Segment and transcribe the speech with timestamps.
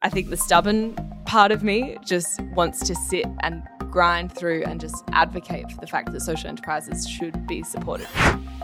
[0.00, 0.94] I think the stubborn
[1.26, 5.88] part of me just wants to sit and grind through and just advocate for the
[5.88, 8.06] fact that social enterprises should be supported.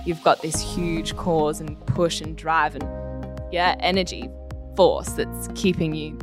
[0.06, 2.84] You've got this huge cause and push and drive and,
[3.50, 4.28] yeah, energy
[4.76, 6.16] force that's keeping you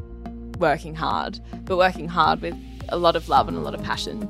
[0.59, 2.55] working hard, but working hard with
[2.87, 4.29] a lot of love and a lot of passion.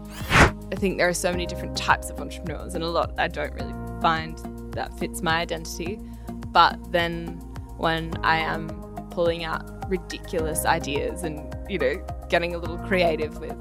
[0.71, 3.53] I think there are so many different types of entrepreneurs, and a lot I don't
[3.53, 4.35] really find
[4.73, 5.99] that fits my identity.
[6.47, 7.37] But then
[7.77, 8.80] when I am
[9.11, 13.55] pulling out ridiculous ideas and, you know, getting a little creative with,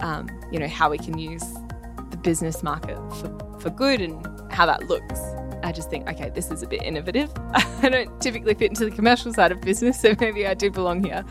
[0.00, 1.44] um, you know, how we can use
[2.10, 5.20] the business market for, for good and how that looks.
[5.62, 7.32] I just think, okay, this is a bit innovative.
[7.82, 11.02] I don't typically fit into the commercial side of business, so maybe I do belong
[11.02, 11.24] here.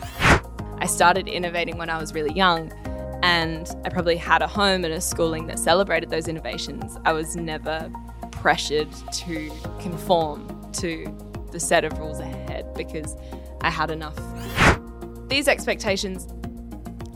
[0.78, 2.72] I started innovating when I was really young,
[3.22, 6.98] and I probably had a home and a schooling that celebrated those innovations.
[7.04, 7.90] I was never
[8.30, 11.16] pressured to conform to
[11.52, 12.45] the set of rules ahead
[12.76, 13.16] because
[13.60, 14.18] I had enough.
[15.28, 16.28] These expectations,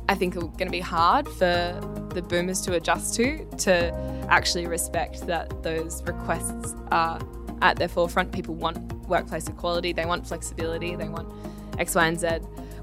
[0.08, 3.94] I think, are going to be hard for the boomers to adjust to, to
[4.28, 7.20] actually respect that those requests are
[7.62, 8.32] at their forefront.
[8.32, 11.32] People want workplace equality, they want flexibility, they want
[11.78, 12.28] X, Y, and Z.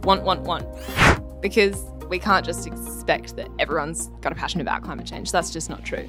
[0.04, 0.66] Want, want, want.
[1.42, 5.32] Because we can't just expect that everyone's got a passion about climate change.
[5.32, 6.08] That's just not true.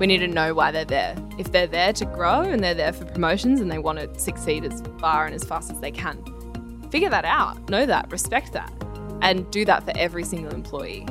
[0.00, 1.14] We need to know why they're there.
[1.36, 4.64] If they're there to grow and they're there for promotions and they want to succeed
[4.64, 6.24] as far and as fast as they can,
[6.90, 8.72] figure that out, know that, respect that,
[9.20, 11.04] and do that for every single employee.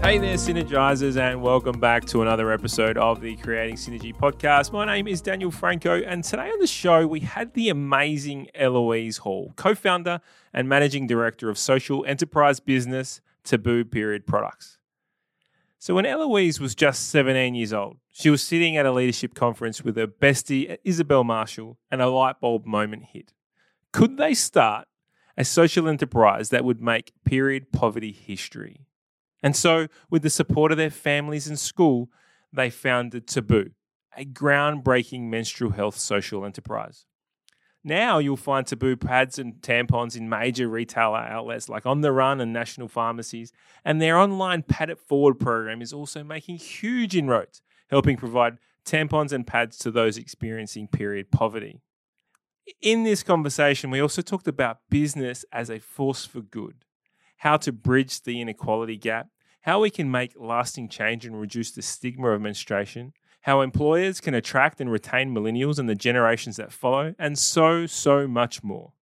[0.00, 4.72] Hey there, Synergizers, and welcome back to another episode of the Creating Synergy podcast.
[4.72, 9.16] My name is Daniel Franco, and today on the show, we had the amazing Eloise
[9.16, 10.20] Hall, co founder
[10.54, 14.78] and managing director of social enterprise business Taboo Period Products.
[15.82, 19.82] So, when Eloise was just 17 years old, she was sitting at a leadership conference
[19.82, 23.32] with her bestie, Isabel Marshall, and a light bulb moment hit.
[23.90, 24.88] Could they start
[25.38, 28.84] a social enterprise that would make period poverty history?
[29.42, 32.10] And so, with the support of their families and school,
[32.52, 33.70] they founded Taboo,
[34.14, 37.06] a groundbreaking menstrual health social enterprise.
[37.82, 42.40] Now you'll find Taboo pads and tampons in major retailer outlets like On the Run
[42.40, 43.52] and national pharmacies,
[43.84, 49.32] and their online Pad It Forward program is also making huge inroads, helping provide tampons
[49.32, 51.80] and pads to those experiencing period poverty.
[52.82, 56.84] In this conversation, we also talked about business as a force for good
[57.38, 59.28] how to bridge the inequality gap,
[59.62, 64.34] how we can make lasting change and reduce the stigma of menstruation, how employers can
[64.34, 68.92] attract and retain millennials and the generations that follow, and so, so much more.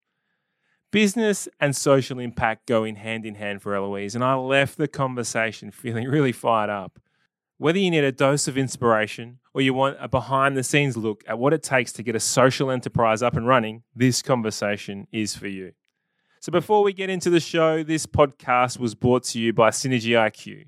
[0.91, 4.89] Business and social impact go in hand in hand for Eloise, and I left the
[4.89, 6.99] conversation feeling really fired up.
[7.59, 11.25] Whether you need a dose of inspiration or you want a behind the scenes look
[11.27, 15.35] at what it takes to get a social enterprise up and running, this conversation is
[15.35, 15.73] for you.
[16.41, 20.13] So before we get into the show, this podcast was brought to you by Synergy
[20.13, 20.67] IQ.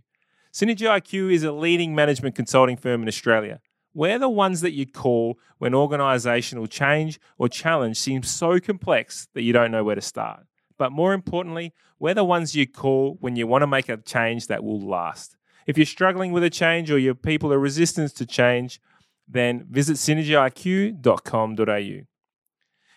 [0.52, 3.60] Synergy IQ is a leading management consulting firm in Australia.
[3.94, 9.42] We're the ones that you call when organizational change or challenge seems so complex that
[9.42, 10.46] you don't know where to start.
[10.76, 14.48] But more importantly, we're the ones you call when you want to make a change
[14.48, 15.36] that will last.
[15.66, 18.80] If you're struggling with a change or your people are resistant to change,
[19.28, 22.06] then visit synergyiq.com.au.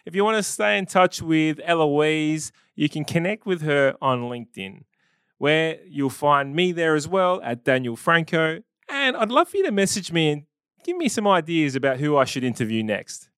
[0.05, 4.23] If you want to stay in touch with Eloise, you can connect with her on
[4.23, 4.85] LinkedIn,
[5.37, 8.61] where you'll find me there as well at Daniel Franco.
[8.89, 10.43] And I'd love for you to message me and
[10.83, 13.29] give me some ideas about who I should interview next.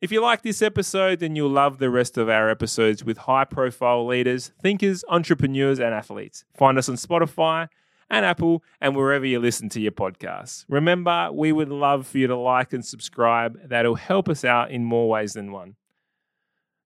[0.00, 3.44] If you like this episode, then you'll love the rest of our episodes with high
[3.44, 6.44] profile leaders, thinkers, entrepreneurs, and athletes.
[6.56, 7.68] Find us on Spotify
[8.08, 10.64] and Apple and wherever you listen to your podcasts.
[10.68, 13.58] Remember, we would love for you to like and subscribe.
[13.68, 15.74] That'll help us out in more ways than one.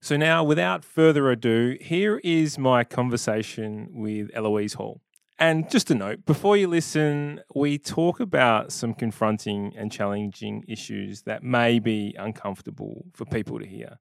[0.05, 5.01] So, now without further ado, here is my conversation with Eloise Hall.
[5.39, 11.23] And just a note before you listen, we talk about some confronting and challenging issues
[11.23, 14.01] that may be uncomfortable for people to hear.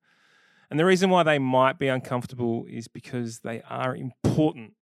[0.72, 4.74] And the reason why they might be uncomfortable is because they are important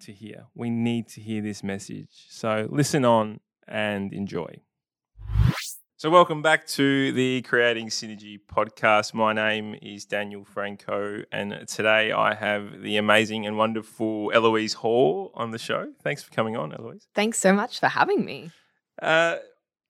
[0.00, 0.44] to hear.
[0.54, 2.26] We need to hear this message.
[2.28, 4.60] So, listen on and enjoy.
[5.98, 9.14] So, welcome back to the Creating Synergy podcast.
[9.14, 15.32] My name is Daniel Franco, and today I have the amazing and wonderful Eloise Hall
[15.32, 15.90] on the show.
[16.02, 17.08] Thanks for coming on, Eloise.
[17.14, 18.50] Thanks so much for having me.
[19.00, 19.36] Uh,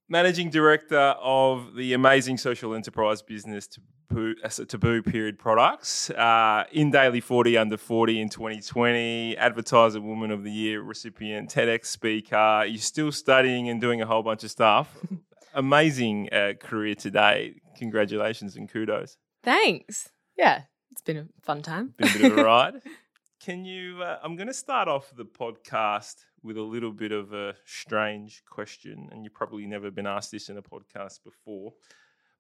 [0.09, 7.21] managing director of the amazing social enterprise business Taboo, uh, Taboo Period Products, uh, InDaily
[7.21, 12.65] 40 Under 40 in 2020, Advertiser Woman of the Year recipient, TEDx speaker.
[12.65, 14.97] You're still studying and doing a whole bunch of stuff.
[15.57, 17.55] amazing uh, career today.
[17.77, 19.17] Congratulations and kudos.
[19.43, 20.11] Thanks.
[20.37, 20.63] Yeah,
[20.93, 21.95] It's been a fun time.
[21.97, 22.75] Been a bit of a ride.
[23.41, 24.03] Can you?
[24.03, 28.43] Uh, I'm going to start off the podcast with a little bit of a strange
[28.49, 31.73] question, and you've probably never been asked this in a podcast before.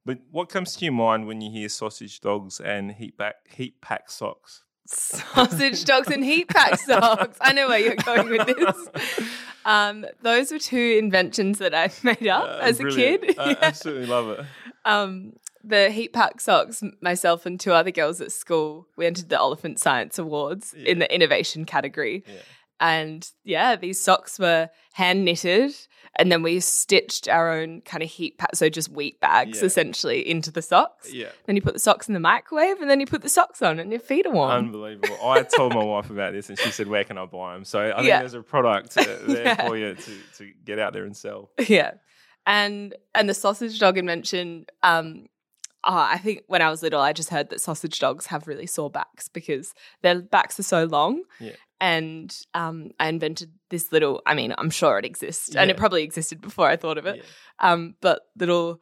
[0.04, 3.80] But what comes to your mind when you hear sausage dogs and heat pack heat
[3.80, 4.62] pack socks?
[4.88, 7.36] Sausage dogs and heat pack socks.
[7.40, 9.26] I know where you're going with this.
[9.64, 13.22] Um, those were two inventions that I made up Uh, as a brilliant.
[13.22, 13.38] kid.
[13.38, 13.56] I Yeah.
[13.62, 14.44] absolutely love it.
[14.84, 15.32] Um,
[15.64, 19.80] the heat pack socks, myself and two other girls at school, we entered the Oliphant
[19.80, 22.22] Science Awards in the innovation category.
[22.26, 22.34] Yeah.
[22.80, 25.72] And yeah, these socks were hand knitted,
[26.18, 29.66] and then we stitched our own kind of heat pack, so just wheat bags Yeah.
[29.66, 31.12] essentially into the socks.
[31.12, 31.28] Yeah.
[31.46, 33.78] Then you put the socks in the microwave, and then you put the socks on,
[33.78, 34.50] and your feet are warm.
[34.50, 35.16] Unbelievable.
[35.24, 37.64] I told my wife about this and she said, Where can I buy them?
[37.64, 38.18] So I think Yeah.
[38.20, 39.66] there's a product there Yeah.
[39.66, 41.50] for you to, to get out there and sell.
[41.68, 41.92] yeah,
[42.46, 44.66] and and the sausage dog invention.
[44.82, 45.26] Um,
[45.84, 48.66] oh, I think when I was little, I just heard that sausage dogs have really
[48.66, 49.72] sore backs because
[50.02, 51.22] their backs are so long.
[51.40, 51.52] Yeah.
[51.80, 54.22] And um, I invented this little.
[54.26, 57.16] I mean, I'm sure it exists, and it probably existed before I thought of it.
[57.16, 57.72] Yeah.
[57.72, 58.80] Um, but little,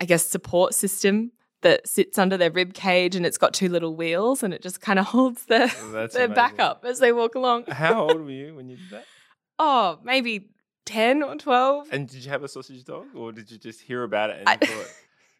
[0.00, 1.32] I guess, support system
[1.62, 4.82] that sits under their rib cage, and it's got two little wheels, and it just
[4.82, 5.68] kind of holds their
[6.12, 7.64] their back up as they walk along.
[7.68, 9.04] How old were you when you did that?
[9.56, 10.50] Oh, maybe
[10.84, 11.86] ten or twelve.
[11.92, 14.48] And did you have a sausage dog or did you just hear about it and
[14.48, 14.86] I- thought?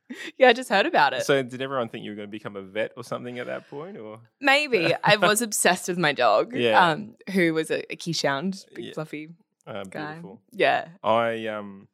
[0.38, 1.22] Yeah, I just heard about it.
[1.24, 3.68] So did everyone think you were going to become a vet or something at that
[3.70, 3.96] point?
[3.96, 6.90] Or Maybe I was obsessed with my dog, Yeah.
[6.90, 8.92] um, who was a, a big Yeah.
[8.92, 9.30] fluffy
[9.66, 10.12] uh, guy.
[10.12, 10.40] beautiful.
[10.52, 11.88] Yeah, I um,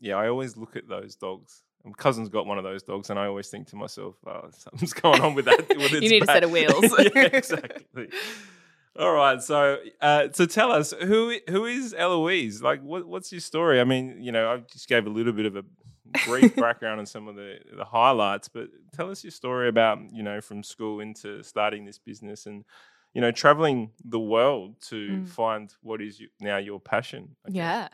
[0.00, 1.62] yeah, I always look at those dogs.
[1.84, 4.92] My cousin's got one of those dogs, and I always think to myself, "Oh, something's
[4.92, 6.84] going on with that." With its need a set of wheels.
[7.14, 8.08] yeah, exactly.
[8.98, 12.62] All right, so uh, so tell us who who is Eloise?
[12.62, 13.80] Like, what, what's your story?
[13.80, 15.64] I mean, you know, I just gave a little bit of a
[16.24, 20.22] brief background on some of the the highlights, but tell us your story about you
[20.22, 22.64] know from school into starting this business and
[23.14, 25.28] you know traveling the world to Mm.
[25.28, 27.36] find what is you, now your passion.
[27.48, 27.88] Yeah.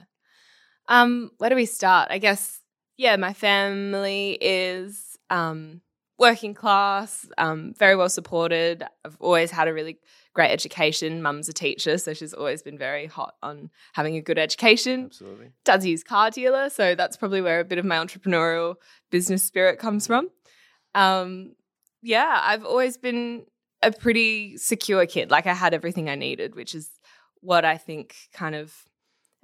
[0.88, 2.08] Um, where do we start?
[2.11, 2.61] I guess
[2.96, 5.81] yeah, my family is um
[6.19, 8.84] working class, um, very well supported.
[9.05, 9.99] I've always had a really
[10.34, 11.22] great education.
[11.22, 15.04] Mum's a teacher, so she's always been very hot on having a good education.
[15.06, 15.50] Absolutely.
[15.64, 18.75] dad's a used car dealer, so that's probably where a bit of my entrepreneurial
[19.10, 20.28] business spirit comes from.
[20.94, 21.54] Um,
[22.02, 23.44] yeah, I've always been
[23.82, 25.31] a pretty secure kid.
[25.31, 26.90] Like I had everything I needed, which is
[27.40, 28.72] what I think kind of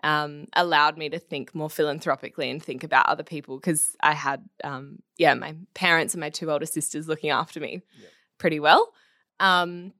[0.03, 4.43] um, allowed me to think more philanthropically and think about other people because I had,
[4.65, 8.09] um, yeah, my parents and my two older sisters looking after me Yeah.
[8.39, 8.93] pretty well.
[9.41, 9.93] Um,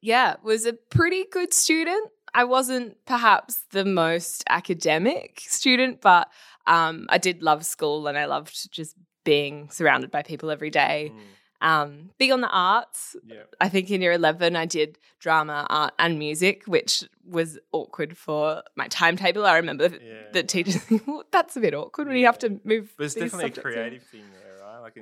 [0.00, 2.10] yeah, was a pretty good student.
[2.34, 6.28] I wasn't perhaps the most academic student, but
[6.66, 11.12] um, I did love school and I loved just being surrounded by people every day.
[11.14, 11.20] Mm,
[11.60, 13.16] Um, big on the arts.
[13.26, 13.42] yeah.
[13.60, 18.62] I think in year 11, I did drama, art, and music, which was awkward for
[18.76, 19.44] my timetable.
[19.44, 20.30] I remember Yeah.
[20.32, 22.94] the teachers well, that's a bit awkward when you have to move.
[22.96, 24.78] But it's definitely a subjects in." creative thing there, right?
[24.80, 24.94] Like,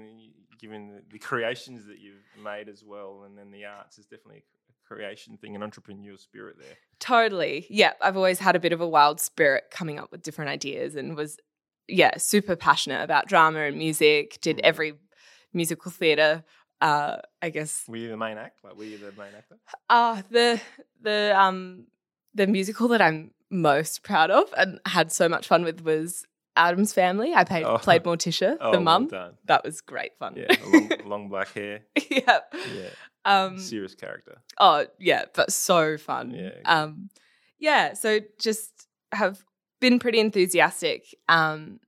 [0.58, 4.42] given the, the creations that you've made as well, and then the arts is definitely
[4.65, 6.76] a creation thing, an entrepreneurial spirit there.
[7.00, 7.66] Totally.
[7.68, 7.92] Yeah.
[8.00, 11.16] I've always had a bit of a wild spirit coming up with different ideas and
[11.16, 11.38] was,
[11.88, 14.60] yeah, super passionate about drama and music, did Mm.
[14.64, 14.94] every
[15.52, 16.44] musical theatre.
[16.80, 18.62] Uh, I guess Were you the main act?
[18.64, 19.56] Like, were you the main actor?
[19.88, 20.60] uh, the
[21.00, 21.86] the um
[22.34, 26.92] the musical that I'm most proud of and had so much fun with was Addams
[26.92, 27.32] Family.
[27.34, 27.78] I played, Oh.
[27.78, 29.08] played Morticia, Oh, the well mum.
[29.08, 29.34] done.
[29.46, 30.34] that was great fun.
[30.36, 31.80] Yeah, long, long black hair.
[32.10, 32.40] yeah.
[32.52, 32.88] Yeah,
[33.26, 34.38] Um, serious character.
[34.58, 36.30] Oh yeah, but so fun.
[36.30, 36.50] Yeah.
[36.64, 37.10] Um,
[37.58, 37.92] yeah.
[37.94, 38.70] So just
[39.12, 39.42] have
[39.80, 41.02] been pretty enthusiastic.
[41.28, 41.80] Um,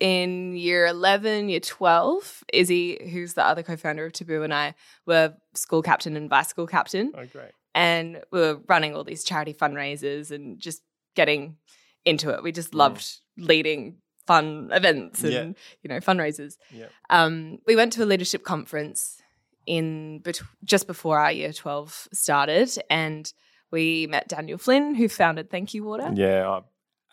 [0.00, 4.74] in year eleven, year twelve, Izzy, who's the other co-founder of Taboo, and I
[5.06, 7.50] were school captain and vice school captain, Oh, great.
[7.74, 10.82] and we were running all these charity fundraisers and just
[11.16, 11.56] getting
[12.04, 12.44] into it.
[12.44, 12.76] We just Mm.
[12.78, 15.44] loved leading fun events and Yeah.
[15.82, 16.58] you know fundraisers.
[16.72, 16.86] Yeah.
[17.10, 19.20] Um, we went to a leadership conference
[19.68, 23.32] in bet- just before our year 12 started and
[23.70, 26.10] we met Daniel Flynn who founded Thank You Water.
[26.14, 26.64] Yeah, I'm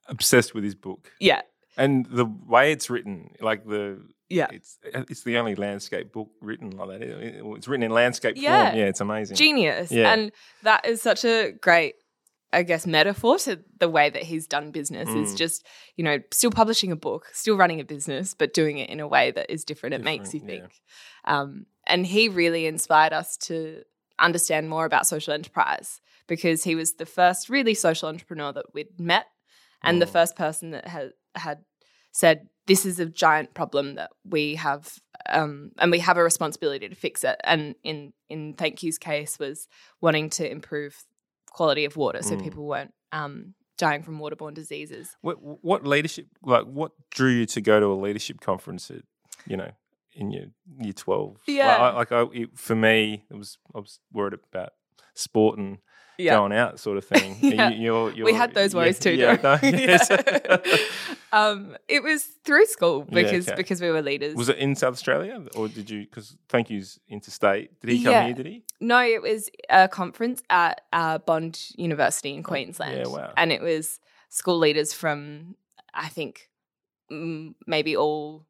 [0.07, 1.41] obsessed with his book Yeah.
[1.77, 3.31] and the way it's written.
[3.41, 4.47] Like the Yeah.
[4.51, 4.79] it's
[5.11, 7.01] it's the only landscape book written like that.
[7.01, 8.67] It- It's written in landscape Yeah.
[8.69, 8.79] form.
[8.79, 9.35] Yeah, it's amazing.
[9.35, 9.91] Genius.
[9.91, 10.13] Yeah.
[10.13, 10.31] And
[10.63, 11.95] that is such a great
[12.55, 15.37] I guess metaphor to the way that he's done business is Mm.
[15.37, 18.99] just, you know, still publishing a book, still running a business, but doing it in
[18.99, 19.95] a way that is different.
[19.95, 20.81] It makes you Different, think.
[21.25, 23.83] Um, and he really inspired us to
[24.17, 28.99] understand more about social enterprise because he was the first really social entrepreneur that we'd
[28.99, 29.25] met
[29.83, 30.11] and the Mm.
[30.17, 31.59] first person that had had
[32.11, 34.97] said this is a giant problem that we have
[35.27, 37.35] um, and we have a responsibility to fix it.
[37.43, 39.67] And in in Thank You's case, was
[40.01, 41.03] wanting to improve
[41.57, 42.43] quality of water so Mm.
[42.43, 45.05] people weren't um, dying from waterborne diseases.
[45.21, 45.37] What
[45.69, 49.03] what leadership like what drew you to go to a leadership conference at
[49.51, 49.71] you know
[50.13, 50.45] in your
[50.85, 51.37] year twelve?
[51.47, 51.67] Yeah.
[51.67, 52.97] like, I, like I, it, for me,
[53.31, 54.71] it was I was worried about
[55.15, 55.79] sport and
[56.17, 57.35] going out sort of thing.
[57.41, 57.69] Yeah.
[57.69, 59.11] you, you're, you're, we had those yeah, worries too.
[59.15, 60.09] Yeah, don't no, yes.
[61.33, 63.57] Um, it was through school Yeah, because okay.
[63.57, 64.35] because we were leaders.
[64.35, 66.01] was it in South Australia or did you?
[66.05, 67.77] Because thank you's interstate.
[67.81, 68.25] Did he come Yeah.
[68.27, 68.33] here?
[68.33, 68.63] Did he?
[68.79, 72.97] No, it was a conference at uh, Bond University in Queensland.
[72.99, 73.33] Yeah, wow.
[73.35, 75.55] And it was school leaders from,
[75.93, 76.49] I think,
[77.67, 78.45] maybe all,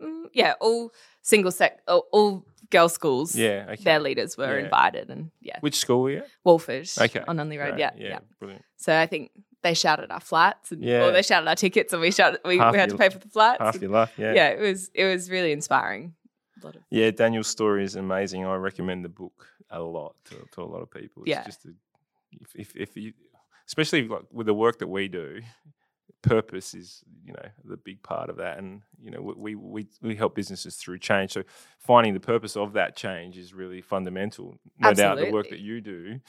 [0.00, 0.92] mm, yeah, all
[1.22, 3.34] single sex, all, all girl schools.
[3.36, 3.66] Yeah.
[3.72, 3.82] Okay.
[3.84, 4.64] Their leaders were Yeah.
[4.64, 6.18] invited, and yeah, Which school were you?
[6.18, 6.28] at?
[6.98, 7.20] Okay.
[7.26, 7.70] on Unley Road.
[7.70, 7.78] Great.
[7.80, 8.08] Yeah, Yeah.
[8.08, 8.64] yeah, Brilliant.
[8.76, 9.30] So I think
[9.62, 11.04] they shouted our flats, and Yeah.
[11.06, 13.28] or they shouted our tickets, and we shouted we, we had to pay for the
[13.28, 13.60] flats.
[13.60, 14.12] Half your life.
[14.16, 14.32] Yeah.
[14.34, 16.14] yeah, it was it was really inspiring.
[16.62, 18.44] A lot of Yeah, Daniel's story is amazing.
[18.46, 21.22] I recommend the book a lot to, to a lot of people.
[21.22, 21.44] It's Yeah.
[21.44, 21.70] just a,
[22.32, 23.12] if, if if you,
[23.66, 25.40] especially like with the work that we do,
[26.22, 30.16] purpose is you know the big part of that, and you know we we we
[30.16, 31.32] help businesses through change.
[31.32, 31.42] So
[31.78, 34.56] finding the purpose of that change is really fundamental.
[34.78, 36.20] No doubt the work that you do,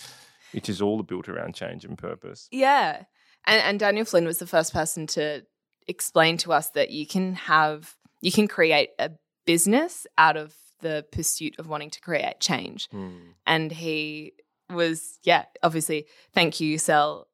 [0.54, 2.48] which is all built around change and purpose.
[2.52, 3.04] Yeah.
[3.46, 5.44] And, and Daniel Flynn was the first person to
[5.88, 9.12] explain to us that you can have, you can create a
[9.46, 12.88] business out of the pursuit of wanting to create change.
[12.92, 13.32] Hmm.
[13.46, 14.34] And he
[14.70, 17.28] was, yeah, obviously, thank you, sell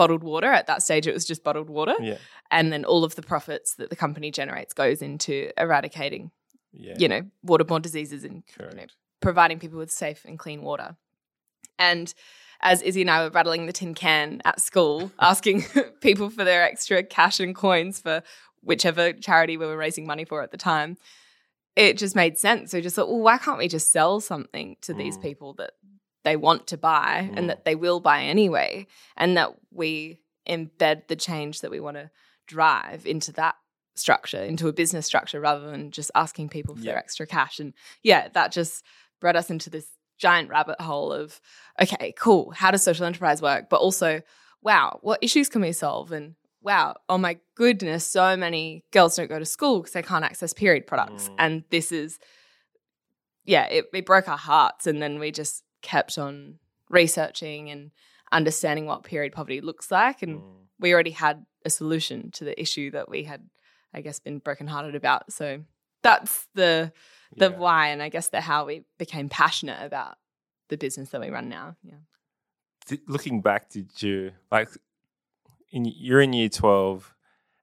[0.00, 0.50] bottled water.
[0.60, 1.94] At that stage, it was just bottled water.
[2.00, 2.16] Yeah,
[2.50, 6.30] And then all of the profits that the company generates goes into eradicating,
[6.72, 8.86] yeah, you know, waterborne diseases and you know,
[9.20, 10.96] providing people with safe and clean water.
[11.78, 12.14] And
[12.62, 15.64] as Izzy and I were rattling the tin can at school, asking
[16.00, 18.22] people for their extra cash and coins for
[18.62, 20.96] whichever charity we were raising money for at the time,
[21.76, 22.72] it just made sense.
[22.72, 25.22] We just thought, well, why can't we just sell something to these Mm.
[25.22, 25.72] people that
[26.22, 27.38] they want to buy Mm.
[27.38, 28.86] and that they will buy anyway,
[29.16, 32.10] and that we embed the change that we want to
[32.46, 33.56] drive into that
[33.94, 37.60] structure, into a business structure, rather than just asking people for their extra cash.
[37.60, 38.84] And yeah, that just
[39.20, 41.40] brought us into this giant rabbit hole of,
[41.80, 43.68] okay, cool, how does social enterprise work?
[43.68, 44.22] But also,
[44.62, 46.12] wow, what issues can we solve?
[46.12, 50.24] And wow, oh my goodness, so many girls don't go to school because they can't
[50.24, 51.28] access period products.
[51.28, 51.34] Mm.
[51.38, 52.18] And this is,
[53.44, 54.86] yeah, it, it broke our hearts.
[54.86, 56.58] And then we just kept on
[56.88, 57.90] researching and
[58.32, 60.22] understanding what period poverty looks like.
[60.22, 60.46] And Hmm.
[60.78, 63.48] we already had a solution to the issue that we had,
[63.92, 65.32] I guess, been brokenhearted about.
[65.32, 65.64] So
[66.02, 66.92] that's the
[67.36, 67.56] the Yeah.
[67.58, 70.18] why and I guess the how we became passionate about
[70.68, 71.76] the business that we run now.
[71.82, 71.98] Yeah.
[73.06, 74.68] Looking back, did you like
[75.70, 77.14] in you're in year twelve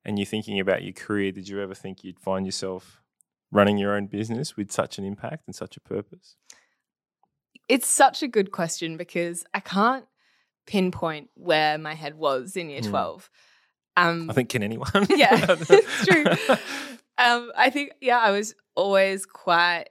[0.05, 1.31] and you're thinking about your career?
[1.33, 3.01] Did you ever think you'd find yourself
[3.51, 6.37] running your own business with such an impact and such a purpose?
[7.69, 10.05] It's such a good question because I can't
[10.65, 12.89] pinpoint where my head was in year Hmm.
[12.89, 13.29] 12.
[13.97, 14.89] Um, I think can anyone?
[15.09, 16.25] Yeah, it's true.
[17.17, 19.85] um, I think, yeah, I was always quite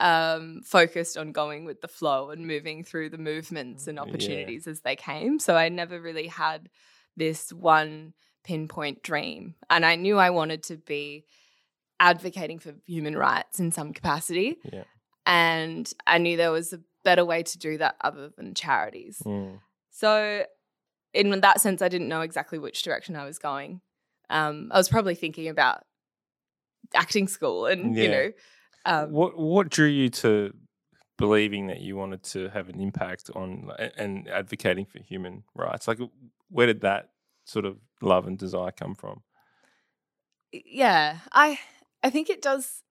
[0.00, 4.02] um, focused on going with the flow and moving through the movements and Yeah.
[4.02, 5.40] opportunities as they came.
[5.40, 6.68] So I never really had
[7.16, 9.56] this one pinpoint dream.
[9.68, 11.24] And I knew I wanted to be
[11.98, 14.58] advocating for human rights in some capacity.
[14.72, 14.84] Yeah.
[15.26, 19.22] And I knew there was a better way to do that other than charities.
[19.24, 19.60] Mm.
[19.90, 20.44] So,
[21.14, 23.80] in that sense, I didn't know exactly which direction I was going.
[24.28, 25.84] Um, I was probably thinking about
[26.94, 28.32] acting school, and you know,
[28.84, 30.52] um, what what drew you to
[31.16, 35.88] believing that you wanted to have an impact on and advocating for human rights?
[35.88, 35.98] Like,
[36.50, 37.08] where did that
[37.44, 39.22] sort of love and desire come from?
[40.52, 41.58] yeah, I
[42.02, 42.82] I think it does.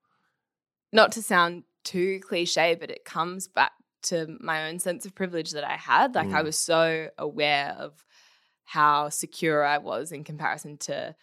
[0.92, 5.50] Not to sound too cliche, but it comes back to my own sense of privilege
[5.52, 6.14] that I had.
[6.14, 6.44] Like I Mm.
[6.44, 8.04] was so aware of
[8.64, 11.14] how secure I was in comparison to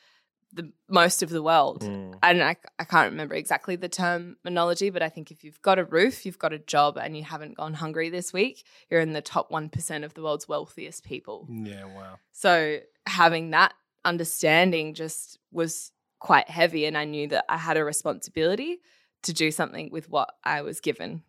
[0.54, 1.82] the most of the world.
[1.84, 2.18] Mm.
[2.24, 5.84] and I, I can't remember exactly the terminology, but I think if you've got a
[5.84, 9.22] roof, you've got a job, and you haven't gone hungry this week, you're in the
[9.22, 11.48] top 1% of the world's wealthiest people.
[11.52, 12.20] Yeah, wow.
[12.32, 13.74] So having that
[14.06, 16.86] understanding just was quite heavy.
[16.86, 18.80] And I knew that I had a responsibility
[19.24, 21.24] to do something with what I was given.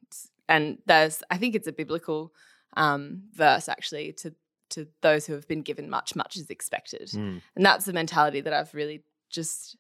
[0.49, 2.33] And there's, I think it's a biblical
[2.77, 4.35] um, verse actually to,
[4.71, 7.09] to those who have been given much, much is expected.
[7.09, 7.41] Mm.
[7.55, 9.77] And that's the mentality that I've really just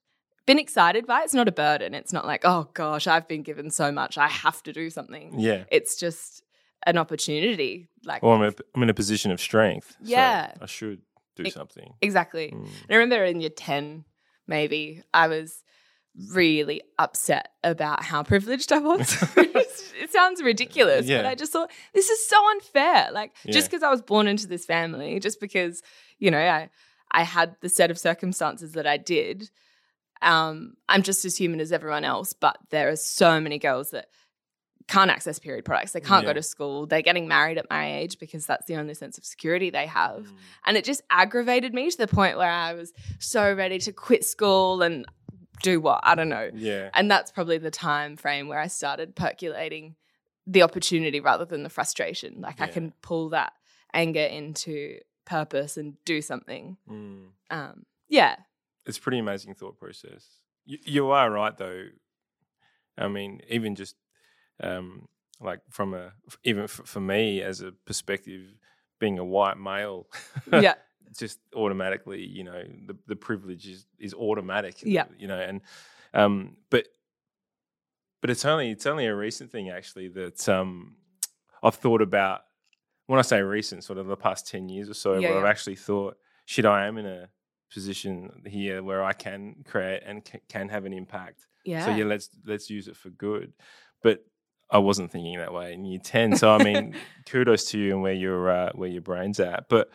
[0.47, 1.23] been excited by.
[1.23, 1.95] It's not a burden.
[1.95, 4.17] It's not like, oh gosh, I've been given so much.
[4.17, 5.39] I have to do something.
[5.39, 5.65] Yeah.
[5.71, 6.43] It's just
[6.87, 7.89] an opportunity.
[8.05, 9.91] Like, Well, I'm, a, I'm in a position of strength.
[9.93, 10.53] so Yeah.
[10.61, 11.03] I should
[11.35, 11.95] do something.
[12.01, 12.53] exactly.
[12.55, 12.69] Mm.
[12.89, 14.05] I remember in year 10,
[14.47, 15.63] maybe, I was
[16.31, 19.23] really upset about how privileged I was.
[19.37, 21.19] it sounds ridiculous, Yeah.
[21.23, 23.09] but I just thought this is so unfair.
[23.13, 25.83] Like just because I was born into this family, just because
[26.19, 26.71] you know I
[27.11, 29.51] I had the set of circumstances that I did,
[30.23, 32.33] um, I'm just as human as everyone else.
[32.33, 34.07] But there are so many girls that
[34.89, 35.93] can't access period products.
[35.93, 36.31] They can't Yeah.
[36.31, 36.87] go to school.
[36.87, 40.21] They're getting married at my age because that's the only sense of security they have.
[40.27, 40.37] Mm.
[40.65, 44.25] And it just aggravated me to the point where I was so ready to quit
[44.25, 45.05] school and
[45.63, 46.01] do what?
[46.03, 46.51] I don't know.
[46.55, 46.91] Yeah.
[46.95, 49.97] And that's probably the time frame where I started percolating
[50.47, 52.41] the opportunity rather than the frustration.
[52.41, 53.53] Like I can pull that
[53.93, 56.77] anger into purpose and do something.
[56.89, 57.27] Mm.
[57.51, 58.37] Um, yeah.
[58.85, 60.25] It's a pretty amazing thought process.
[60.65, 61.87] You, you are right, though.
[62.97, 63.97] I mean, even just
[64.63, 65.09] um,
[65.41, 66.13] like from a
[66.45, 68.55] even f- for me as a perspective,
[68.99, 70.07] being a white male,
[70.53, 70.75] Yeah.
[71.19, 74.77] Just automatically, you know, the, the privilege is is automatic.
[74.83, 75.05] Yeah.
[75.19, 75.61] you know, and
[76.15, 76.87] um, but
[78.21, 80.97] but it's only it's only a recent thing actually that um,
[81.63, 82.43] I've thought about.
[83.09, 85.51] When I say recent, sort of the past ten years or so, Yeah, where I've
[85.51, 87.29] actually thought, shit, I am in a
[87.73, 91.47] position here where I can create and c- can have an impact.
[91.65, 91.85] Yeah.
[91.85, 93.53] So yeah, let's let's use it for good.
[94.03, 94.25] But
[94.71, 96.37] I wasn't thinking that way in year ten.
[96.37, 96.97] So I mean,
[97.27, 99.69] kudos to you and where your uh, where your brain's at.
[99.69, 99.91] But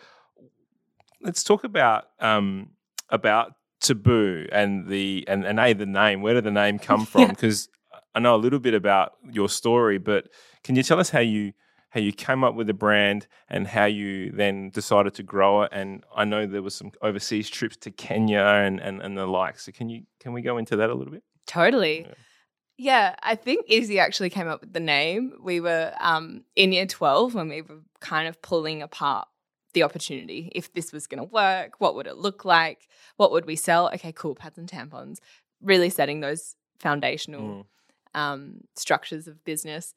[1.23, 2.71] let's talk about um,
[3.09, 6.21] about taboo and the and and a the name.
[6.21, 7.21] Where did the name come from?
[7.21, 7.27] Yeah.
[7.29, 7.69] Because
[8.15, 10.27] I know a little bit about your story, but
[10.63, 11.53] can you tell us how you
[11.89, 15.71] how you came up with the brand and how you then decided to grow it?
[15.73, 19.59] And I know there was some overseas trips to Kenya and and, and the like.
[19.59, 21.23] So can you can we go into that a little bit?
[21.47, 22.01] Totally.
[22.01, 22.13] Yeah.
[22.77, 23.15] Yeah.
[23.21, 25.33] I think Izzy actually came up with the name.
[25.43, 29.27] We were um, in year 12 when we were kind of pulling apart
[29.73, 30.51] the opportunity.
[30.55, 32.87] If this was going to work, what would it look like?
[33.17, 33.89] What would we sell?
[33.93, 35.17] Okay, cool, pads and tampons.
[35.61, 37.65] Really setting those foundational
[38.15, 38.19] Mm.
[38.19, 39.93] um, structures of business.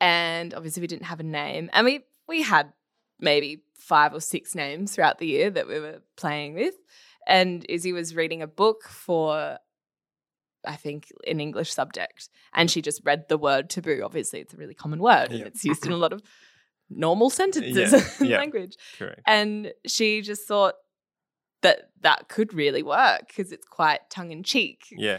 [0.00, 1.70] And obviously, we didn't have a name.
[1.72, 2.72] And we, we had
[3.18, 6.74] maybe five or six names throughout the year that we were playing with.
[7.26, 9.58] And Izzy was reading a book for,
[10.66, 12.28] I think, an English subject.
[12.52, 14.02] And she just read the word taboo.
[14.04, 15.46] Obviously, it's a really common word and Yeah.
[15.46, 16.22] it's used in a lot of
[16.90, 18.38] normal sentences Yeah, in yeah.
[18.38, 18.76] language.
[18.98, 19.20] Correct.
[19.26, 20.74] And she just thought
[21.62, 25.18] that that could really work because it's quite tongue in cheek Yeah.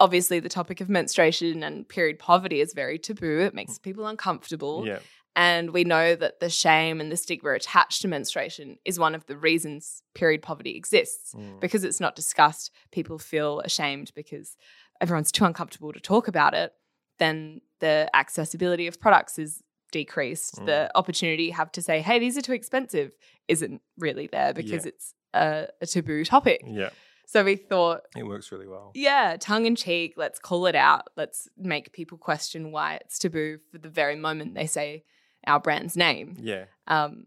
[0.00, 3.40] obviously the topic of menstruation and period poverty is very taboo.
[3.40, 4.84] It makes people uncomfortable.
[4.86, 4.98] Yeah.
[5.36, 9.26] And we know that the shame and the stigma attached to menstruation is one of
[9.26, 11.34] the reasons period poverty exists.
[11.34, 11.60] Mm.
[11.60, 14.56] Because it's not discussed, people feel ashamed because
[15.00, 16.72] everyone's too uncomfortable to talk about it.
[17.18, 19.60] Then the accessibility of products is
[19.98, 20.56] decreased.
[20.56, 20.66] Mm.
[20.66, 23.12] The opportunity you have to say, hey, these are too expensive,
[23.48, 24.90] isn't really there because Yeah.
[24.92, 26.60] it's a, a taboo topic.
[26.66, 26.90] Yeah.
[27.26, 28.90] So we thought, It works really well.
[28.94, 30.14] yeah, tongue in cheek.
[30.16, 31.04] Let's call it out.
[31.16, 35.04] Let's make people question why it's taboo for the very moment they say
[35.46, 36.36] our brand's name.
[36.38, 36.64] Yeah.
[36.86, 37.24] Um,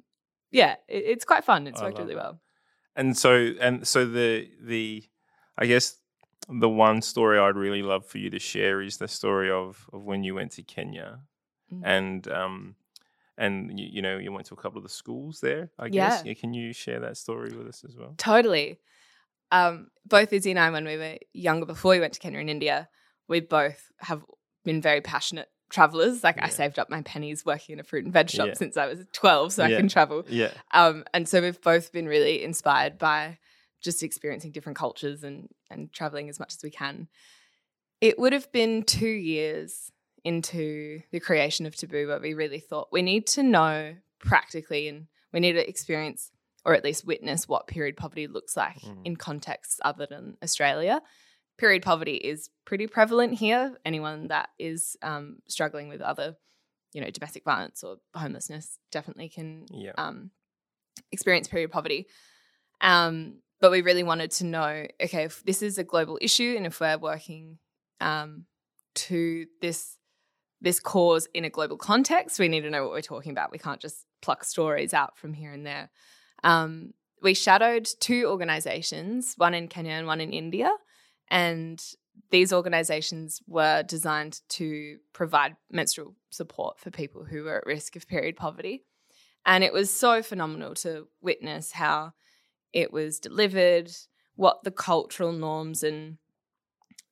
[0.52, 1.68] yeah, it, it's quite fun.
[1.68, 2.18] It's I worked really it.
[2.18, 2.40] well.
[2.96, 5.04] And so and so the the
[5.58, 5.98] I guess
[6.50, 10.04] the one story I'd really love for you to share is the story of of
[10.04, 11.20] when you went to Kenya
[11.74, 11.82] Mm.
[11.84, 12.76] and um
[13.38, 15.70] and you, you know you went to a couple of the schools there.
[15.78, 16.24] I guess.
[16.26, 16.34] Yeah.
[16.34, 18.14] Can you share that story with us as well?
[18.18, 18.80] Totally.
[19.52, 22.50] Um, both Izzy and I, when we were younger, before we went to Kenya and
[22.50, 22.90] India,
[23.30, 24.24] we both have
[24.66, 26.24] been very passionate travelers.
[26.24, 28.54] Like I saved up my pennies working in a fruit and veg shop Yeah.
[28.56, 29.76] since I was 12, so Yeah.
[29.76, 30.24] I can travel.
[30.28, 30.52] Yeah.
[30.74, 33.38] Um, and so we've both been really inspired by
[33.82, 37.08] just experiencing different cultures and and traveling as much as we can.
[38.02, 39.92] It would have been two years
[40.28, 45.08] into the creation of Taboo but we really thought we need to know practically and
[45.34, 46.32] we need to experience
[46.66, 49.06] or at least witness what period poverty looks like Mm.
[49.06, 51.02] in contexts other than Australia.
[51.58, 53.78] Period poverty is pretty prevalent here.
[53.86, 56.36] Anyone that is um, struggling with other,
[56.94, 59.94] you know, domestic violence or homelessness definitely can Yeah.
[59.98, 60.32] um,
[61.12, 62.08] experience period poverty.
[62.82, 66.66] Um, but we really wanted to know okay, if this is a global issue and
[66.66, 67.60] if we're working
[68.02, 68.46] um,
[68.96, 69.97] to this
[70.62, 73.52] this cause in a global context, we need to know what we're talking about.
[73.52, 75.90] We can't just pluck stories out from here and there.
[76.44, 80.72] Um, we shadowed two organizations, one in Kenya and one in India.
[81.30, 81.84] And
[82.32, 88.08] these organizations were designed to provide menstrual support for people who were at risk of
[88.08, 88.84] period poverty.
[89.46, 92.14] And it was so phenomenal to witness how
[92.74, 93.92] it was delivered,
[94.36, 96.18] what the cultural norms and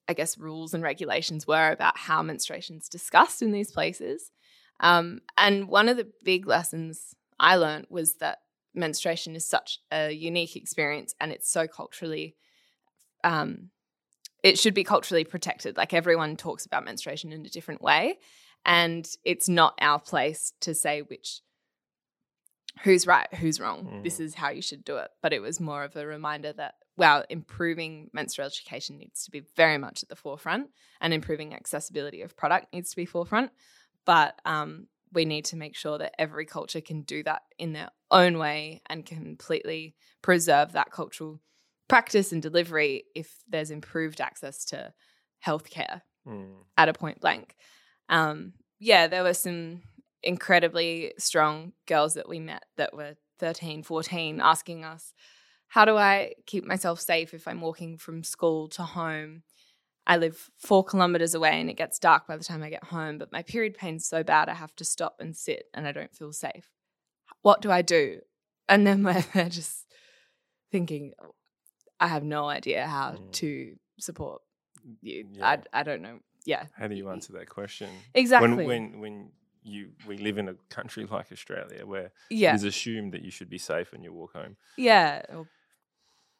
[0.07, 4.31] I guess rules and regulations were about how menstruation's discussed in these places.
[4.79, 8.39] Um, and one of the big lessons I learned was that
[8.73, 12.35] menstruation is such a unique experience and it's so culturally
[13.23, 13.71] um,
[14.43, 15.75] it should be culturally protected.
[15.75, 18.19] Like everyone talks about menstruation in a different way.
[18.63, 21.41] And it's not our place to say which
[22.83, 23.85] who's right, who's wrong.
[23.85, 24.03] Mm.
[24.03, 25.09] This is how you should do it.
[25.23, 29.41] But it was more of a reminder that wow, improving menstrual education needs to be
[29.55, 30.69] very much at the forefront,
[31.01, 33.51] and improving accessibility of product needs to be forefront.
[34.05, 37.89] But um, we need to make sure that every culture can do that in their
[38.11, 41.39] own way and completely preserve that cultural
[41.87, 44.93] practice and delivery if there's improved access to
[45.45, 46.63] healthcare Mm.
[46.75, 47.55] at a point blank.
[48.09, 49.83] Um, yeah, there were some
[50.23, 55.13] incredibly strong girls that we met that were 13, 14 asking us,
[55.75, 59.43] How do I keep myself safe if I'm walking from school to home?
[60.07, 63.17] I live four kilometers away and it gets dark by the time I get home,
[63.17, 66.15] but my period pain's so bad I have to stop and sit and I don't
[66.15, 66.69] feel safe.
[67.41, 68.21] What do I do?
[68.69, 69.85] And then we're they're just
[70.71, 71.11] thinking,
[71.99, 73.31] I have no idea how Mm.
[73.33, 74.43] to support
[75.01, 75.25] you.
[75.33, 75.45] Yeah.
[75.73, 76.19] I, I don't know.
[76.45, 76.67] Yeah.
[76.77, 77.89] How do you answer that question?
[78.13, 78.65] Exactly.
[78.65, 79.31] When when when
[79.65, 82.53] you we live in a country like Australia where yeah.
[82.53, 84.55] it is assumed that you should be safe when you walk home.
[84.77, 85.23] Yeah.
[85.35, 85.47] Or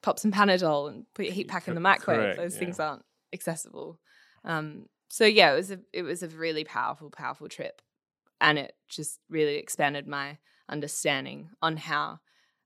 [0.06, 2.20] pop some Panadol and put your heat pack in the microwave.
[2.22, 2.60] correct, Those yeah.
[2.60, 4.00] things aren't accessible.
[4.44, 7.82] Um, so yeah, it was a it was a really powerful, powerful trip.
[8.40, 10.38] And it just really expanded my
[10.70, 12.20] understanding on how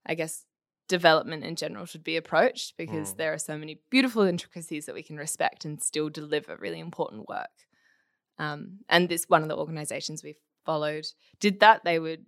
[0.06, 0.46] I guess
[0.88, 3.18] development in general should be approached because Mm.
[3.18, 7.30] there are so many beautiful intricacies that we can respect and still deliver really important
[7.30, 7.56] work.
[8.40, 11.06] Um, and this one of the organizations we followed
[11.40, 11.84] did that.
[11.84, 12.26] They would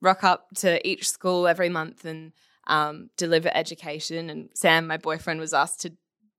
[0.00, 2.32] rock up to each school every month and
[2.68, 4.30] um, deliver education.
[4.30, 5.92] And Sam, my boyfriend, was asked to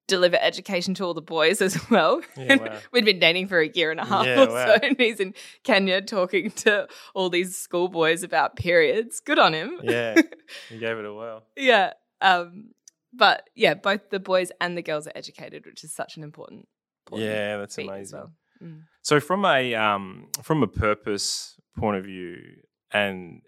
[0.08, 2.22] deliver education to all the boys as well.
[2.38, 2.78] Yeah, wow.
[2.92, 4.66] We'd been dating for a year and a half Yeah, or wow.
[4.68, 9.20] so, and he's in Kenya talking to all these schoolboys about periods.
[9.20, 9.80] Good on him.
[9.84, 10.16] Yeah,
[10.70, 11.44] he gave it a whirl.
[11.56, 11.94] yeah.
[12.22, 12.72] Um,
[13.14, 16.68] but yeah, both the boys and the girls are educated, which is such an important.
[17.08, 18.20] important Yeah, that's amazing.
[18.20, 18.32] well.
[18.64, 18.82] Mm.
[19.04, 22.38] So from a um, from a purpose point of view,
[22.92, 23.42] and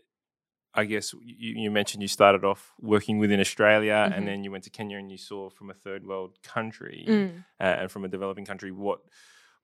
[0.73, 4.15] I guess you, you mentioned you started off working within Australia, Mhm.
[4.17, 7.43] and then you went to Kenya, and you saw from a third world country Mm.
[7.59, 8.99] uh, and from a developing country what.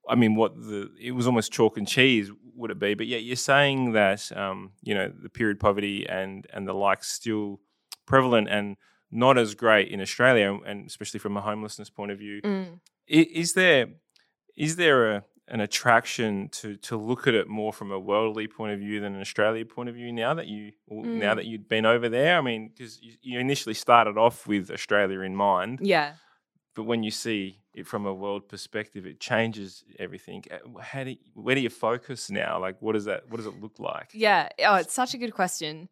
[0.10, 2.94] I mean, what the it was almost chalk and cheese, would it be?
[2.94, 7.04] But yet you're saying that um, you know the period poverty and and the like
[7.04, 7.60] still
[8.06, 8.78] prevalent and
[9.12, 12.42] not as great in Australia, and especially from a homelessness point of view.
[12.42, 12.80] Mm.
[13.10, 13.88] I- is there
[14.56, 18.74] is there a an attraction to to look at it more from a worldly point
[18.74, 21.38] of view than an Australia point of view now that you well, now Mm.
[21.38, 22.38] that you'd been over there?
[22.38, 26.14] I mean, because you, you initially started off with Australia in mind, Yeah.
[26.76, 30.44] but when you see it from a world perspective, it changes everything.
[30.52, 32.60] Uh, How do you, where do you focus now?
[32.60, 34.10] Like, what does that what does it look like?
[34.14, 34.50] Yeah.
[34.66, 35.88] Oh, it's such a good question.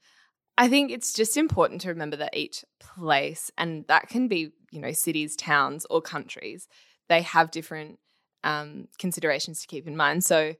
[0.58, 4.80] I think it's just important to remember that each place, and that can be, you
[4.80, 6.68] know, cities, towns, or countries,
[7.10, 8.00] they have different
[8.46, 10.24] um, considerations to keep in mind.
[10.24, 10.56] So,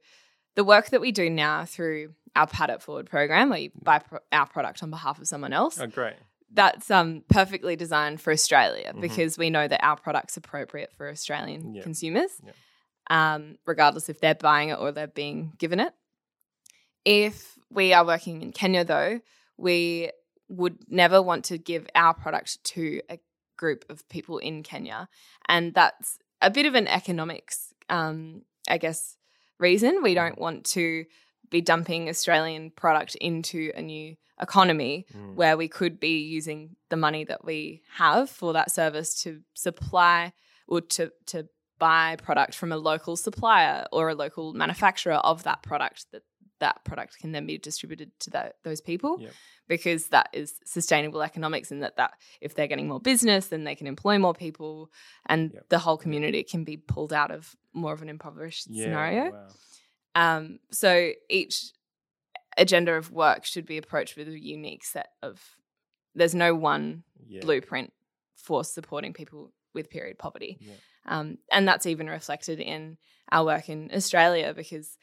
[0.56, 3.98] the work that we do now through our Pad It Forward program, where you buy
[4.00, 6.14] pro- our product on behalf of someone else, Oh, great.
[6.52, 9.00] that's um, perfectly designed for Australia Mhm.
[9.00, 11.82] because we know that our product's appropriate for Australian Yeah.
[11.82, 12.52] consumers, Yeah.
[13.08, 15.92] um, regardless if they're buying it or they're being given it.
[17.04, 19.20] If we are working in Kenya, though,
[19.56, 20.10] we
[20.48, 23.18] would never want to give our product to a
[23.56, 25.08] group of people in Kenya.
[25.48, 29.16] And that's a bit of an economics, um, I guess,
[29.58, 30.02] reason.
[30.02, 31.04] We don't want to
[31.50, 35.34] be dumping Australian product into a new economy Mm.
[35.34, 40.32] where we could be using the money that we have for that service to supply
[40.68, 45.62] or to to buy product from a local supplier or a local manufacturer of that
[45.62, 46.22] product that
[46.60, 49.32] that product can then be distributed to that, those people Yep.
[49.68, 53.74] because that is sustainable economics and that that if they're getting more business then they
[53.74, 54.90] can employ more people
[55.26, 55.68] and Yep.
[55.68, 59.48] the whole community can be pulled out of more of an impoverished Yeah, scenario wow.
[60.14, 61.72] um, so each
[62.56, 65.56] agenda of work should be approached with a unique set of.
[66.14, 67.40] There's no one Yeah.
[67.42, 67.92] blueprint
[68.34, 70.74] for supporting people with period poverty, Yeah.
[71.04, 72.96] um, and that's even reflected in
[73.30, 74.96] our work in Australia because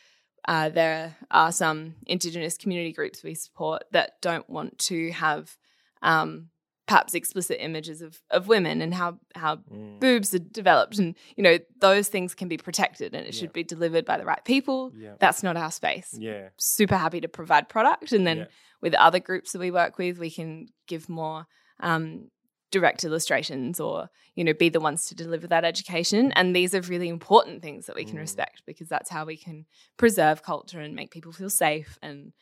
[0.47, 5.57] uh, there are some Indigenous community groups we support that don't want to have
[6.01, 6.49] um,
[6.85, 9.99] perhaps explicit images of, of women and how how Mm.
[10.01, 13.39] boobs are developed and you know those things can be protected and it Yeah.
[13.39, 15.15] should be delivered by the right people Yeah.
[15.17, 16.49] that's not our space Yeah.
[16.57, 18.45] super happy to provide product and then Yeah.
[18.81, 21.45] with other groups that we work with we can give more
[21.79, 22.29] um,
[22.77, 26.81] direct illustrations or you know be the ones to deliver that education and these are
[26.93, 28.25] really important things that we can Mm.
[28.27, 29.57] respect because that's how we can
[29.97, 32.33] preserve culture and make people feel safe and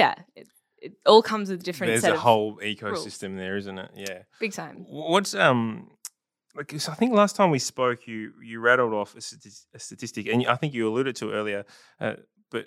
[0.00, 0.48] yeah it,
[0.86, 3.90] it all comes with different There's a whole ecosystem there, isn't it?
[4.06, 4.20] Yeah.
[4.40, 5.90] big time What's um
[6.56, 10.26] like I think last time we spoke, you you rattled off a, stati- a statistic,
[10.32, 11.62] and I think you alluded to it earlier,
[12.00, 12.14] uh,
[12.50, 12.64] but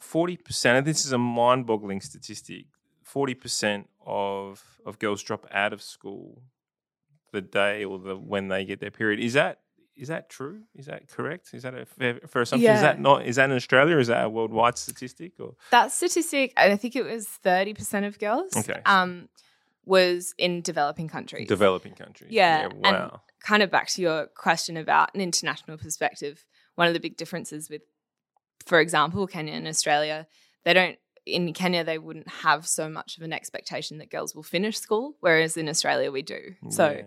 [0.00, 0.86] forty percent.
[0.86, 2.66] This is a mind-boggling statistic.
[3.10, 6.42] Forty percent of of girls drop out of school
[7.32, 9.18] the day or the when they get their period.
[9.20, 9.60] Is that
[9.96, 10.60] is that true?
[10.76, 11.50] Is that correct?
[11.52, 12.72] Is that a fair, fair assumption?
[12.72, 13.26] Is that not?
[13.26, 13.96] Is that in Australia?
[13.96, 15.32] Or is that a worldwide statistic?
[15.40, 18.80] Or That statistic, I think it was 30% of girls, Okay.
[18.86, 19.28] um,
[19.84, 21.48] was in developing countries.
[21.48, 22.30] developing countries?
[22.30, 23.20] Yeah, and- wow.
[23.40, 26.46] kind of back to your question about an international perspective,
[26.76, 27.82] one of the big differences with,
[28.64, 30.26] for example, Kenya and Australia,
[30.64, 30.98] they don't,
[31.32, 35.16] in Kenya, they wouldn't have so much of an expectation that girls will finish school,
[35.20, 36.54] whereas in Australia, we do.
[36.70, 37.02] So,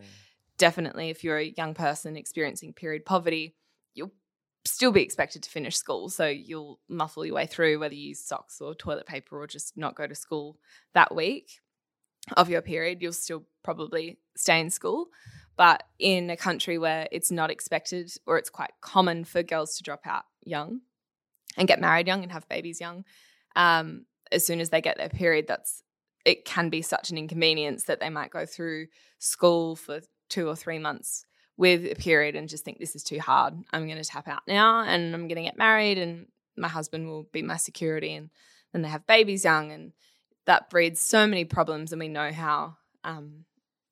[0.57, 3.55] definitely, if you're a young person experiencing period poverty,
[3.93, 4.13] you'll
[4.65, 6.09] still be expected to finish school.
[6.09, 9.77] So, you'll muffle your way through whether you use socks or toilet paper or just
[9.77, 10.57] not go to school
[10.93, 11.59] that week
[12.37, 15.07] of your period, you'll still probably stay in school.
[15.55, 19.83] But in a country where it's not expected or it's quite common for girls to
[19.83, 20.81] drop out young
[21.57, 23.03] and get married young and have babies young,
[23.55, 25.81] um, as soon as they get their period, that's
[26.25, 28.87] it can be such an inconvenience that they might go through
[29.19, 31.25] school for two or three months
[31.57, 33.53] with a period and just think this is too hard.
[33.71, 37.07] I'm going to tap out now and I'm going to get married and my husband
[37.07, 38.29] will be my security and
[38.71, 39.91] then they have babies young and
[40.45, 43.45] that breeds so many problems and we know how um,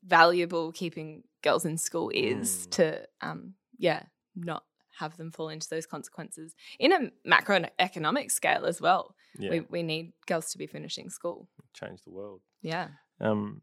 [0.04, 2.71] valuable keeping girls in school is Mm.
[2.71, 4.04] to um, yeah
[4.36, 4.63] not
[4.99, 9.52] have them fall into those consequences in a macroeconomic scale as well yeah.
[9.52, 12.41] we, we need girls to be finishing school change the world.
[12.62, 12.88] yeah
[13.20, 13.62] Um,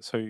[0.00, 0.28] so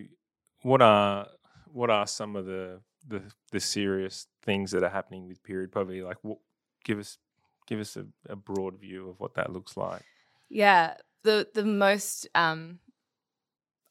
[0.63, 1.27] what are
[1.73, 6.03] what are some of the the, the serious things that are happening with period poverty?
[6.03, 6.39] Like, what,
[6.85, 7.19] give us
[7.67, 10.03] give us a, a broad view of what that looks like.
[10.49, 12.79] Yeah, the the most um,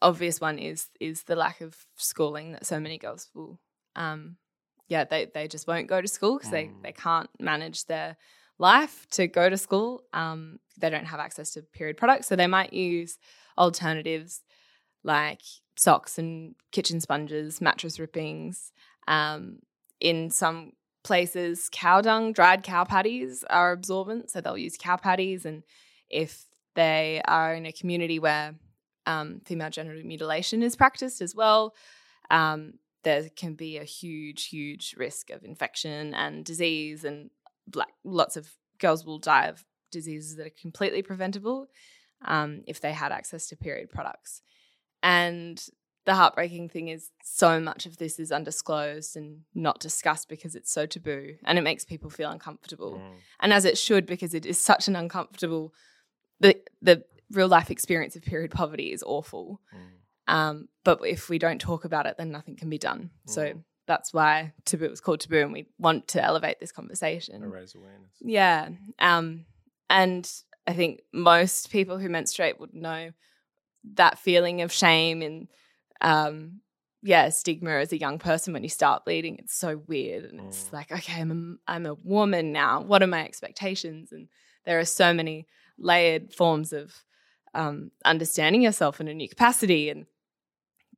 [0.02, 3.60] obvious one is is the lack of schooling that so many girls will.
[3.96, 4.38] Um,
[4.88, 6.82] yeah, they they just won't go to school because they Mm.
[6.84, 8.18] they can't manage their
[8.60, 10.04] life to go to school.
[10.14, 13.18] Um, they don't have access to period products, so they might use
[13.58, 14.42] alternatives
[15.04, 15.42] like
[15.76, 18.72] socks and kitchen sponges, mattress rippings.
[19.08, 19.60] Um,
[20.00, 25.46] in some places, cow dung, dried cow patties are absorbent, so they'll use cow patties.
[25.46, 25.64] And
[26.10, 28.56] if they are in a community where
[29.06, 31.76] um, female genital mutilation is practiced as well,
[32.32, 37.30] um, there can be a huge, huge risk of infection and disease, and
[37.74, 38.50] like lots of
[38.80, 41.68] girls will die of diseases that are completely preventable
[42.26, 44.42] um, if they had access to period products.
[45.02, 45.64] And
[46.06, 50.72] the heartbreaking thing is, so much of this is undisclosed and not discussed because it's
[50.72, 52.96] so taboo, and it makes people feel uncomfortable.
[52.96, 53.16] Mm.
[53.40, 55.74] And as it should, because it is such an uncomfortable.
[56.40, 59.62] The the real life experience of period poverty is awful.
[59.74, 60.34] Mm.
[60.34, 63.12] Um, but if we don't talk about it, then nothing can be done.
[63.26, 63.64] So Mm.
[63.86, 67.42] That's why taboo was called taboo, and we want to elevate this conversation.
[67.44, 68.12] Raise awareness.
[68.22, 68.70] Yeah.
[69.00, 69.46] Um,
[69.90, 70.30] and
[70.66, 73.12] I think most people who menstruate would know
[73.96, 75.48] that feeling of shame and
[76.02, 76.62] um,
[77.02, 79.36] yeah, stigma as a young person when you start bleeding.
[79.40, 80.74] It's so weird, and it's Mm.
[80.74, 82.82] like, okay, I'm a, I'm a woman now.
[82.82, 84.12] What are my expectations?
[84.14, 84.30] And
[84.66, 85.46] there are so many
[85.78, 87.04] layered forms of
[87.54, 89.90] um, understanding yourself in a new capacity.
[89.90, 90.06] And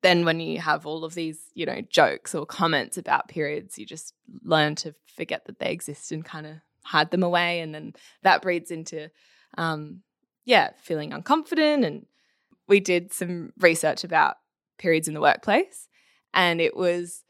[0.05, 3.85] then when you have all of these, you know, jokes or comments about periods, you
[3.85, 4.13] just
[4.43, 7.59] learn to forget that they exist and kind of hide them away.
[7.59, 9.09] And then that breeds into,
[9.57, 10.01] um,
[10.45, 11.85] yeah, feeling unconfident.
[11.85, 12.05] And
[12.67, 14.35] we did some research about
[14.77, 15.87] periods in the workplace,
[16.33, 17.23] and it was,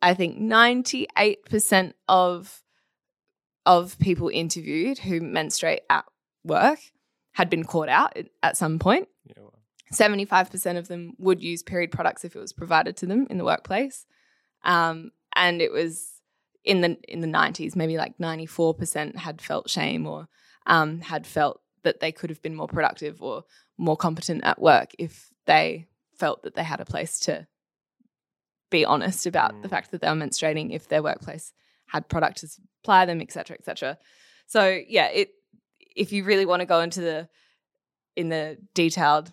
[0.00, 2.62] I think, 98% of
[3.64, 6.04] of people interviewed who menstruate at
[6.42, 6.80] work
[7.32, 9.08] had been caught out at- at some point.
[9.98, 10.08] Yeah.
[10.08, 13.38] Well, 75% of them would use period products if it was provided to them in
[13.38, 14.06] the workplace.
[14.64, 16.08] Um, and it was
[16.64, 20.28] in the in the 90s, maybe like 94% had felt shame or
[20.66, 23.44] um, had felt that they could have been more productive or
[23.76, 27.46] more competent at work if they felt that they had a place to
[28.70, 29.70] be honest about the Mm.
[29.70, 31.52] fact that they were menstruating if their workplace
[31.88, 33.98] had product to supply them, et cetera, et cetera.
[34.46, 35.30] So yeah, it
[35.96, 37.28] if you really want to go into the
[38.14, 39.32] in the detailed,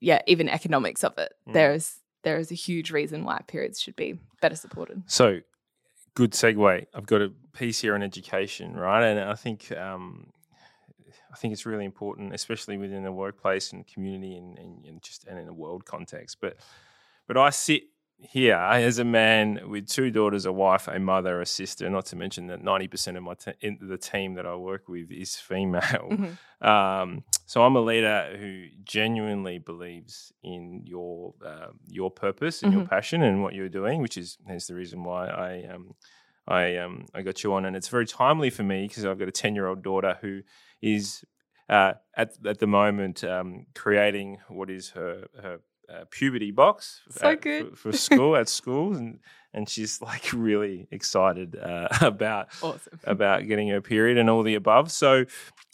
[0.00, 1.52] yeah, even economics of it, Mm.
[1.52, 5.02] there is there is a huge reason why periods should be better supported.
[5.06, 5.40] So,
[6.14, 6.86] good segue.
[6.92, 9.04] I've got a piece here on education, right?
[9.04, 10.32] And I think um,
[11.32, 15.24] I think it's really important, especially within the workplace and community, and, and, and just
[15.26, 16.38] and in a world context.
[16.40, 16.56] But
[17.28, 17.84] but I sit
[18.18, 21.88] here as a man with two daughters, a wife, a mother, a sister.
[21.90, 24.88] Not to mention that ninety percent of my te- in the team that I work
[24.88, 26.08] with is female.
[26.10, 26.36] Mhm.
[26.58, 32.80] Um, so I'm a leader who genuinely believes in your uh, your purpose and your
[32.82, 32.88] Mhm.
[32.88, 35.94] passion and what you're doing, which is hence the reason why I um
[36.48, 39.28] I um I got you on, and it's very timely for me because I've got
[39.28, 40.40] a ten year old daughter who
[40.80, 41.24] is
[41.68, 45.58] uh, at at the moment um, creating what is her her
[45.92, 49.20] uh, puberty box So at- for, for school at school, and
[49.52, 52.98] and she's like really excited uh, about Awesome.
[53.04, 54.90] about getting her period and all the above.
[54.92, 55.24] So,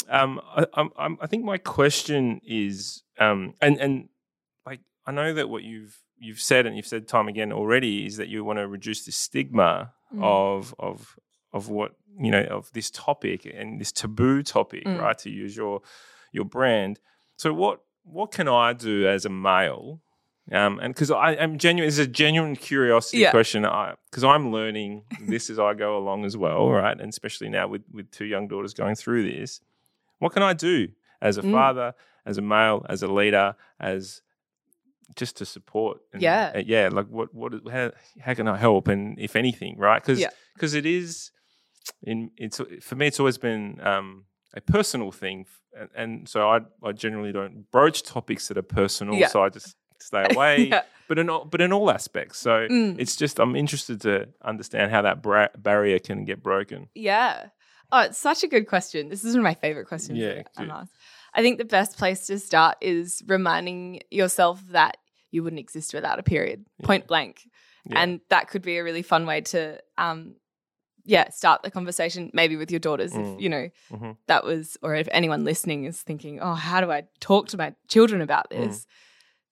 [0.08, 4.08] um, I, I'm, I'm, I think my question is, um, and and
[4.66, 8.16] like I know that what you've you've said and you've said time again already is
[8.18, 10.22] that you want to reduce the stigma Mm.
[10.22, 11.16] of of
[11.54, 15.00] of what you know of this topic and this taboo topic, Mm.
[15.00, 15.16] right?
[15.20, 15.80] To use your
[16.32, 17.00] your brand.
[17.38, 20.00] So what what can I do as a male?
[20.50, 23.30] Um, and because I'm genuine, it's a genuine curiosity Yeah.
[23.30, 23.64] question.
[23.64, 26.98] I because I'm learning this as I go along as well, right?
[27.00, 29.60] And especially now with with two young daughters going through this,
[30.18, 30.88] what can I do
[31.20, 31.52] as a Mm.
[31.52, 31.94] father,
[32.26, 34.20] as a male, as a leader, as
[35.14, 36.00] just to support?
[36.12, 36.52] And, Yeah.
[36.56, 36.88] uh, yeah.
[36.90, 38.88] Like what what how, how can I help?
[38.88, 40.02] And if anything, right?
[40.02, 40.78] Because Yeah.
[40.78, 41.30] it is
[42.02, 45.46] in it's for me, it's always been um, a personal thing,
[45.78, 49.28] and, and so I I generally don't broach topics that are personal, Yeah.
[49.28, 50.68] so I just stay away.
[50.68, 50.82] yeah.
[51.08, 52.96] But in all, but in all aspects, so Mm.
[52.98, 56.88] it's just I'm interested to understand how that bra- barrier can get broken.
[56.94, 57.48] Yeah.
[57.90, 59.10] Oh, it's such a good question.
[59.10, 60.92] This is one of my favorite questions Yeah, I'm asked.
[61.34, 64.96] I think the best place to start is reminding yourself that
[65.30, 66.86] you wouldn't exist without a period, Yeah.
[66.86, 67.42] point blank.
[67.84, 68.00] Yeah.
[68.00, 70.36] And that could be a really fun way to, um,
[71.04, 73.12] yeah, start the conversation maybe with your daughters.
[73.12, 73.34] Mm.
[73.36, 74.16] If, you know, Mhm.
[74.26, 77.74] that was, or if anyone listening is thinking, oh, how do I talk to my
[77.88, 78.58] children about Mm.
[78.68, 78.86] this?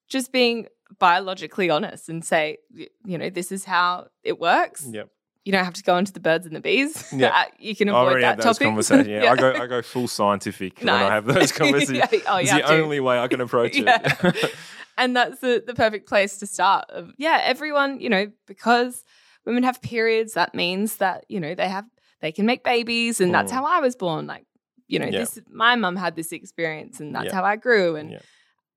[0.08, 0.66] Just being
[0.98, 2.58] biologically honest and say,
[3.04, 5.08] you know, this is how it works Yep.
[5.44, 7.04] you don't have to go into the birds and the bees.
[7.12, 7.44] Yeah.
[7.58, 8.66] You can I avoid already that had those topic.
[8.66, 9.08] conversations.
[9.08, 11.98] Yeah, I go I go full scientific when I have those conversations.
[11.98, 12.68] Yeah, oh, it's the to.
[12.82, 14.54] only way I can approach it.
[14.98, 16.84] and that's the, the perfect place to start.
[17.16, 19.04] Yeah, everyone, you know, because
[19.46, 21.84] women have periods, that means that, you know, they have
[22.20, 23.54] they can make babies and that's Mm.
[23.54, 24.26] how I was born.
[24.26, 24.44] Like,
[24.88, 25.20] you know, Yeah.
[25.20, 27.34] this my mum had this experience and that's Yeah.
[27.34, 27.96] how I grew.
[27.96, 28.18] And Yeah.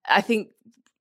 [0.07, 0.49] I think,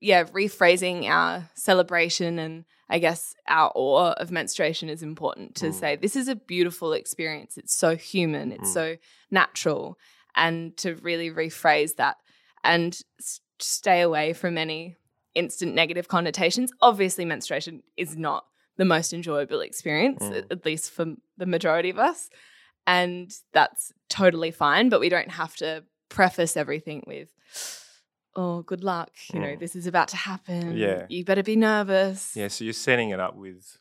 [0.01, 5.75] yeah, rephrasing our celebration and I guess our awe of menstruation is important to Mm.
[5.75, 7.57] say this is a beautiful experience.
[7.57, 8.75] It's so human, it's Mm.
[8.75, 8.97] so
[9.31, 9.97] natural,
[10.35, 12.17] and to really rephrase that
[12.65, 14.97] and s- stay away from any
[15.35, 16.71] instant negative connotations.
[16.81, 18.45] Obviously, menstruation is not
[18.83, 20.51] the most enjoyable experience, Mm.
[20.55, 21.05] at, least for
[21.41, 22.29] the majority of us.
[22.87, 27.29] And that's totally fine, but we don't have to preface everything with,
[28.35, 29.11] oh, good luck.
[29.33, 29.61] You know, Mm.
[29.61, 30.77] this is about to happen.
[30.77, 31.07] Yeah.
[31.09, 32.35] You better be nervous.
[32.35, 33.79] yeah, so you're setting it up with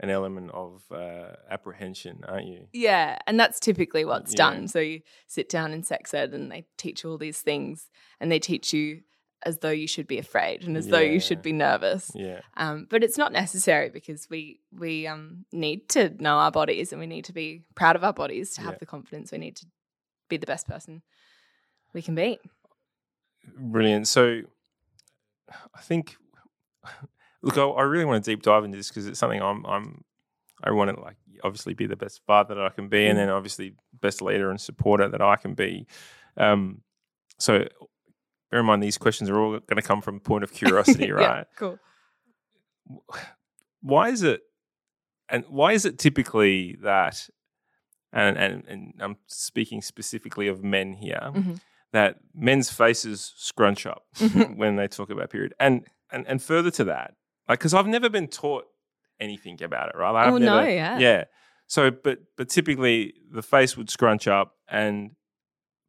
[0.00, 2.66] an element of uh, apprehension, aren't you?
[2.72, 4.50] Yeah, and that's typically what's Yeah.
[4.50, 4.68] done.
[4.68, 7.88] So you sit down in sex ed and they teach you all these things
[8.20, 9.02] and they teach you
[9.42, 12.10] as though you should be afraid and as though you should be nervous.
[12.14, 12.40] Yeah.
[12.56, 17.00] Um, but it's not necessary because we we um, need to know our bodies and
[17.00, 18.78] we need to be proud of our bodies to have Yeah.
[18.80, 19.32] the confidence.
[19.32, 19.66] We need to
[20.28, 21.02] be the best person
[21.92, 22.38] we can be.
[23.56, 24.08] Brilliant.
[24.08, 24.42] So
[25.74, 26.16] I think
[27.42, 30.04] look, I, I really want to deep dive into this because it's something I'm I'm
[30.62, 33.22] I want to like obviously be the best father that I can be, and Mm.
[33.22, 35.86] then obviously best leader and supporter that I can be.
[36.38, 36.80] Um,
[37.38, 37.66] so
[38.54, 41.06] bear in mind these questions are all going to come from a point of curiosity,
[41.06, 41.46] Yeah, right?
[41.56, 41.76] cool.
[43.80, 44.42] Why is it,
[45.28, 47.28] and why is it typically that,
[48.12, 51.60] and and and I'm speaking specifically of men here, Mhm.
[51.92, 54.56] that men's faces scrunch up Mhm.
[54.60, 57.14] when they talk about period, and and and further to that,
[57.48, 58.66] like because I've never been taught
[59.20, 60.10] anything about it, right?
[60.10, 60.98] Like, I've Oh, no, never- yeah.
[60.98, 61.24] yeah.
[61.66, 65.16] So, but but typically the face would scrunch up, and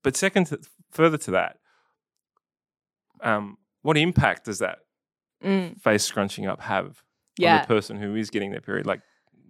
[0.04, 0.60] but second, to,
[0.92, 1.60] further to that,
[3.22, 4.80] um, what impact does that
[5.44, 6.94] Mm, face scrunching up have on
[7.38, 7.62] yeah.
[7.62, 8.86] the person who is getting their period?
[8.88, 9.02] Like,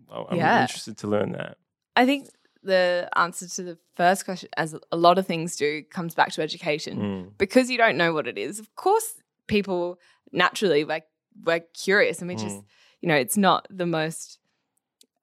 [0.10, 0.62] I'm Yeah.
[0.62, 1.58] interested to learn that.
[1.96, 2.28] I think
[2.64, 6.42] the answer to the first question, as a lot of things do, comes back to
[6.42, 6.98] education.
[7.00, 7.38] Mm.
[7.38, 8.60] because you don't know what it is.
[8.60, 9.14] Of course,
[9.48, 10.00] people
[10.32, 11.06] naturally like
[11.44, 12.66] we're curious and we just Mm.
[13.02, 14.40] you know it's not the most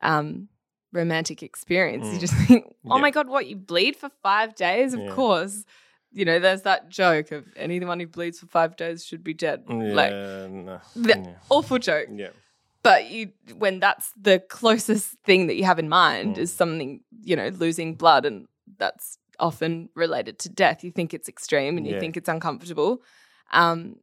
[0.00, 0.48] um
[0.92, 2.06] romantic experience.
[2.12, 2.20] You Mm.
[2.20, 3.00] just think, oh Yeah.
[3.00, 4.94] my god, what you bleed for five days?
[4.94, 5.08] Of Yeah.
[5.10, 5.64] course.
[6.12, 9.64] You know, there's that joke of anyone who bleeds for five days should be dead.
[9.68, 10.80] Yeah, Like no.
[10.94, 11.34] yeah.
[11.48, 12.08] awful joke.
[12.14, 12.28] yeah.
[12.82, 16.38] But you when that's the closest thing that you have in mind Mm.
[16.38, 18.46] is something, you know, losing blood and
[18.76, 20.82] that's often related to death.
[20.84, 22.00] You think it's extreme and you Yeah.
[22.00, 23.02] think it's uncomfortable.
[23.52, 23.96] Um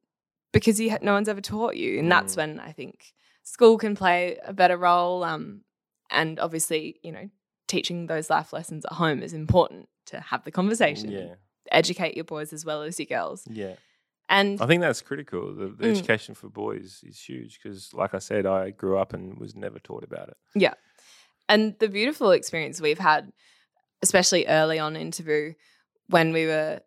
[0.51, 2.37] because you ha- no one's ever taught you and that's Mm.
[2.37, 5.23] when I think school can play a better role.
[5.23, 5.61] Um,
[6.09, 7.29] and obviously, you know,
[7.67, 11.11] teaching those life lessons at home is important to have the conversation.
[11.11, 11.35] Yeah.
[11.71, 13.43] Educate your boys as well as your girls.
[13.49, 13.75] Yeah.
[14.27, 15.53] And I think that's critical.
[15.55, 15.91] The, the Mm.
[15.91, 19.79] education for boys is huge because, like I said, I grew up and was never
[19.79, 20.37] taught about it.
[20.55, 20.75] Yeah.
[21.47, 23.31] And the beautiful experience we've had,
[24.03, 25.55] especially early on in Taboo,
[26.07, 26.81] when we were,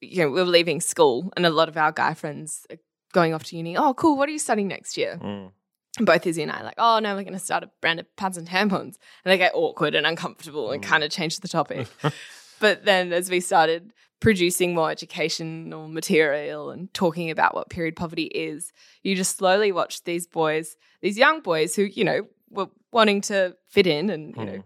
[0.00, 2.78] you know, we were leaving school, and a lot of our guy friends are
[3.12, 3.76] going off to uni.
[3.76, 4.16] Oh, cool!
[4.16, 5.18] What are you studying next year?
[5.22, 5.52] Mm.
[6.00, 8.06] Both Izzy and I are like, oh no, we're going to start a brand of
[8.16, 10.86] pads and tampons, and they get awkward and uncomfortable and Mm.
[10.86, 11.86] kind of change the topic.
[12.60, 18.24] but then as we started producing more educational material and talking about what period poverty
[18.24, 23.20] is, you just slowly watch these boys, these young boys who, you know, were wanting
[23.22, 24.64] to fit in and, you know, Mm.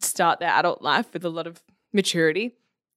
[0.00, 1.62] start their adult life with a lot of
[1.92, 2.56] maturity.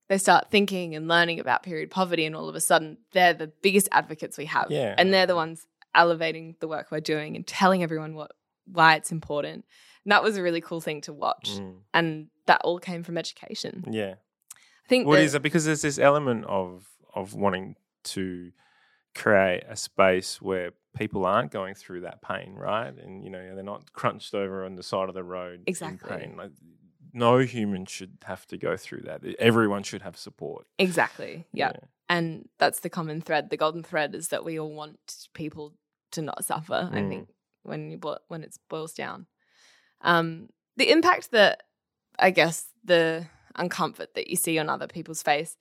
[0.09, 3.47] They start thinking and learning about period poverty, and all of a sudden, they're the
[3.61, 4.67] biggest advocates we have.
[4.69, 4.95] Yeah.
[4.97, 5.65] And they're the ones
[5.95, 8.32] elevating the work we're doing and telling everyone what
[8.65, 9.65] why it's important.
[10.05, 11.51] And that was a really cool thing to watch.
[11.51, 11.76] Mm.
[11.93, 13.86] And that all came from education.
[13.89, 14.15] Yeah.
[14.86, 15.41] I think What that- is it?
[15.41, 17.75] Because there's this element of of wanting
[18.05, 18.51] to
[19.15, 22.93] create a space where people aren't going through that pain, right?
[22.97, 26.11] And you know, they're not crunched over on the side of the road Exactly.
[26.13, 26.38] in pain.
[26.38, 26.51] Like
[27.13, 29.23] no human should have to go through that.
[29.38, 30.65] Everyone should have support.
[30.79, 31.45] Exactly.
[31.53, 31.73] Yeah.
[32.09, 33.49] And that's the common thread.
[33.51, 34.99] The golden thread is that we all want
[35.34, 35.73] people
[36.11, 36.89] to not suffer.
[36.91, 37.09] I Mm.
[37.09, 37.29] think
[37.61, 39.27] when you bo- when it boils down,
[40.01, 41.63] um, the impact that
[42.17, 43.27] I guess the
[43.57, 45.57] uncomfort that you see on other people's face,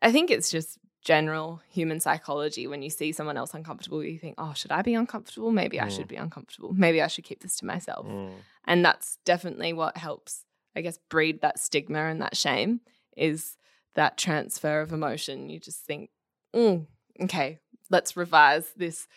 [0.00, 2.66] I think it's just general human psychology.
[2.66, 5.50] When you see someone else uncomfortable, you think, "Oh, should I be uncomfortable?
[5.50, 5.96] Maybe I Mm.
[5.96, 6.72] should be uncomfortable.
[6.72, 8.40] Maybe I should keep this to myself." Mm.
[8.64, 10.44] and that's definitely what helps
[10.76, 12.80] i guess breed that stigma and that shame
[13.16, 13.56] is
[13.94, 16.10] that transfer of emotion you just think
[16.54, 16.86] mm,
[17.20, 17.58] okay
[17.90, 19.08] let's revise this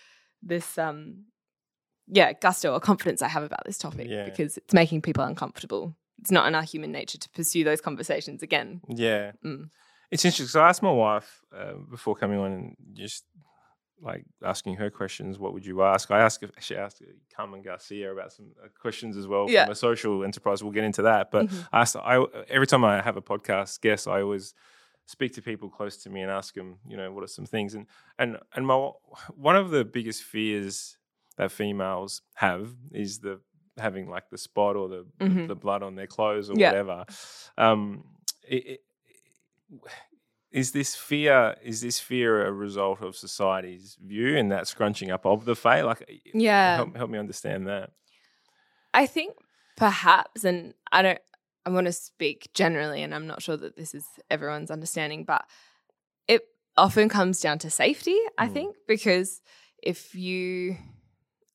[0.41, 1.25] this um
[2.07, 4.25] yeah gusto or confidence i have about this topic Yeah.
[4.25, 8.41] because it's making people uncomfortable it's not in our human nature to pursue those conversations
[8.43, 9.31] again Yeah.
[9.43, 9.69] Mm.
[10.11, 10.47] It's interesting.
[10.47, 13.25] So I asked my wife uh, before coming on and just
[14.01, 15.39] like asking her questions.
[15.39, 16.11] What would you ask?
[16.11, 17.01] I asked actually asked
[17.35, 19.63] Carmen Garcia about some uh, questions as well Yeah.
[19.65, 20.61] from a social enterprise.
[20.63, 21.31] We'll get into that.
[21.31, 21.67] But Mhm.
[21.73, 24.53] I asked, I every time I have a podcast guest, I always
[25.07, 27.73] speak to people close to me and ask them, you know, what are some things?
[27.73, 27.87] And
[28.19, 28.91] and and my
[29.35, 30.97] one of the biggest fears
[31.37, 33.41] that females have is the
[33.77, 35.47] having like the spot or the Mhm.
[35.47, 36.69] the blood on their clothes or Yeah.
[36.69, 37.05] whatever.
[37.57, 38.05] Um,
[38.47, 38.81] it, it,
[40.51, 45.25] is this fear is this fear a result of society's view and that scrunching up
[45.25, 45.83] of the face?
[45.83, 46.75] Like, Yeah.
[46.75, 47.91] help, help me understand that.
[48.93, 49.33] I think
[49.75, 51.19] perhaps, and I don't,
[51.65, 55.45] I want to speak generally, and I'm not sure that this is everyone's understanding, but
[56.29, 56.43] it
[56.77, 58.53] often comes down to safety, I Mm.
[58.53, 59.41] think, because
[59.83, 60.77] if you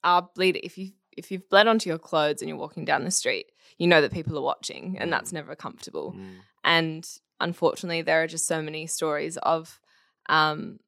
[0.05, 3.11] are bleeding, if you if you've bled onto your clothes and you're walking down the
[3.11, 3.47] street,
[3.79, 6.15] you know that people are watching, and that's never comfortable.
[6.17, 6.31] Mm.
[6.65, 7.09] And
[7.41, 9.81] unfortunately, there are just so many stories of
[10.29, 10.79] um,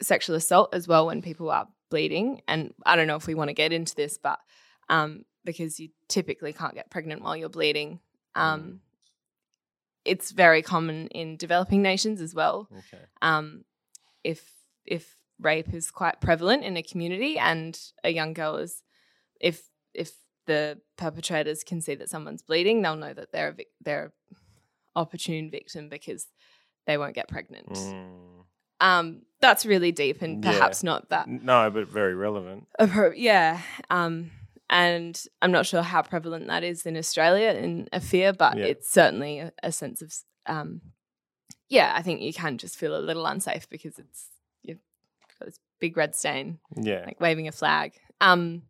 [0.00, 2.42] sexual assault as well when people are bleeding.
[2.48, 4.38] And I don't know if we want to get into this, but
[4.88, 8.00] um, because you typically can't get pregnant while you're bleeding,
[8.34, 8.80] um,
[10.04, 12.68] it's very common in developing nations as well.
[12.72, 13.02] Okay.
[13.20, 13.64] Um,
[14.24, 14.50] if
[14.86, 18.82] if rape is quite prevalent in a community, and a young girl is,
[19.40, 19.62] if
[19.94, 20.12] if
[20.46, 24.98] the perpetrators can see that someone's bleeding, they'll know that they're a vic- they're a
[24.98, 26.26] opportune victim because
[26.86, 27.68] they won't get pregnant.
[27.68, 28.44] Mm.
[28.80, 30.52] Um, that's really deep and Yeah.
[30.52, 32.66] perhaps not that No, but very relevant.
[32.80, 33.60] appro- yeah.
[33.90, 34.30] Um,
[34.70, 38.66] and I'm not sure how prevalent that is in Australia in a fear, but Yeah.
[38.66, 40.12] it's certainly a, a sense of,
[40.46, 40.80] um,
[41.68, 44.28] yeah, I think you can just feel a little unsafe because it's
[44.62, 44.78] you've
[45.38, 47.04] got this big red stain, Yeah.
[47.06, 47.92] like waving a flag.
[48.20, 48.62] Um,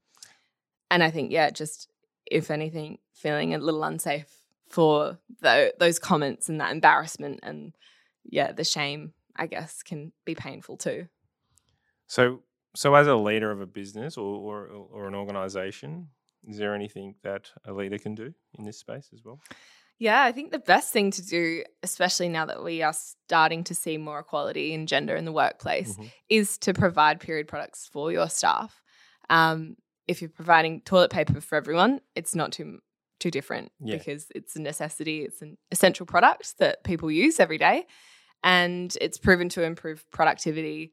[0.91, 1.89] and I think, yeah, just
[2.31, 4.31] if anything, feeling a little unsafe
[4.69, 7.75] for tho- those comments and that embarrassment and
[8.25, 11.09] yeah, the shame, I guess, can be painful too.
[12.07, 12.43] So,
[12.75, 16.09] so as a leader of a business or, or, or an organization,
[16.47, 19.41] is there anything that a leader can do in this space as well?
[19.99, 23.75] Yeah, I think the best thing to do, especially now that we are starting to
[23.75, 26.13] see more equality in gender in the workplace, Mhm.
[26.29, 28.81] is to provide period products for your staff.
[29.29, 29.77] Um,
[30.09, 32.81] if you're providing toilet paper for everyone, it's not too
[33.21, 33.97] too different Yeah.
[33.97, 35.23] because it's a necessity.
[35.25, 37.87] It's an essential product that people use every day,
[38.45, 40.93] and it's proven to improve productivity.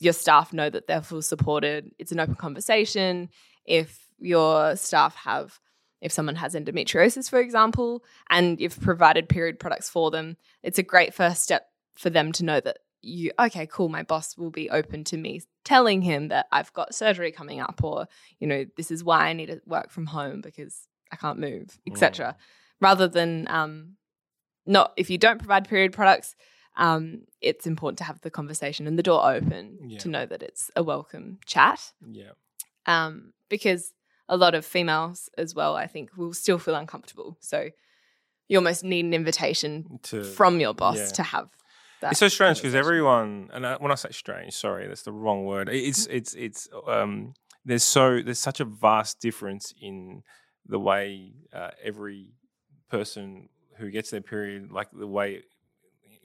[0.00, 1.90] Your staff know that they're full supported.
[1.98, 3.30] It's an open conversation.
[3.64, 5.58] If your staff have
[6.00, 10.82] if someone has endometriosis, for example, and you've provided period products for them, it's a
[10.82, 14.70] great first step for them to know that you okay, cool, my boss will be
[14.70, 18.06] open to me telling him that I've got surgery coming up or,
[18.38, 21.78] you know, this is why I need to work from home because I can't move,
[21.86, 22.36] etc.
[22.80, 23.96] Rather than um
[24.66, 26.34] not if you don't provide period products,
[26.76, 29.98] um, it's important to have the conversation and the door open Yeah.
[30.00, 31.92] to know that it's a welcome chat.
[32.06, 32.32] Yeah.
[32.86, 33.92] Um, because
[34.28, 37.36] a lot of females as well, I think, will still feel uncomfortable.
[37.40, 37.70] So
[38.48, 41.06] you almost need an invitation To from your boss yeah.
[41.08, 41.48] to have
[42.04, 42.12] that.
[42.12, 45.44] It's so strange because everyone, and I, when I say strange, sorry, that's the wrong
[45.44, 45.68] word.
[45.68, 47.34] It's it's it's um,
[47.64, 50.22] there's so there's such a vast difference in
[50.66, 52.28] the way uh, every
[52.88, 53.48] person
[53.78, 55.42] who gets their period, like the way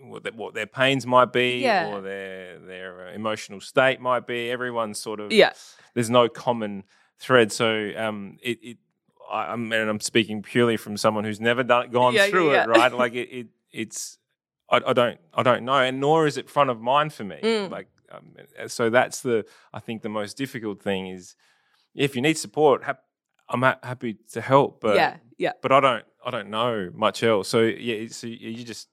[0.01, 1.89] what, their- what their pains might be, Yeah.
[1.89, 4.49] or their their uh, emotional state might be.
[4.51, 5.53] Everyone's sort of Yeah.
[5.95, 6.83] There's no common
[7.19, 8.59] thread, so um, it.
[8.61, 8.77] it
[9.31, 12.63] I, I'm, and I'm speaking purely from someone who's never done gone yeah, through yeah.
[12.63, 12.91] it, right?
[13.03, 14.17] Like it, it it's
[14.71, 17.39] I, I don't I don't know, and nor is it front of mind for me.
[17.41, 17.71] Mm.
[17.71, 18.35] Like, um,
[18.67, 21.35] so that's the I think the most difficult thing is
[21.95, 23.03] if you need support, hap-
[23.49, 25.53] I'm ha- happy to help, but yeah, yeah.
[25.61, 27.47] but I don't I don't know much else.
[27.47, 28.89] So yeah, so you just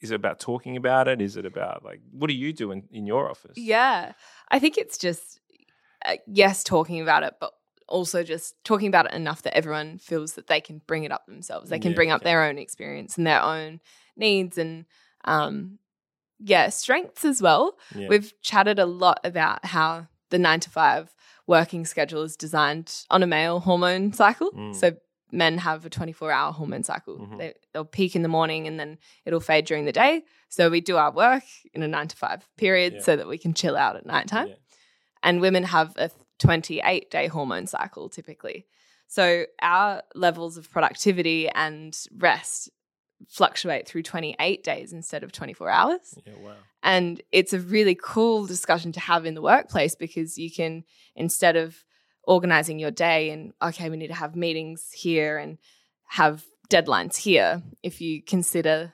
[0.00, 1.20] is it about talking about it?
[1.22, 3.56] Is it about like what do you do in, in your office?
[3.56, 4.12] Yeah.
[4.50, 5.40] I think it's just,
[6.04, 7.52] uh, yes, talking about it, but
[7.88, 11.26] also just talking about it enough that everyone feels that they can bring it up
[11.26, 11.70] themselves.
[11.70, 12.30] They can Yeah, bring up okay.
[12.30, 13.80] their own experience and their own
[14.16, 14.86] needs and,
[15.24, 15.78] um,
[16.38, 17.76] yeah, strengths as well.
[17.94, 18.08] Yeah.
[18.08, 21.14] We've chatted a lot about how the nine to five
[21.46, 24.50] working schedule is designed on a male hormone cycle.
[24.52, 24.74] Mm.
[24.74, 24.96] So
[25.30, 27.18] men have a 24 hour hormone cycle.
[27.18, 27.38] Mhm.
[27.38, 30.22] They, they'll peak in the morning and then it'll fade during the day.
[30.48, 33.00] So we do our work in a nine to five period Yeah.
[33.02, 34.48] so that we can chill out at nighttime.
[34.48, 34.54] Yeah.
[35.22, 38.66] And women have a 28 day hormone cycle typically.
[39.06, 42.68] So our levels of productivity and rest
[43.28, 46.18] fluctuate through 28 days instead of 24 hours.
[46.26, 46.54] Yeah, wow.
[46.82, 51.56] And it's a really cool discussion to have in the workplace because you can, instead
[51.56, 51.84] of
[52.24, 55.58] organizing your day and, okay, we need to have meetings here and
[56.08, 58.92] have deadlines here, if you consider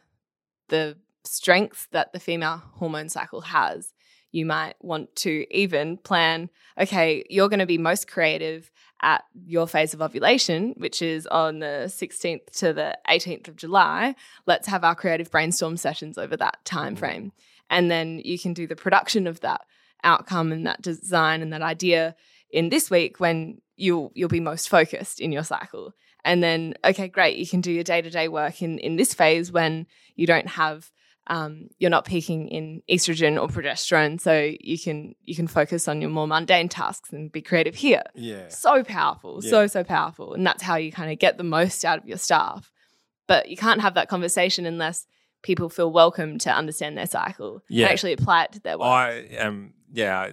[0.68, 3.92] the strengths that the female hormone cycle has,
[4.30, 8.70] you might want to even plan, okay, you're going to be most creative
[9.00, 14.14] at your phase of ovulation, which is on the 16th to the 18th of July.
[14.46, 16.98] Let's have our creative brainstorm sessions over that time mm-hmm.
[16.98, 17.32] frame.
[17.70, 19.60] And then you can do the production of that
[20.04, 22.16] outcome and that design and that idea
[22.50, 25.92] in this week when you'll you'll be most focused in your cycle.
[26.24, 29.86] And then okay great you can do your day-to-day work in in this phase when
[30.14, 30.90] you don't have
[31.28, 36.00] um, you're not peaking in estrogen or progesterone so you can you can focus on
[36.00, 38.48] your more mundane tasks and be creative here Yeah.
[38.48, 39.50] so powerful, Yeah.
[39.50, 42.18] so so powerful, and that's how you kind of get the most out of your
[42.18, 42.70] staff.
[43.26, 45.06] But you can't have that conversation unless
[45.42, 47.84] people feel welcome to understand their cycle Yeah.
[47.84, 48.86] and actually apply it to their work.
[48.88, 50.30] I am, yeah,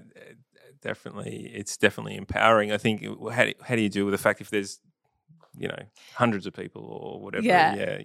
[0.82, 1.52] definitely.
[1.54, 2.72] It's definitely empowering.
[2.72, 3.04] I think.
[3.32, 4.80] How do, how do you deal with the fact if there's,
[5.58, 5.78] you know,
[6.16, 7.46] hundreds of people or whatever?
[7.46, 7.76] Yeah.
[7.76, 8.02] yeah.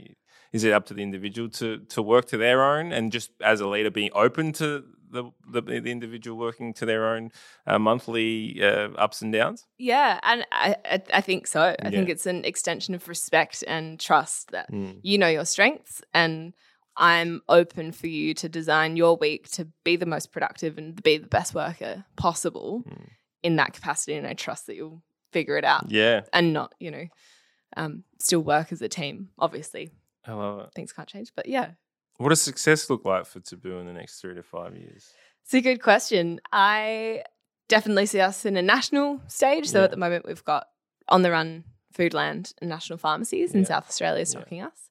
[0.53, 3.61] Is it up to the individual to to work to their own, and just as
[3.61, 7.30] a leader being open to the the, the individual working to their own
[7.66, 9.66] uh, monthly uh, ups and downs?
[9.78, 11.74] yeah, and I, I I think so.
[11.80, 14.98] I think it's an extension of respect and trust that Mm.
[15.03, 16.53] you know your strengths and.
[16.96, 21.16] I'm open for you to design your week to be the most productive and be
[21.18, 23.09] the best worker possible Mm.
[23.42, 24.14] in that capacity.
[24.18, 25.01] And I trust that you'll
[25.32, 25.84] figure it out.
[25.90, 27.07] Yeah, and not, you know,
[27.76, 29.30] um, still work as a team.
[29.38, 29.92] Obviously,
[30.27, 30.68] I love it.
[30.75, 31.73] things can't change, but yeah,
[32.18, 35.11] What does success look like for Taboo in the next three to five years?
[35.43, 36.41] it's a good question.
[36.53, 37.25] I
[37.68, 39.68] definitely see us in a national stage.
[39.68, 39.85] So Yeah.
[39.85, 40.66] at the moment, we've got
[41.09, 41.64] on the run
[41.95, 43.66] Foodland and national pharmacies in Yeah.
[43.68, 44.25] South Australia Yeah.
[44.25, 44.91] stocking us.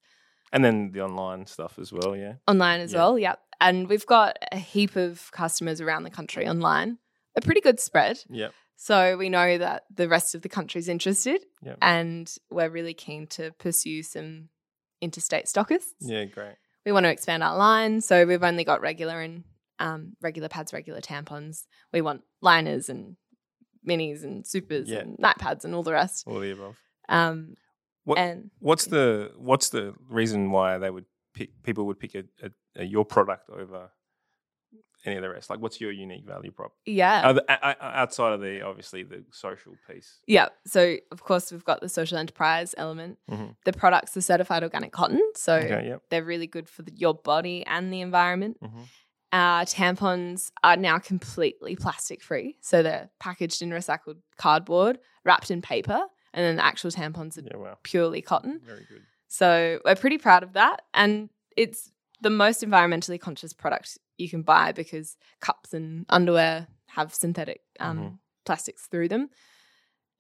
[0.52, 2.16] And then the online stuff as well.
[2.16, 2.36] Yeah.
[2.48, 3.00] Online as Yeah.
[3.00, 3.40] well, yep.
[3.62, 6.98] And we've got a heap of customers around the country online,
[7.36, 8.24] a pretty good spread.
[8.30, 8.54] Yep.
[8.76, 11.78] So we know that the rest of the country's interested, Yep.
[11.82, 14.50] and we're really keen to pursue some
[15.02, 15.93] interstate stockists.
[16.02, 16.26] Yeah.
[16.26, 16.56] Great.
[16.86, 18.02] we want to expand our line.
[18.02, 19.43] So we've only got regular and
[19.80, 21.64] um, regular pads, regular tampons.
[21.93, 23.16] We want liners and
[23.88, 25.00] minis and supers Yeah.
[25.00, 26.24] and night pads and all the rest.
[26.28, 26.76] All the above.
[27.08, 27.56] Um,
[28.04, 32.24] What- and What's the what's the reason why they would pick people would pick a,
[32.43, 33.91] a, a your product over
[35.06, 35.50] any of the rest?
[35.50, 36.74] Like, what's your unique value prop?
[36.86, 40.20] yeah, Other, o- o- outside of the obviously the social piece.
[40.28, 40.50] yeah.
[40.66, 43.18] So of course we've got the social enterprise element.
[43.30, 43.56] Mhm.
[43.66, 45.88] The products are certified organic cotton, so Okay.
[45.89, 46.02] Yep.
[46.10, 48.58] they're really good for the, your body and the environment.
[48.62, 48.86] Mhm.
[49.32, 55.62] Our tampons are now completely plastic free, so they're packaged in recycled cardboard, wrapped in
[55.62, 56.02] paper,
[56.34, 57.58] and then the actual tampons are Yeah.
[57.58, 57.78] Wow.
[57.84, 58.60] purely cotton.
[58.64, 59.04] Very good.
[59.28, 60.82] So we're pretty proud of that.
[60.95, 61.91] And it's
[62.22, 67.97] the most environmentally conscious product you can buy because cups and underwear have synthetic um,
[67.97, 68.20] Mhm.
[68.45, 69.30] plastics through them.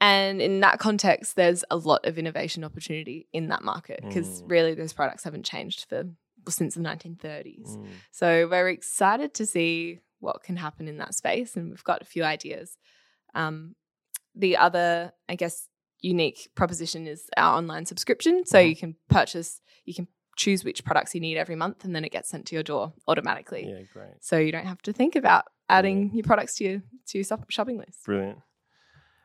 [0.01, 4.51] And in that context, there's a lot of innovation opportunity in that market because Mm.
[4.51, 7.77] really those products haven't changed for well, since the 1930s.
[7.77, 7.85] Mm.
[8.11, 12.05] So we're excited to see what can happen in that space, and we've got a
[12.05, 12.77] few ideas.
[13.33, 13.75] Um,
[14.33, 15.67] the other, I guess,
[15.99, 18.45] unique proposition is our online subscription.
[18.45, 18.69] So Mhm.
[18.69, 20.07] you can purchase, you can
[20.39, 22.93] choose which products you need every month, and then it gets sent to your door
[23.07, 23.65] automatically.
[23.67, 24.15] Yeah, great.
[24.21, 27.77] So you don't have to think about adding your products to your to your shopping
[27.77, 28.05] list.
[28.05, 28.39] Brilliant.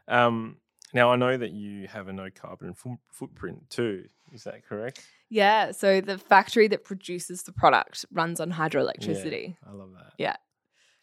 [0.08, 0.58] Um,
[0.92, 4.06] now I know that you have a no carbon fo- footprint too.
[4.32, 5.00] Is that correct?
[5.30, 5.70] Yeah.
[5.70, 9.56] So the factory that produces the product runs on hydroelectricity.
[9.66, 10.12] I love that.
[10.18, 10.36] Yeah.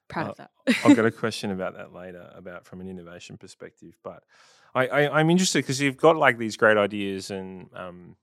[0.10, 0.52] Proud Uh, of that.
[0.86, 3.98] I've got a question about that later, about from an innovation perspective.
[4.04, 4.24] But
[4.76, 8.16] I, I, I'm interested because you've got like these great ideas and um,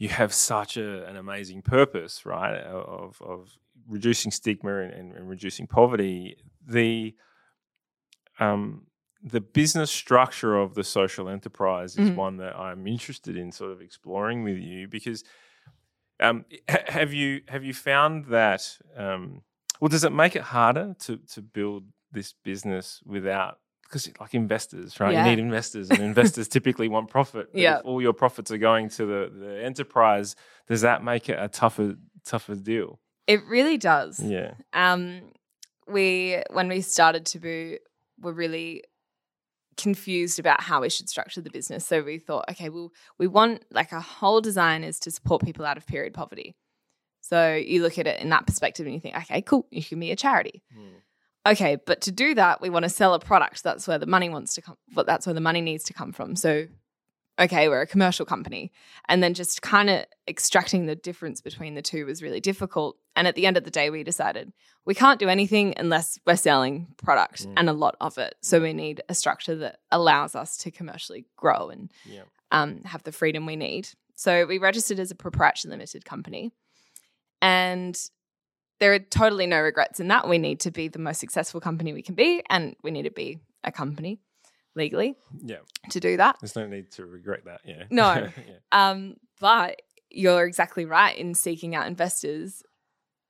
[0.00, 2.56] you have such a, an amazing purpose, right?
[2.56, 6.36] Of, of reducing stigma and, and, and reducing poverty.
[6.66, 7.14] The
[8.38, 8.86] um,
[9.22, 12.16] the business structure of the social enterprise is Mhm.
[12.16, 15.24] one that I'm interested in sort of exploring with you because
[16.20, 19.42] um, have you have you found that um,
[19.80, 23.58] well does it make it harder to to build this business without
[23.90, 25.24] because like investors right Yeah.
[25.24, 27.78] you need investors and investors typically want profit but Yeah.
[27.80, 30.36] if all your profits are going to the, the enterprise
[30.68, 34.20] does that make it a tougher tougher deal It really does.
[34.20, 35.32] yeah Um,
[35.88, 37.78] we when we started Taboo,
[38.18, 38.84] we were really
[39.76, 41.86] confused about how we should structure the business.
[41.86, 45.64] So we thought, okay, well, we want like our whole design is to support people
[45.64, 46.54] out of period poverty.
[47.22, 49.98] So you look at it in that perspective and you think, okay, cool, you can
[50.00, 50.62] be a charity.
[51.46, 53.62] Okay, but to do that, we want to sell a product.
[53.62, 54.76] That's where the money wants to come.
[54.94, 56.36] But that's where the money needs to come from.
[56.36, 56.66] So,
[57.40, 58.72] okay, we're a commercial company,
[59.08, 62.96] and then just kind of extracting the difference between the two was really difficult.
[63.16, 64.52] And at the end of the day, we decided
[64.84, 67.54] we can't do anything unless we're selling product Mm.
[67.56, 68.34] and a lot of it.
[68.42, 72.22] So we need a structure that allows us to commercially grow and yeah
[72.52, 73.88] um, have the freedom we need.
[74.14, 76.50] So we registered as a proprietary limited company.
[77.40, 77.96] And
[78.80, 80.28] there are totally no regrets in that.
[80.28, 83.10] We need to be the most successful company we can be, and we need to
[83.10, 84.18] be a company
[84.76, 85.56] legally yeah
[85.90, 86.36] to do that.
[86.40, 88.14] there's no need to regret that yeah No.
[88.14, 88.30] yeah.
[88.72, 92.62] Um, but you're exactly right in seeking out investors.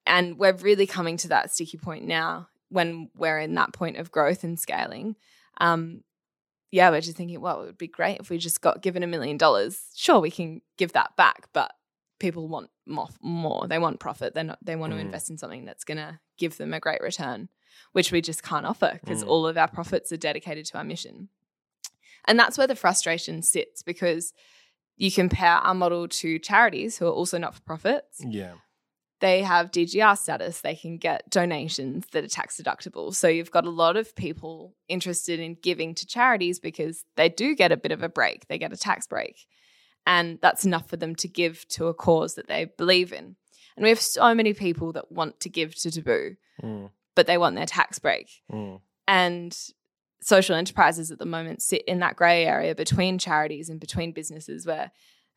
[0.06, 4.10] And we're really coming to that sticky point now when we're in that point of
[4.10, 5.16] growth and scaling.
[5.60, 6.02] Um,
[6.70, 9.06] yeah, we're just thinking, well, it would be great if we just got given a
[9.06, 9.80] million dollars.
[9.96, 11.72] Sure, we can give that back, but
[12.20, 13.66] people want more.
[13.66, 14.34] They want profit.
[14.34, 14.48] They.
[14.62, 15.06] They want to Mm.
[15.06, 17.48] invest in something that's going to give them a great return,
[17.92, 19.28] which we just can't offer because Mm.
[19.28, 21.28] all of our profits are dedicated to our mission.
[22.26, 24.32] And that's where the frustration sits because
[24.96, 28.20] you compare our model to charities who are also not for profits.
[28.24, 28.54] yeah
[29.20, 33.14] They have DGR status, they can get donations that are tax deductible.
[33.14, 37.54] So you've got a lot of people interested in giving to charities because they do
[37.54, 39.46] get a bit of a break, they get a tax break.
[40.06, 43.36] And that's enough for them to give to a cause that they believe in.
[43.76, 47.38] And we have so many people that want to give to Taboo, Mm, but they
[47.38, 48.28] want their tax break.
[48.52, 49.56] Mm, and
[50.22, 54.66] social enterprises at the moment sit in that grey area between charities and between businesses
[54.66, 54.90] where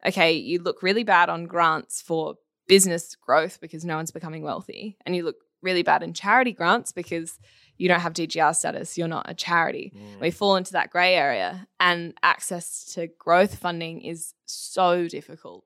[0.06, 2.36] okay you look really bad on grants for
[2.68, 6.92] business growth because no one's becoming wealthy and you look really bad in charity grants
[6.92, 7.40] because
[7.78, 9.92] you don't have DGR status you're not a charity.
[9.96, 10.22] Mm.
[10.22, 15.66] we fall into that grey area and access to growth funding is so difficult.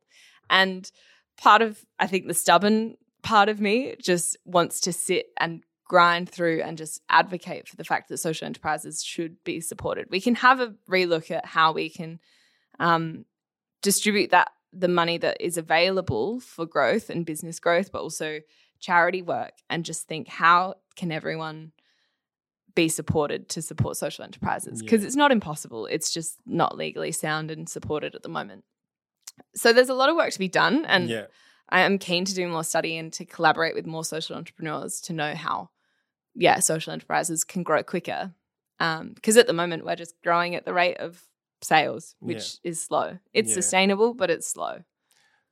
[0.50, 0.90] And
[1.38, 6.30] part of i think the stubborn part of me just wants to sit and grind
[6.30, 10.08] through and just advocate for the fact that social enterprises should be supported.
[10.10, 12.20] We can have a relook at how we can
[12.80, 13.26] um,
[13.82, 18.42] distribute that the money that is available for growth and business growth but also
[18.80, 21.72] charity work and just think how can everyone
[22.78, 25.08] be supported to support social enterprises because Yeah.
[25.08, 25.88] it's not impossible.
[25.88, 28.64] It's just not legally sound and supported at the moment.
[29.56, 31.26] So there's a lot of work to be done, and yeah
[31.70, 35.12] I am keen to do more study and to collaborate with more social entrepreneurs to
[35.14, 35.70] know how,
[36.34, 38.34] yeah, social enterprises can grow quicker.
[38.80, 41.22] Um, because at the moment we're just growing at the rate of
[41.62, 43.18] sales, which is slow.
[43.34, 43.56] It's Yeah.
[43.56, 44.84] sustainable, but it's slow.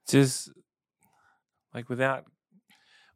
[0.07, 0.49] just
[1.73, 2.25] like without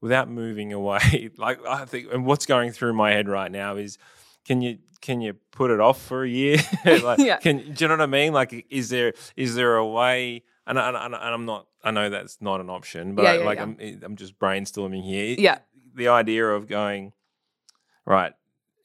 [0.02, 3.98] without moving away like i think and what's going through my head right now is
[4.46, 6.58] can you can you put it off for a year
[7.04, 7.38] like Yeah.
[7.38, 10.80] can do you know what i mean like is there is there a way and,
[10.80, 13.46] I, and, I- and i'm not i know that's not an option but Yeah, yeah,
[13.46, 13.64] like yeah.
[13.64, 15.60] i'm i'm just brainstorming here Yeah.
[15.96, 17.14] the idea of going
[18.06, 18.34] right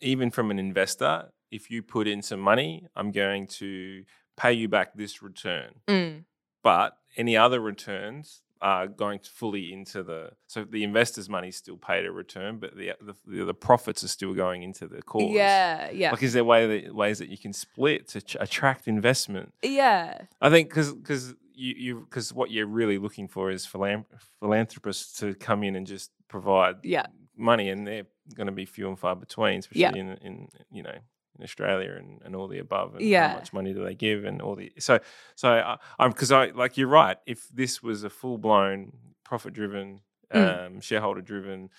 [0.01, 4.05] even from an investor if you put in some money i'm going to
[4.37, 6.25] pay you back this return Mm.
[6.62, 11.77] but any other returns, are going fully into the so the investors' money is still
[11.77, 12.93] paid a return, but the
[13.27, 15.33] the, the profits are still going into the cause.
[15.33, 18.89] Yeah, yeah, Like, is there way that, ways that you can split to ch- attract
[18.89, 19.53] investment?
[19.63, 24.07] yeah, I think because because you you because what you're really looking for is philan-
[24.41, 28.89] philanthropists to come in and just provide yeah, money, and they're going to be few
[28.89, 29.93] and far between, especially Yeah.
[29.97, 30.97] in in you know
[31.39, 33.28] in Australia and, and all the above, and Yeah.
[33.28, 34.99] how much money do they give, and all the so
[35.35, 37.16] so I, I'm because I like you're right.
[37.26, 38.93] If this was a full blown
[39.24, 40.01] profit driven,
[40.35, 40.66] Mm.
[40.66, 41.70] um, shareholder driven,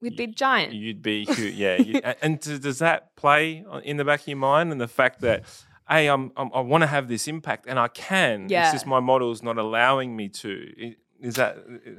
[0.00, 0.72] we'd be giant.
[0.72, 1.76] you'd be yeah.
[1.76, 5.20] You, and d- does that play in the back of your mind, and the fact
[5.22, 5.44] that
[5.90, 8.48] hey, I'm, I'm I want to have this impact, and I can.
[8.48, 8.64] Yeah.
[8.64, 10.94] It's just my model's not allowing me to.
[11.20, 11.56] Is that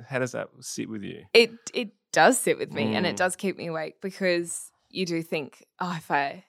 [0.08, 1.26] how does that sit with you?
[1.34, 3.10] it it does sit with me and Mm.
[3.10, 6.44] it does keep me awake because you do think, oh, if I,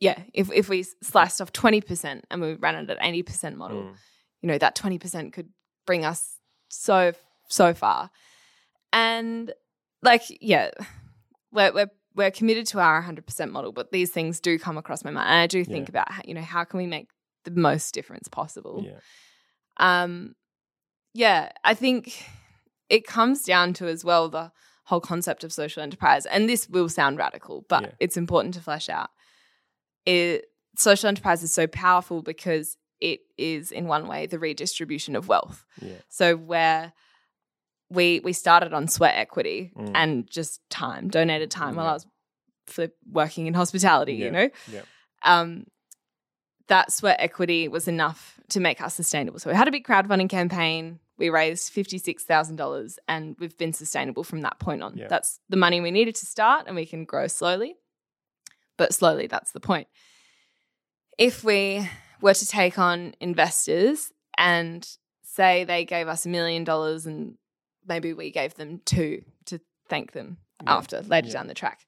[0.00, 3.56] yeah, if if we sliced off twenty percent and we ran it at eighty percent
[3.56, 3.94] model, Mm.
[4.42, 5.48] you know, that twenty percent could
[5.86, 6.36] bring us
[6.68, 7.12] so
[7.48, 8.10] so far,
[8.92, 9.52] and
[10.02, 10.70] like, yeah,
[11.52, 15.04] we're we're we're committed to our hundred percent model, but these things do come across
[15.04, 15.92] my mind, and I do think Yeah.
[15.92, 17.08] about, how, you know, how can we make
[17.44, 18.82] the most difference possible.
[18.84, 19.00] Yeah.
[19.78, 20.34] Um,
[21.12, 22.24] yeah, I think
[22.88, 24.50] it comes down to as well the
[24.84, 27.90] whole concept of social enterprise, and this will sound radical, but Yeah.
[28.00, 29.10] it's important to flesh out.
[30.06, 30.46] It
[30.78, 35.64] social enterprise is so powerful because it is in one way the redistribution of wealth.
[35.82, 35.96] Yeah.
[36.08, 36.92] So where
[37.90, 39.92] we we started on sweat equity Mm.
[39.94, 42.06] and just time, donated time while I was
[42.66, 44.24] flip working in hospitality, Yeah.
[44.24, 44.50] you know?
[44.72, 44.82] Yeah.
[45.22, 45.66] Um
[46.68, 49.38] that sweat equity was enough to make us sustainable.
[49.38, 50.98] So we had a big crowdfunding campaign.
[51.16, 54.96] We raised $56,000 and we've been sustainable from that point on.
[54.98, 55.06] Yeah.
[55.08, 57.76] That's the money we needed to start and we can grow slowly.
[58.76, 59.88] But slowly, that's the point.
[61.18, 61.88] If we
[62.20, 64.86] were to take on investors and
[65.22, 67.36] say they gave us a million dollars and
[67.86, 70.76] maybe we gave them two to thank them Yeah.
[70.76, 71.32] after later Yeah.
[71.34, 71.86] down the track,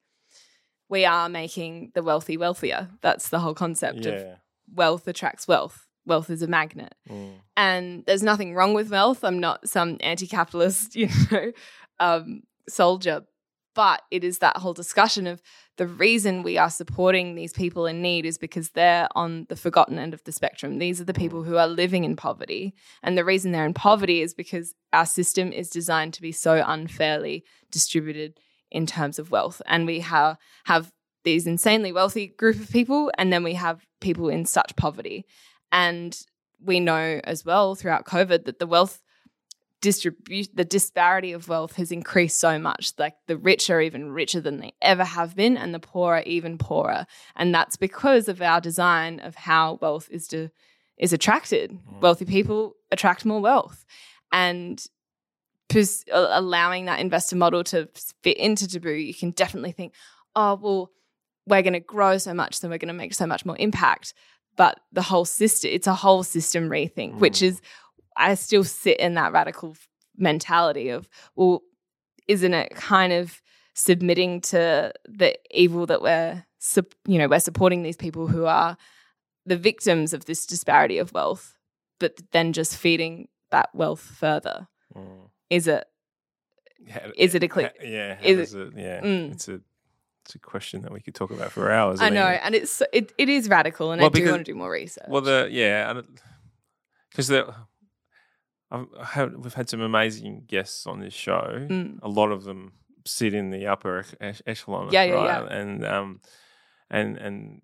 [0.89, 2.89] we are making the wealthy wealthier.
[3.03, 4.39] That's the whole concept of
[4.73, 5.87] wealth attracts wealth.
[6.07, 6.95] Wealth is a magnet.
[7.09, 7.35] Mm.
[7.57, 9.23] And there's nothing wrong with wealth.
[9.25, 11.53] I'm not some anti capitalist, you know,
[12.01, 13.25] um, soldier.
[13.79, 15.41] But it is that whole discussion of
[15.77, 20.01] the reason we are supporting these people in need is because they're on the forgotten
[20.01, 20.81] end of the spectrum.
[20.81, 21.47] These are the people mm.
[21.47, 22.75] who are living in poverty.
[23.05, 26.61] And the reason they're in poverty is because our system is designed to be so
[26.67, 29.63] unfairly distributed in terms of wealth.
[29.65, 30.91] And we ha- have
[31.23, 35.25] these insanely wealthy group of people, and then we have people in such poverty.
[35.71, 36.21] And
[36.61, 39.01] we know as well throughout COVID that the wealth
[39.81, 42.93] distribute the disparity of wealth has increased so much.
[42.99, 46.23] Like the rich are even richer than they ever have been, and the poor are
[46.23, 47.07] even poorer.
[47.37, 50.49] And that's because of our design of how wealth is to
[50.97, 51.71] is attracted.
[51.71, 52.01] Mm.
[52.01, 53.85] Wealthy people attract more wealth,
[54.33, 54.85] and
[55.69, 57.89] pers- allowing that investor model to
[58.23, 59.95] fit into Taboo, you can definitely think,
[60.35, 60.91] oh well,
[61.47, 64.13] we're going to grow so much, then we're going to make so much more impact.
[64.57, 67.43] But the whole system, it's a whole system rethink, which Mm.
[67.43, 67.61] is,
[68.19, 69.77] I still sit in that radical
[70.17, 71.63] mentality of, well,
[72.27, 73.41] isn't it kind of
[73.75, 76.45] submitting to the evil that we're,
[77.07, 78.77] you know, we're supporting these people who are
[79.47, 81.55] the victims of this disparity of wealth,
[82.01, 84.67] but then just feeding that wealth further?
[84.95, 85.31] Mm.
[85.49, 85.85] Is it?
[86.91, 87.75] How- Is it a click?
[87.83, 88.19] yeah.
[88.23, 89.01] Is does it, yeah.
[89.01, 89.33] Mm.
[89.33, 89.61] It's a
[90.25, 92.01] it's a question that we could talk about for hours.
[92.03, 94.45] I know, mean, and it's it, it is radical, and Well, I do because- want
[94.47, 95.07] to do more research.
[95.09, 96.03] Well, the yeah,
[97.11, 97.55] because the
[98.71, 101.67] I've we've had some amazing guests on this show.
[101.71, 101.99] Mm.
[102.03, 102.73] A lot of them
[103.07, 105.53] sit in the upper ech- echelon, Yeah, yeah, right?
[105.53, 106.21] And um,
[106.91, 107.63] and and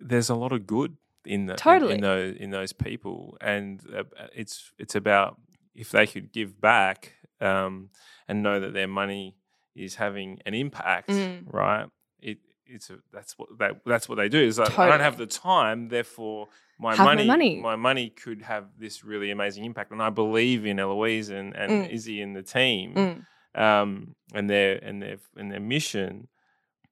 [0.00, 1.94] there's a lot of good in the in- Totally.
[1.94, 4.04] in, those in those people, and uh,
[4.34, 5.38] it's it's about
[5.74, 7.90] if they could give back um,
[8.28, 9.36] and know that their money
[9.74, 11.42] is having an impact, Mm.
[11.52, 11.86] right?
[12.20, 14.40] It it's a, that's what they, that's what they do.
[14.40, 16.48] Is like, I don't have the time, therefore
[16.78, 17.60] my Have my money, money.
[17.60, 19.92] my money could have this really amazing impact.
[19.92, 21.92] And I believe in Eloise and, and Mm.
[21.92, 23.60] Izzy and the team, Mm.
[23.60, 26.28] um, and their and their and their mission.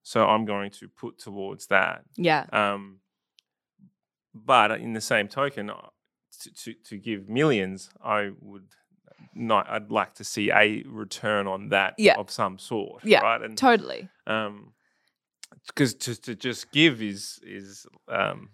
[0.05, 2.03] So I'm going to put towards that.
[2.16, 2.47] Yeah.
[2.53, 2.99] Um,
[4.35, 5.75] but in the same token, uh,
[6.43, 8.66] to, to, to give millions, I would
[9.35, 9.68] not.
[9.70, 12.14] I'd like to see a return on that Yeah.
[12.18, 13.05] of some sort.
[13.05, 13.43] Yeah, right.
[13.43, 14.09] And Totally.
[14.27, 14.73] um,
[15.66, 18.50] because to to just give is is um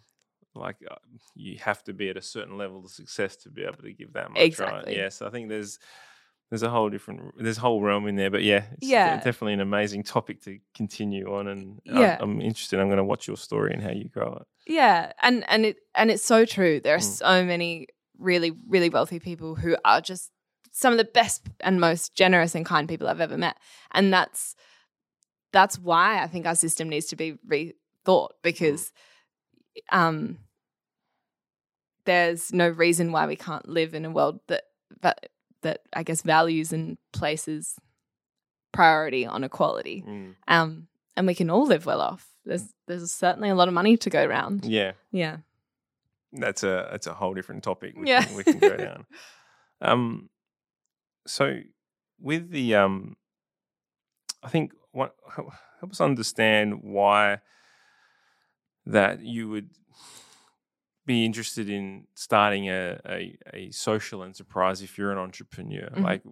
[0.54, 0.96] like uh,
[1.34, 4.12] you have to be at a certain level of success to be able to give
[4.14, 4.38] that much.
[4.38, 4.44] Right?
[4.46, 4.96] Exactly.
[4.96, 5.78] Yes, I think there's.
[6.50, 9.16] There's a whole different, there's a whole realm in there, but yeah, Yeah.
[9.16, 12.16] definitely an amazing topic to continue on, and Yeah.
[12.18, 12.80] I, I'm interested.
[12.80, 14.46] I'm going to watch your story and how you grow it.
[14.66, 16.80] Yeah, and and it and it's so true.
[16.80, 17.18] There are Mm.
[17.18, 20.30] so many really really wealthy people who are just
[20.72, 23.58] some of the best and most generous and kind people I've ever met.
[23.92, 24.56] And that's
[25.52, 28.92] that's why I think our system needs to be rethought because
[29.92, 30.38] um
[32.04, 34.64] there's no reason why we can't live in a world that
[35.02, 35.28] that
[35.62, 37.76] that I guess values and places
[38.72, 40.04] priority on equality.
[40.06, 40.34] Mm.
[40.46, 42.26] Um and we can all live well off.
[42.44, 44.64] There's there's certainly a lot of money to go around.
[44.64, 44.92] Yeah.
[45.12, 45.38] Yeah.
[46.32, 47.94] That's a that's a whole different topic.
[47.96, 48.22] We Yeah.
[48.24, 49.06] can, we can go down.
[49.80, 50.28] Um,
[51.26, 51.60] so
[52.20, 53.16] with the um,
[54.42, 57.38] I think what help us understand why
[58.86, 59.70] that you would
[61.06, 65.88] be interested in starting a, a, a social enterprise if you're an entrepreneur.
[65.90, 66.02] Mhm.
[66.02, 66.22] Like,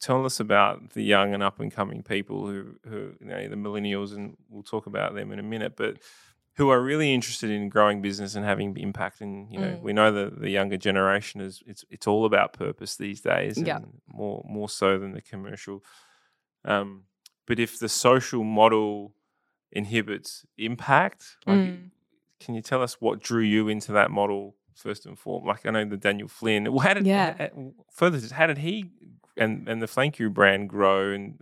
[0.00, 3.56] tell us about the young and up and coming people who, who you know, the
[3.56, 5.98] millennials, and we'll talk about them in a minute, but
[6.56, 9.20] who are really interested in growing business and having impact.
[9.22, 9.82] And you know, Mm.
[9.82, 13.78] we know that the younger generation is it's it's all about purpose these days, Yeah.
[14.06, 15.82] more more so than the commercial.
[16.64, 17.06] Um,
[17.52, 19.14] but if the social model
[19.72, 21.90] inhibits impact, like, Mm.
[22.40, 25.46] can you tell us what drew you into that model first and foremost?
[25.48, 26.72] Like I know the Daniel Flynn.
[26.72, 27.34] Well, how did Yeah.
[27.36, 28.18] ha- further?
[28.34, 28.90] How did he
[29.36, 31.12] and and the Thankyou brand grow?
[31.12, 31.38] And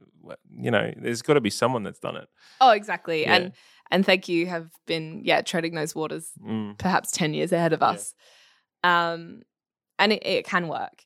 [0.50, 2.28] you know, there's got to be someone that's done it.
[2.60, 3.22] Oh, exactly.
[3.22, 3.34] Yeah.
[3.36, 3.52] And
[3.92, 7.90] and Thankyou have been yeah treading those waters Mm, perhaps 10 years ahead of Yeah.
[7.90, 8.14] us.
[8.82, 9.42] Um,
[10.00, 11.04] and it, it can work.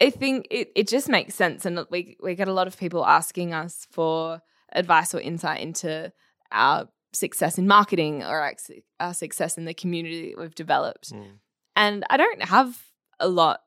[0.00, 1.64] I think it, it just makes sense.
[1.64, 4.40] And we, we get a lot of people asking us for
[4.72, 6.12] advice or insight into
[6.52, 8.52] our success in marketing or our,
[9.00, 11.12] our success in the community that we've developed.
[11.12, 11.38] mm,
[11.74, 12.78] And I don't have
[13.18, 13.60] a lot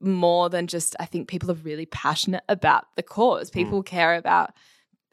[0.00, 3.50] more than just, I think people are really passionate about the cause.
[3.50, 3.54] Mm.
[3.54, 4.52] People care about,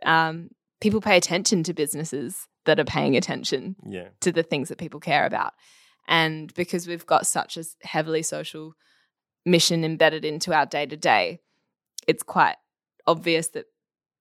[0.03, 4.09] um, people pay attention to businesses that are paying attention yeah.
[4.21, 5.53] to the things that people care about.
[6.07, 8.73] And because we've got such a heavily social
[9.45, 11.39] mission embedded into our day to day,
[12.07, 12.55] it's quite
[13.07, 13.65] obvious that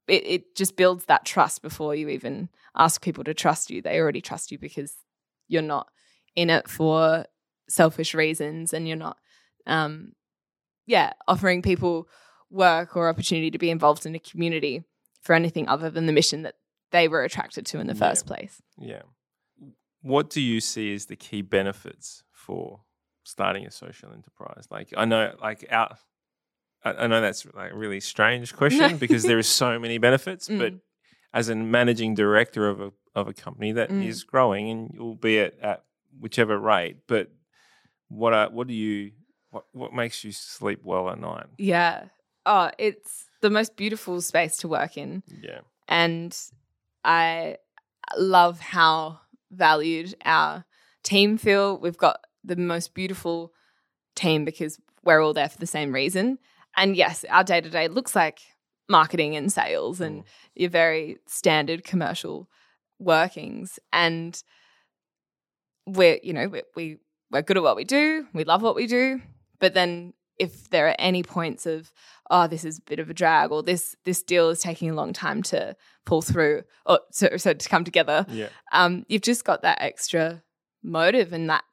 [0.09, 3.81] it, it just builds that trust before you even ask people to trust you.
[3.83, 4.95] They already trust you because
[5.49, 5.89] you're not
[6.35, 7.27] in it for
[7.69, 9.19] selfish reasons and you're not,
[9.67, 10.13] um,
[10.87, 12.09] yeah, offering people
[12.51, 14.83] work or opportunity to be involved in a community
[15.23, 16.55] for anything other than the mission that
[16.91, 17.99] they were attracted to in the Yeah.
[18.09, 18.61] first place.
[18.79, 19.03] Yeah.
[20.03, 22.81] What do you see as the key benefits for
[23.25, 24.67] starting a social enterprise?
[24.71, 25.97] Like I know, like out.
[26.85, 30.49] I I know that's like a really strange question because there is so many benefits,
[30.49, 30.81] but Mm.
[31.33, 34.27] as a managing director of a of a company that is Mm.
[34.29, 35.85] growing and albeit at
[36.19, 37.31] whichever rate, but
[38.09, 39.13] what are, what do you
[39.51, 41.47] what what makes you sleep well at night?
[41.59, 42.05] Yeah.
[42.47, 45.23] Oh, it's the most beautiful space to work in.
[45.27, 45.61] Yeah.
[45.89, 46.37] And
[47.05, 47.57] I
[48.17, 50.65] love how valued our
[51.03, 51.79] team feel.
[51.79, 53.53] We've got the most beautiful
[54.17, 56.39] team because we're all there for the same reason.
[56.77, 58.41] And yes, our day to day looks like
[58.89, 60.25] marketing and sales and Mm.
[60.55, 62.49] your very standard commercial
[62.99, 63.79] workings.
[63.93, 64.41] And
[65.87, 66.97] we're, you know, we, we
[67.31, 68.27] we're good at what we do.
[68.33, 69.21] We love what we do.
[69.61, 71.93] But then if there are any points of,
[72.31, 74.95] oh, this is a bit of a drag, or this this deal is taking a
[74.95, 75.77] long time to
[76.07, 78.49] pull through, or so, so to come together, Yeah.
[78.73, 80.43] um, you've just got that extra
[80.83, 81.65] motive and that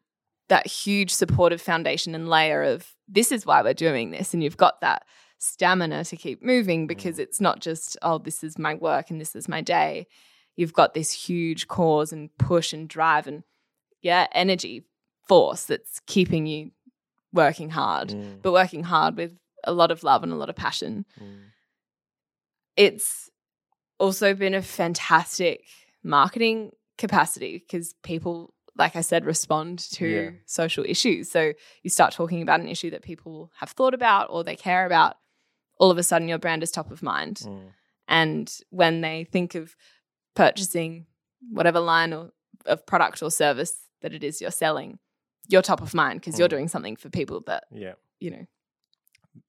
[0.50, 4.58] that huge supportive foundation and layer of this is why we're doing this, and you've
[4.58, 5.04] got that
[5.40, 9.36] stamina to keep moving because it's not just oh this is my work and this
[9.36, 10.08] is my day.
[10.56, 13.44] You've got this huge cause and push and drive and
[14.02, 14.84] yeah energy
[15.28, 16.72] force that's keeping you
[17.34, 20.56] working hard, Mm, but working hard with a lot of love and a lot of
[20.56, 21.06] passion.
[21.22, 21.40] Mm,
[22.76, 23.30] it's
[24.00, 25.64] also been a fantastic
[26.04, 30.30] marketing capacity because people like i said respond to Yeah.
[30.46, 31.54] social issues so
[31.84, 35.18] you start talking about an issue that people have thought about or they care about
[35.80, 37.70] all of a sudden your brand is top of mind mm.
[38.08, 39.76] and when they think of
[40.36, 41.06] purchasing
[41.52, 42.32] whatever line or,
[42.66, 45.00] of product or service that it is you're selling
[45.50, 46.52] you're top of mind because you're Mm.
[46.58, 47.94] doing something for people that Yeah.
[48.20, 48.46] you know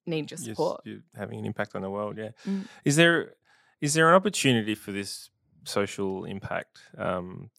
[0.06, 2.18] need your support you're having an impact on the world.
[2.18, 2.30] Yeah.
[2.46, 2.66] Mm.
[2.84, 3.34] Is there
[3.80, 5.30] is there an opportunity for this
[5.64, 7.50] social impact um,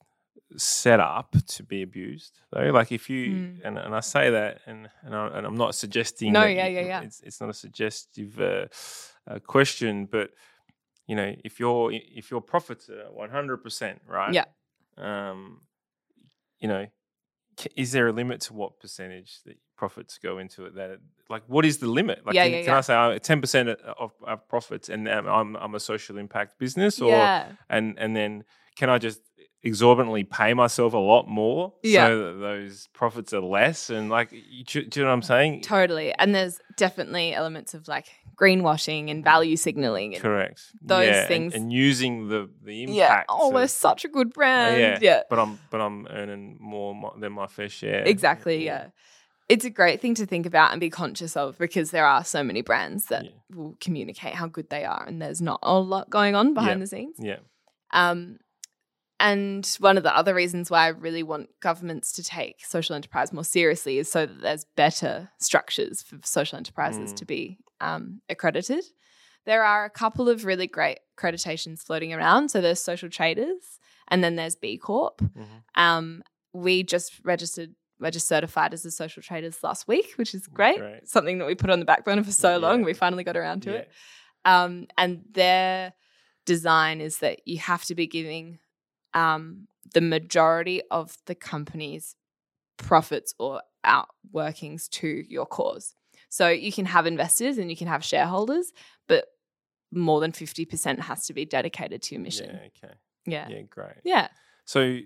[0.58, 2.70] set up to be abused though?
[2.72, 3.62] Like if you Mm.
[3.64, 6.68] and, and I say that and and, I, and I'm not suggesting No, that yeah,
[6.68, 7.02] yeah, yeah.
[7.02, 8.68] It's it's not a suggestive uh,
[9.30, 10.32] uh, question, but
[11.08, 14.46] you know if your if your profits are 100 percent right, Yeah.
[14.98, 15.62] um,
[16.60, 16.88] you know.
[17.76, 20.76] Is there a limit to what percentage that profits go into it?
[20.76, 22.26] That like, what is the limit?
[22.26, 22.78] Like, Yeah, can, yeah, can yeah.
[22.78, 27.12] I say 10% of, of profits, and um, I'm I'm a social impact business, or
[27.70, 28.46] and and then
[28.78, 29.20] can I just
[29.64, 32.08] exorbitantly pay myself a lot more Yeah.
[32.08, 35.62] so that those profits are less and like you, do you know what i'm saying
[35.62, 36.14] Totally.
[36.14, 38.08] And there's definitely elements of like
[38.40, 40.14] greenwashing and value signaling.
[40.14, 43.24] And, correct those Yeah, things- and, using the the impact yeah.
[43.28, 44.80] Oh, of- we're such a good brand.
[44.80, 44.98] yeah.
[45.02, 45.22] yeah.
[45.30, 48.64] but i'm but i'm earning more than my fair share Exactly.
[48.66, 48.88] Yeah.
[49.50, 52.44] It's a great thing to think about and be conscious of because there are so
[52.44, 53.32] many brands that Yeah.
[53.56, 56.84] will communicate how good they are, and there's not a lot going on behind Yeah.
[56.84, 57.16] the scenes.
[57.20, 57.40] yeah
[57.92, 58.38] Um,
[59.20, 63.34] and one of the other reasons why I really want governments to take social enterprise
[63.34, 67.16] more seriously is so that there's better structures for social enterprises Mm.
[67.18, 68.84] to be um, accredited.
[69.46, 72.50] There are a couple of really great accreditations floating around.
[72.50, 75.22] So there's social traders, and then there's B Corp.
[75.22, 75.64] Mhm.
[75.76, 80.46] Um, we just registered, we're just certified as a social traders last week, which is
[80.48, 80.80] great.
[80.80, 81.08] Great.
[81.08, 82.80] Something that we put on the back burner for so long.
[82.80, 82.86] Yeah.
[82.86, 83.78] We finally got around to yeah.
[83.78, 83.92] it.
[84.46, 85.94] Um, and their
[86.46, 88.60] design is that you have to be giving
[89.20, 92.16] um, the majority of the company's
[92.78, 95.96] profits or outworkings to your cause.
[96.30, 98.72] So you can have investors and you can have shareholders,
[99.08, 99.26] but
[99.92, 102.50] more than 50% has to be dedicated to your mission.
[102.54, 102.94] yeah okay
[103.26, 103.48] Yeah.
[103.50, 104.28] yeah great Yeah.
[104.66, 105.00] So,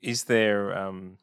[0.00, 1.18] is there um,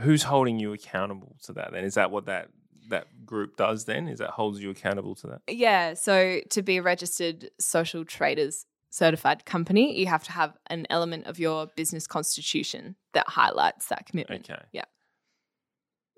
[0.00, 1.70] who's holding you accountable to that?
[1.72, 2.48] Then is that what that
[2.88, 3.84] that group does?
[3.84, 5.42] Then is that holds you accountable to that?
[5.48, 5.94] Yeah.
[5.94, 11.26] So to be a registered social traders certified company, you have to have an element
[11.26, 14.48] of your business constitution that highlights that commitment.
[14.50, 14.62] Okay.
[14.72, 14.84] Yeah.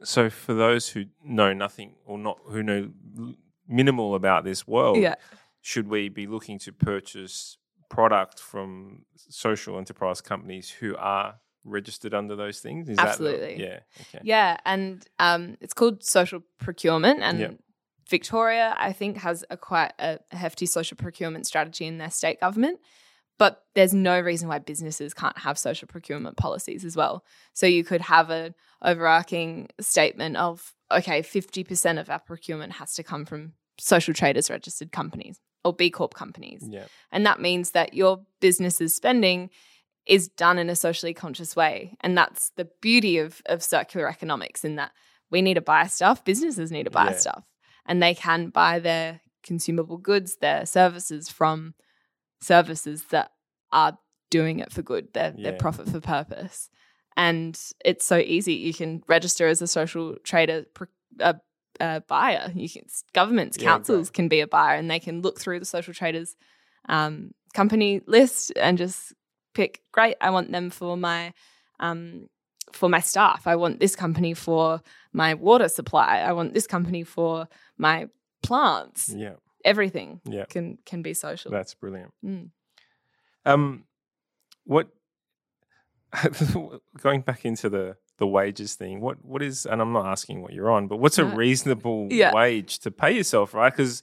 [0.03, 2.91] So, for those who know nothing or not who know
[3.69, 5.17] minimal about this world, Yeah.
[5.61, 7.59] should we be looking to purchase
[7.91, 12.89] product from social enterprise companies who are registered under those things?
[12.89, 13.57] Is That Absolutely.
[13.57, 13.79] the, yeah.
[14.01, 14.21] Okay.
[14.25, 17.59] Yeah, and um, it's called social procurement, and Yep.
[18.11, 22.81] Victoria, I think, has a quite a hefty social procurement strategy in their state government.
[23.39, 27.25] But there's no reason why businesses can't have social procurement policies as well.
[27.55, 32.95] So you could have an overarching statement of okay, fifty percent of our procurement has
[32.97, 36.63] to come from social traders registered companies or B Corp companies.
[36.69, 36.85] Yeah.
[37.11, 39.49] And that means that your business's spending
[40.05, 41.97] is done in a socially conscious way.
[42.01, 44.91] And that's the beauty of, of circular economics in that
[45.31, 47.17] we need to buy stuff, businesses need to buy Yeah.
[47.17, 47.45] stuff,
[47.91, 51.75] and they can buy their consumable goods, their services from
[52.41, 53.33] services that
[53.73, 53.99] are
[54.31, 55.51] doing it for good, they're, Yeah.
[55.51, 56.71] they're profit for purpose.
[57.17, 58.55] And it's so easy.
[58.55, 60.85] You can register as a social trader pr-
[61.19, 61.35] uh,
[61.81, 62.53] uh, buyer.
[62.55, 65.65] You can governments, Yeah, councils can be a buyer, and they can look through the
[65.67, 66.37] social traders
[66.89, 69.13] um, company list and just
[69.53, 69.83] pick.
[69.93, 71.33] Great, I want them for my
[71.81, 72.29] um,
[72.73, 73.47] for my staff.
[73.47, 74.81] I want this company for
[75.13, 76.21] my water supply.
[76.21, 77.49] I want this company for
[77.81, 78.09] my
[78.43, 79.09] plants.
[79.09, 79.35] Yeah.
[79.65, 80.45] Everything Yeah.
[80.45, 81.51] can can be social.
[81.51, 82.13] That's brilliant.
[82.25, 82.51] Mm.
[83.45, 83.85] Um,
[84.65, 84.89] what
[87.01, 89.01] going back into the the wages thing?
[89.01, 89.67] What what is?
[89.67, 92.33] And I'm not asking what you're on, but what's a reasonable Yeah.
[92.35, 93.73] wage to pay yourself, right?
[93.73, 94.03] Because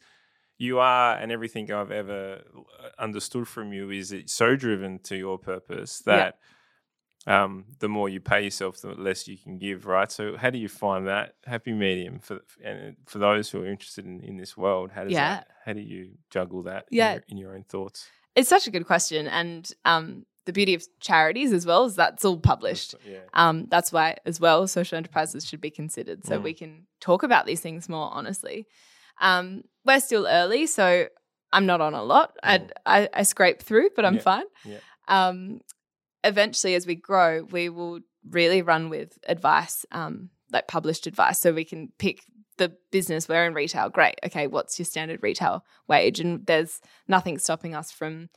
[0.57, 2.41] you are, and everything I've ever
[2.97, 6.31] understood from you is it's so driven to your purpose Yeah.
[7.27, 10.09] Um, the more you pay yourself, the less you can give, right?
[10.11, 14.05] So, how do you find that happy medium for and for those who are interested
[14.05, 14.91] in, in this world?
[14.91, 15.29] How does Yeah.
[15.35, 15.47] that?
[15.65, 16.85] How do you juggle that?
[16.89, 17.09] Yeah.
[17.09, 18.07] in your, in your own thoughts.
[18.35, 22.23] It's such a good question, and um, the beauty of charities as well is that's
[22.23, 22.95] all published.
[23.05, 23.19] Yeah.
[23.33, 26.43] Um, that's why, as well, social enterprises should be considered so Mm.
[26.43, 28.65] we can talk about these things more honestly.
[29.19, 31.07] Um, we're still early, so
[31.51, 32.37] I'm not on a lot.
[32.45, 32.69] Mm.
[32.85, 34.45] I, I, I scrape through, but I'm Yeah, fine.
[34.63, 34.77] yeah.
[35.09, 35.59] Um,
[36.27, 37.99] eventually, as we grow, we will
[38.29, 42.23] really run with advice, um, like published advice, so we can pick
[42.57, 43.27] the business.
[43.29, 44.15] We're in retail, great.
[44.25, 46.19] Okay, what's your standard retail wage?
[46.19, 48.29] And there's nothing stopping us from,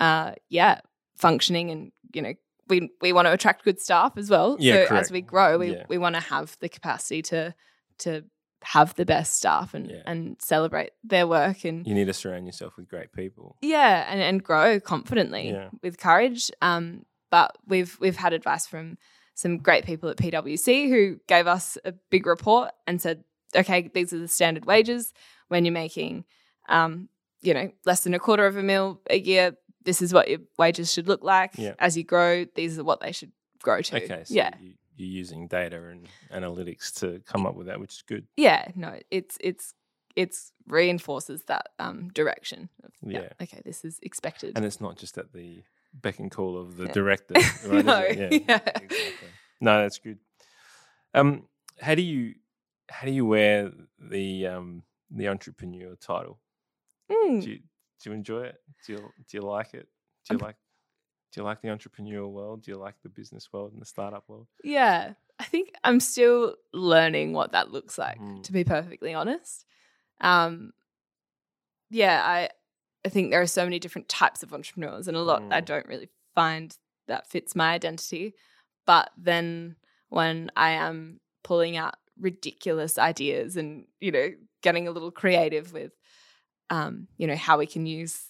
[0.00, 0.80] uh, yeah,
[1.16, 2.32] functioning and you know
[2.68, 4.56] we we want to attract good staff as well.
[4.60, 5.04] Yeah, so correct.
[5.06, 5.84] as we grow, we Yeah.
[5.88, 7.54] we want to have the capacity to
[7.98, 8.24] to
[8.62, 10.02] have the best staff and Yeah.
[10.06, 13.56] and celebrate their work and You need to surround yourself with great people.
[13.62, 15.70] yeah, and, and grow confidently Yeah.
[15.82, 16.50] with courage.
[16.62, 18.98] Um, but we've we've had advice from
[19.34, 23.22] some great people at PwC who gave us a big report and said,
[23.54, 25.12] okay, these are the standard wages
[25.46, 26.24] when you're making,
[26.68, 27.08] um,
[27.40, 29.56] you know, less than a quarter of a mil a year.
[29.84, 31.52] This is what your wages should look like.
[31.56, 31.74] Yeah.
[31.78, 33.30] As you grow, these are what they should
[33.62, 33.96] grow to.
[33.96, 37.92] Okay, so yeah, you, you're using data and analytics to come up with that, which
[37.92, 38.26] is good.
[38.36, 38.66] yeah.
[38.74, 39.72] No, it's it's
[40.16, 42.70] it's reinforces that um, direction.
[42.82, 43.20] Of, yeah.
[43.20, 43.28] Yeah.
[43.40, 44.54] Okay, this is expected.
[44.56, 45.62] And it's not just at the
[46.00, 46.92] beck and call of the Yeah.
[46.92, 47.34] director,
[47.66, 47.84] right?
[47.84, 48.06] No.
[48.06, 48.60] Yeah, yeah.
[48.76, 49.28] exactly.
[49.60, 50.18] No, that's good.
[51.14, 51.48] Um,
[51.80, 52.34] how do you
[52.90, 56.38] how do you wear the um the entrepreneur title?
[57.10, 57.42] Mm.
[57.42, 58.56] Do you do you enjoy it?
[58.86, 59.88] Do you do you like it?
[60.28, 60.56] Do you like?
[61.32, 62.62] Do you like the entrepreneurial world?
[62.62, 64.46] Do you like the business world and the startup world?
[64.64, 65.12] Yeah.
[65.38, 68.42] I think I'm still learning what that looks like, Mm.
[68.44, 69.64] to be perfectly honest.
[70.20, 70.72] Um,
[71.90, 72.48] yeah, I
[73.08, 75.64] I think there are so many different types of entrepreneurs, and a lot I Mm.
[75.64, 78.34] don't really find that fits my identity.
[78.86, 79.76] But then
[80.10, 84.28] when I am pulling out ridiculous ideas and you know
[84.62, 85.92] getting a little creative with,
[86.68, 88.26] um, you know how we can use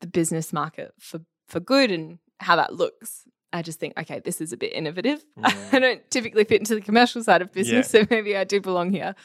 [0.00, 4.40] the business market for for good and how that looks, I just think, okay, this
[4.40, 5.24] is a bit innovative.
[5.38, 5.74] Mm.
[5.74, 8.92] I don't typically fit into the commercial side of business, so maybe I do belong
[8.92, 9.16] here.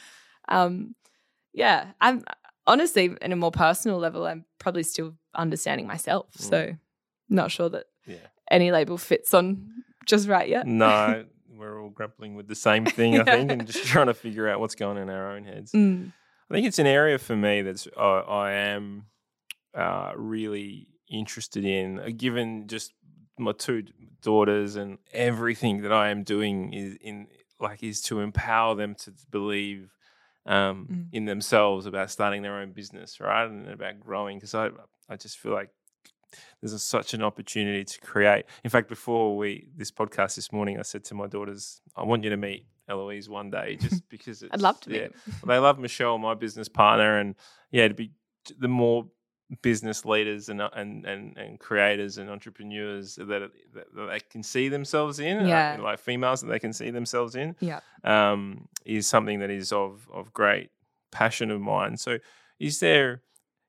[0.48, 0.96] Um,
[1.54, 2.24] yeah, I'm
[2.66, 6.26] honestly, in a more personal level, I'm probably still understanding myself.
[6.38, 6.40] Mm.
[6.40, 6.76] So,
[7.28, 8.16] not sure that Yeah.
[8.50, 9.70] any label fits on
[10.06, 10.66] just right yet.
[10.66, 14.48] No, we're all grappling with the same thing, I think, and just trying to figure
[14.48, 15.72] out what's going on in our own heads.
[15.72, 16.12] Mm.
[16.50, 19.06] I think it's an area for me that's uh, I am
[19.74, 22.92] uh, really interested in, uh, given just
[23.38, 23.84] my two
[24.22, 27.26] daughters and everything that I am doing is in
[27.60, 29.90] like is to empower them to believe
[30.46, 31.06] um, Mm.
[31.12, 34.38] in themselves about starting their own business, right, and about growing.
[34.38, 34.70] Because I
[35.08, 35.70] I just feel like
[36.60, 38.44] there's a, such an opportunity to create.
[38.64, 42.24] In fact, before we this podcast this morning, I said to my daughters, "I want
[42.24, 45.34] you to meet Eloise one day, just because it's, I'd love to meet yeah, him.
[45.46, 47.34] they love Michelle, my business partner, and
[47.70, 48.12] yeah, to be
[48.58, 49.06] the more
[49.62, 53.50] business leaders and uh, and and, and creators and entrepreneurs that, that,
[53.94, 55.76] that they can see themselves in, uh, Yeah.
[55.80, 57.80] like females that they can see themselves in, Yeah.
[58.04, 60.70] um, is something that is of of great
[61.12, 61.96] passion of mine.
[61.96, 62.18] So,
[62.58, 63.22] is there,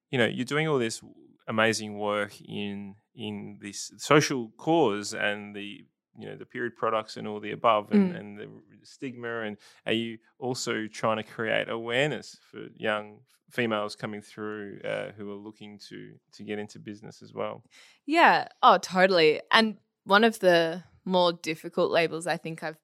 [0.09, 1.01] you know, you're doing all this
[1.47, 5.85] amazing work in in this social cause and the
[6.19, 8.19] you know the period products and all the above and, Mm.
[8.19, 8.47] and the
[8.87, 13.19] stigma and are you also trying to create awareness for young
[13.51, 17.63] females coming through uh, who are looking to to get into business as well
[18.05, 18.47] Yeah.
[18.61, 19.41] Oh, totally.
[19.51, 22.77] And one of the more difficult labels I think I've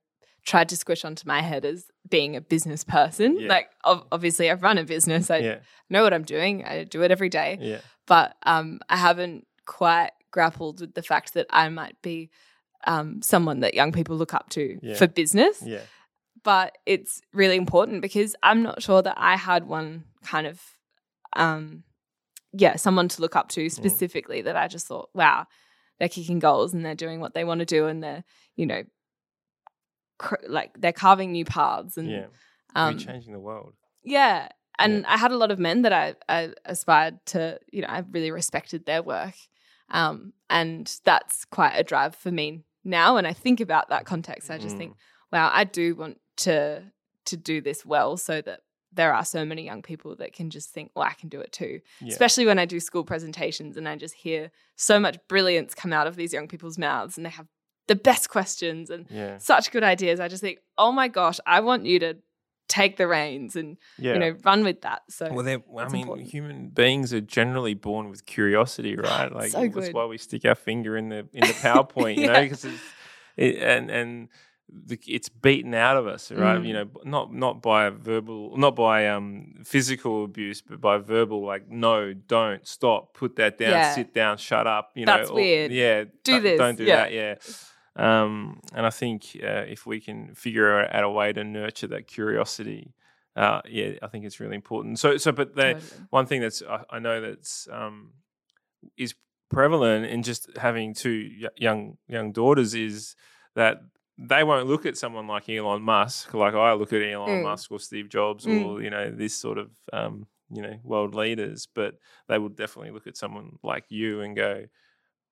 [0.45, 3.39] tried to squish onto my head is being a business person.
[3.39, 3.47] Yeah.
[3.49, 5.29] Like, ov- obviously, I run a business.
[5.29, 6.63] I yeah know what I'm doing.
[6.65, 7.57] I do it every day.
[7.61, 12.29] yeah But um, I haven't quite grappled with the fact that I might be
[12.85, 14.95] um, someone that young people look up to Yeah.
[14.95, 15.61] for business.
[15.65, 15.81] yeah
[16.43, 20.61] But it's really important because I'm not sure that I had one kind of,
[21.35, 21.83] um,
[22.51, 23.53] yeah, someone to look up Mm.
[23.55, 25.47] to specifically that I just thought, wow,
[25.99, 28.23] they're kicking goals and they're doing what they want to do and they're,
[28.55, 28.83] you know,
[30.17, 32.25] cr- like they're carving new paths and yeah
[32.75, 33.73] um, changing the world
[34.03, 34.49] yeah.
[34.79, 38.03] And I had a lot of men that I, I aspired to, you know, I
[38.11, 39.35] really respected their work.
[39.91, 43.17] Um, and that's quite a drive for me now.
[43.17, 44.49] And I think about that context.
[44.51, 44.77] I just Mm.
[44.79, 44.95] think,
[45.31, 46.83] wow, I do want to
[47.25, 48.59] to do this well so that
[48.91, 51.51] there are so many young people that can just think, well, I can do it
[51.53, 51.79] too.
[52.01, 55.93] yeah Especially when I do school presentations and I just hear so much brilliance come
[55.93, 57.47] out of these young people's mouths and they have
[57.87, 60.19] the best questions and yeah such good ideas.
[60.19, 62.17] I just think, oh my gosh, I want you to
[62.67, 65.01] take the reins and yeah you know run with that.
[65.09, 66.29] So Well, they're, I mean, important.
[66.29, 69.31] human beings are generally born with curiosity, right?
[69.31, 72.27] Like So that's why we stick our finger in the in the power point, you
[72.27, 72.81] know, because it's
[73.37, 74.29] it, and and
[74.75, 76.59] the, it's beaten out of us, right?
[76.59, 76.65] Mm.
[76.67, 81.69] You know, not not by verbal, not by um physical abuse, but by verbal, like
[81.69, 83.93] no, don't stop, put that down, Yeah.
[83.93, 84.91] sit down, shut up.
[84.95, 85.71] You know, That's or- weird.
[85.71, 86.95] Yeah, Do don't- this, Don't do yeah.
[86.95, 87.11] that.
[87.13, 87.35] Yeah.
[87.95, 92.07] Um, and I think uh, if we can figure out a way to nurture that
[92.07, 92.93] curiosity,
[93.35, 94.99] uh, yeah, I think it's really important.
[94.99, 96.07] So, so, but the Totally.
[96.09, 98.13] one thing that's I, I know that's um,
[98.97, 99.15] is
[99.49, 103.15] prevalent in just having two young young daughters is
[103.55, 103.77] that
[104.17, 107.43] they won't look at someone like Elon Musk like I look at Elon Mm.
[107.43, 108.63] Musk or Steve Jobs Mm.
[108.63, 111.95] or you know this sort of um, you know world leaders, but
[112.27, 114.65] they will definitely look at someone like you and go,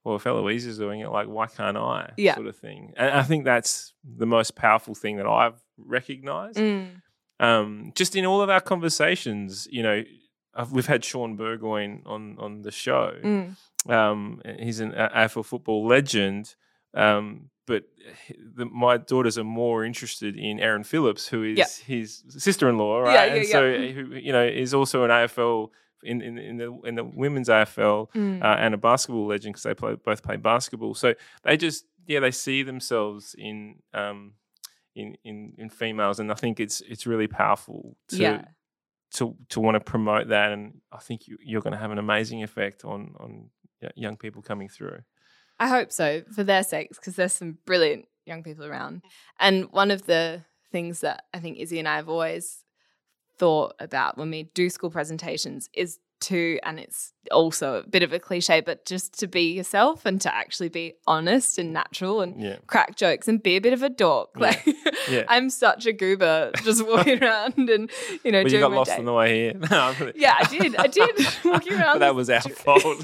[0.03, 2.11] well, if Eloise is doing it, like why can't I?
[2.17, 2.35] Yeah.
[2.35, 2.93] sort of thing.
[2.97, 7.01] And I think that's the most powerful thing that I've recognized Mm.
[7.39, 10.03] um, just in all of our conversations, you know,
[10.53, 13.13] I've, we've had Shaun Burgoyne on on the show.
[13.23, 13.55] Mm.
[13.89, 16.55] Um, he's an AFL football legend,
[16.93, 17.83] um, but
[18.55, 21.65] the, my daughters are more interested in Erin Phillips, who is Yeah.
[21.85, 23.13] his sister-in-law, right?
[23.13, 23.51] yeah, and yeah.
[23.51, 23.61] so
[23.93, 25.69] who you know is also an AFL
[26.03, 28.41] in in, in the in the women's AFL Mm.
[28.43, 30.93] uh, and a basketball legend because they play, both play basketball.
[30.95, 31.13] So
[31.43, 34.33] they just yeah they see themselves in um
[34.95, 38.45] in in in females, and I think it's it's really powerful to yeah.
[39.15, 41.97] to to want to promote that, and I think you, you're going to have an
[41.97, 43.49] amazing effect on on
[43.95, 44.99] young people coming through.
[45.59, 49.01] I hope so for their sakes because there's some brilliant young people around.
[49.39, 52.63] And one of the things that I think Izzy and I have always
[53.41, 55.97] thought about when we do school presentations is
[56.29, 60.21] to, and it's also a bit of a cliche, but just to be yourself and
[60.21, 62.57] to actually be honest and natural and Yeah.
[62.67, 64.29] crack jokes and be a bit of a dork.
[64.35, 64.41] Yeah.
[64.47, 64.61] Like
[65.09, 65.23] Yeah.
[65.27, 67.89] I'm such a goober just walking around and
[68.23, 68.97] you know Well, you got lost day.
[68.97, 69.53] on the way here.
[69.71, 70.75] No, Yeah, I did.
[70.75, 71.99] I did walking around.
[72.05, 73.03] that was our fault.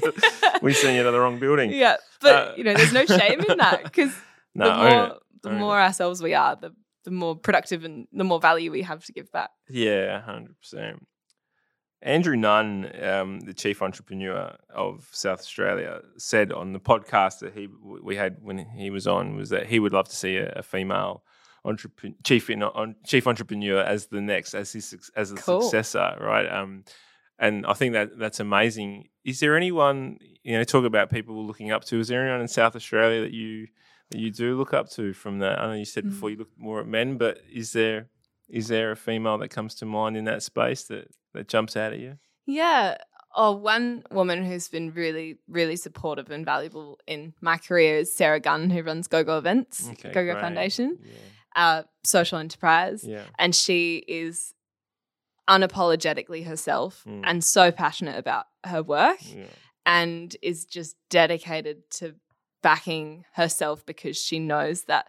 [0.62, 1.72] we sent you to the wrong building.
[1.72, 4.12] yeah, but Uh, you know, there's no shame in that because
[4.54, 6.70] No, the more the more ourselves we are, the
[7.08, 9.50] the more productive and the more value we have to give back.
[9.68, 11.06] Yeah, hundred percent.
[12.00, 17.68] Andrew Nunn, um, the chief entrepreneur of South Australia, said on the podcast that he
[17.82, 20.62] we had when he was on was that he would love to see a, a
[20.62, 21.24] female
[21.64, 25.62] entrepreneur, chief in, on, chief entrepreneur as the next as his as a Cool.
[25.62, 26.46] successor, right?
[26.48, 26.84] Um,
[27.38, 29.08] and I think that that's amazing.
[29.24, 31.98] Is there anyone you know talk about people looking up to?
[31.98, 33.66] Is there anyone in South Australia that you
[34.12, 35.58] you do look up to from that?
[35.60, 36.10] I know you said Mm.
[36.10, 38.08] before you looked more at men, but is there
[38.48, 41.92] is there a female that comes to mind in that space that that jumps out
[41.92, 42.18] at you?
[42.46, 42.96] Yeah.
[43.36, 48.40] Oh, one woman who's been really, really supportive and valuable in my career is Sarah
[48.40, 50.40] Gunn, who runs GoGo Events, Okay, GoGo great.
[50.40, 51.12] Foundation, Yeah,
[51.54, 53.04] uh, social enterprise.
[53.04, 54.54] yeah, And she is
[55.48, 57.22] unapologetically herself Mm.
[57.24, 59.44] and so passionate about her work yeah.
[59.86, 62.14] and is just dedicated to
[62.62, 65.06] backing herself because she knows that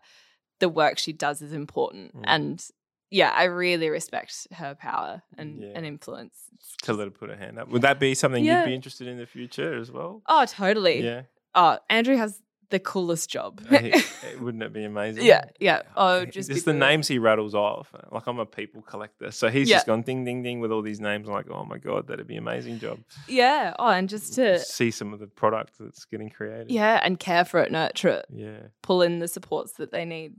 [0.59, 2.15] the work she does is important.
[2.15, 2.23] Mm.
[2.25, 2.65] And
[3.11, 5.71] yeah, I really respect her power and, Yeah.
[5.75, 6.35] and influence.
[6.83, 7.69] To let her put her hand up.
[7.69, 8.59] Would that be something Yeah.
[8.61, 10.21] you'd be interested in the future as well?
[10.27, 11.03] Oh, totally.
[11.03, 11.23] Yeah,
[11.55, 12.39] Oh, Andrew has
[12.69, 13.61] the coolest job.
[13.69, 13.89] Uh,
[14.39, 15.25] wouldn't it be amazing?
[15.25, 15.81] yeah, yeah.
[15.97, 17.93] Oh, just, just the names he rattles off.
[18.11, 19.77] Like I'm a people collector, so he's Yeah.
[19.77, 21.27] just gone ding ding ding with all these names.
[21.27, 22.99] I'm like, oh my god, that'd be an amazing job.
[23.27, 23.73] Yeah.
[23.79, 26.69] Oh, and just to see some of the product that's getting created.
[26.71, 28.59] yeah, and care for it, nurture it, yeah.
[28.81, 30.35] pull in the supports that they need.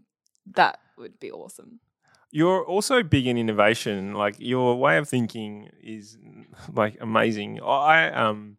[0.55, 1.81] That would be awesome.
[2.33, 4.15] You're also big in innovation.
[4.15, 6.17] Like your way of thinking is
[6.73, 7.61] like amazing.
[7.61, 8.57] I um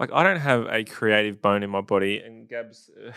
[0.00, 2.90] like I don't have a creative bone in my body, and Gab's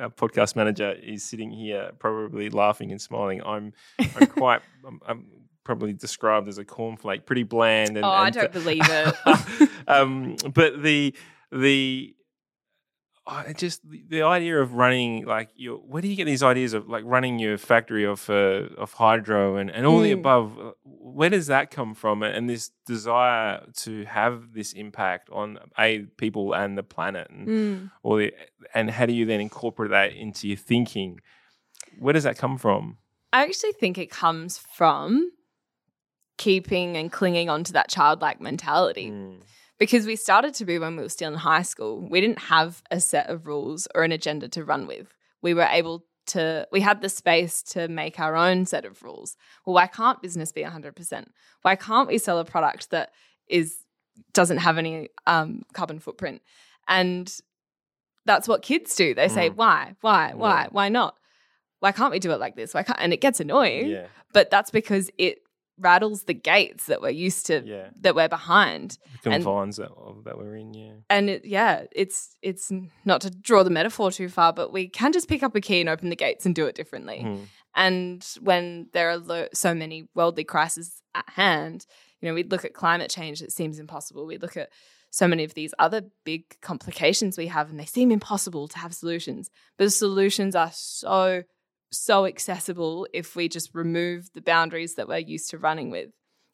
[0.00, 3.42] our podcast manager is sitting here probably laughing and smiling.
[3.44, 5.26] I'm I'm quite I'm, I'm
[5.64, 7.98] probably described as a cornflake, pretty bland.
[7.98, 9.70] And, oh, I don't believe it.
[9.88, 11.14] um, but the
[11.52, 12.14] the
[13.30, 16.88] I just the, idea of running like your where do you get these ideas of
[16.88, 20.20] like running your factory of uh, of hydro and, and all the Mm.
[20.20, 20.58] above?
[20.58, 22.22] uh, Where does that come from?
[22.22, 27.90] And this desire to have this impact on a people and the planet, and Mm.
[28.02, 28.32] or the,
[28.74, 31.20] and how do you then incorporate that into your thinking?
[31.98, 32.96] Where does that come from?
[33.32, 35.32] I actually think it comes from
[36.38, 39.10] keeping and clinging on to that childlike mentality.
[39.10, 39.40] Mm.
[39.78, 42.00] Because we started to be when we were still in high school.
[42.00, 45.14] We didn't have a set of rules or an agenda to run with.
[45.42, 49.36] We were able to, we had the space to make our own set of rules.
[49.64, 51.26] Well, why can't business be 100%?
[51.62, 53.12] Why can't we sell a product that
[53.48, 53.78] is
[54.32, 56.42] doesn't have any um, carbon footprint?
[56.88, 57.32] And
[58.26, 59.14] that's what kids do.
[59.14, 59.56] They say, Mm.
[59.56, 60.68] why, why, why, Yeah.
[60.72, 61.14] why not?
[61.80, 62.74] Why can't we do it like this?
[62.74, 62.98] Why can't?
[63.00, 65.38] And it gets annoying, Yeah, but that's because it
[65.78, 69.90] rattles the gates that we're used to, yeah, that we're behind the And- confines that
[70.24, 70.74] that we're in.
[70.74, 72.70] Yeah, and it, yeah, it's it's
[73.04, 75.80] not to draw the metaphor too far, but we can just pick up a key
[75.80, 77.22] and open the gates and do it differently.
[77.24, 77.46] Mm.
[77.74, 81.86] And when there are lo- so many worldly crises at hand,
[82.20, 84.26] you know, we look at climate change that seems impossible.
[84.26, 84.70] We look at
[85.10, 88.94] so many of these other big complications we have, and they seem impossible to have
[88.94, 89.48] solutions.
[89.78, 91.44] But the solutions are so
[91.90, 96.10] so accessible if we just remove the boundaries that we're used to running with.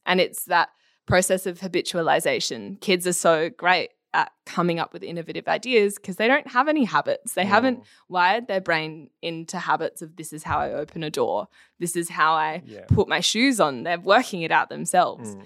[0.06, 0.68] And it's that
[1.06, 2.80] process of habitualization.
[2.80, 6.84] Kids are so great at coming up with innovative ideas because they don't have any
[6.84, 7.34] habits.
[7.34, 7.84] They haven't Mm.
[8.08, 11.48] wired their brain into habits of this is how I open a door,
[11.80, 12.84] this is how I Yeah.
[12.86, 13.82] put my shoes on.
[13.82, 15.34] They're working it out themselves.
[15.34, 15.42] Mm.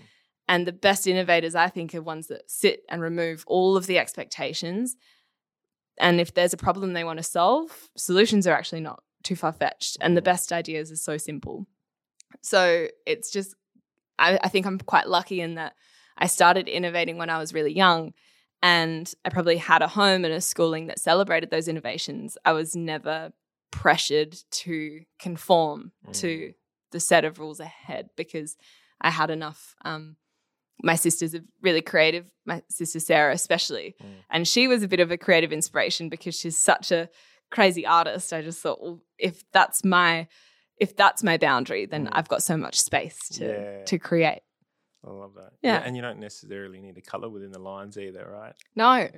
[0.48, 3.98] And the best innovators, I think, are ones that sit and remove all of the
[3.98, 4.96] expectations.
[5.98, 9.52] And if there's a problem they want to solve, solutions are actually not too far
[9.52, 9.96] fetched.
[10.00, 10.24] And the Mm.
[10.24, 11.66] best ideas are so simple.
[12.42, 13.54] So it's just,
[14.18, 15.74] I, I think I'm quite lucky in that
[16.16, 18.12] I started innovating when I was really young.
[18.62, 22.36] And I probably had a home and a schooling that celebrated those innovations.
[22.44, 23.30] I was never
[23.70, 26.52] pressured to conform to
[26.90, 28.56] the set of rules ahead because
[29.00, 29.76] I had enough.
[29.84, 30.16] Um,
[30.82, 33.94] my sister's are really creative, my sister Sarah, especially.
[34.02, 34.06] Mm.
[34.30, 37.08] And she was a bit of a creative inspiration because she's such a
[37.50, 38.32] crazy artist.
[38.32, 40.28] I just thought, well, if that's my
[40.78, 42.10] if that's my boundary, then Mm.
[42.12, 43.84] I've got so much space to Yeah.
[43.84, 44.42] to create.
[45.06, 45.52] I love that.
[45.62, 45.82] Yeah.
[45.84, 48.54] and you don't necessarily need a color within the lines either, right?
[48.76, 49.08] No.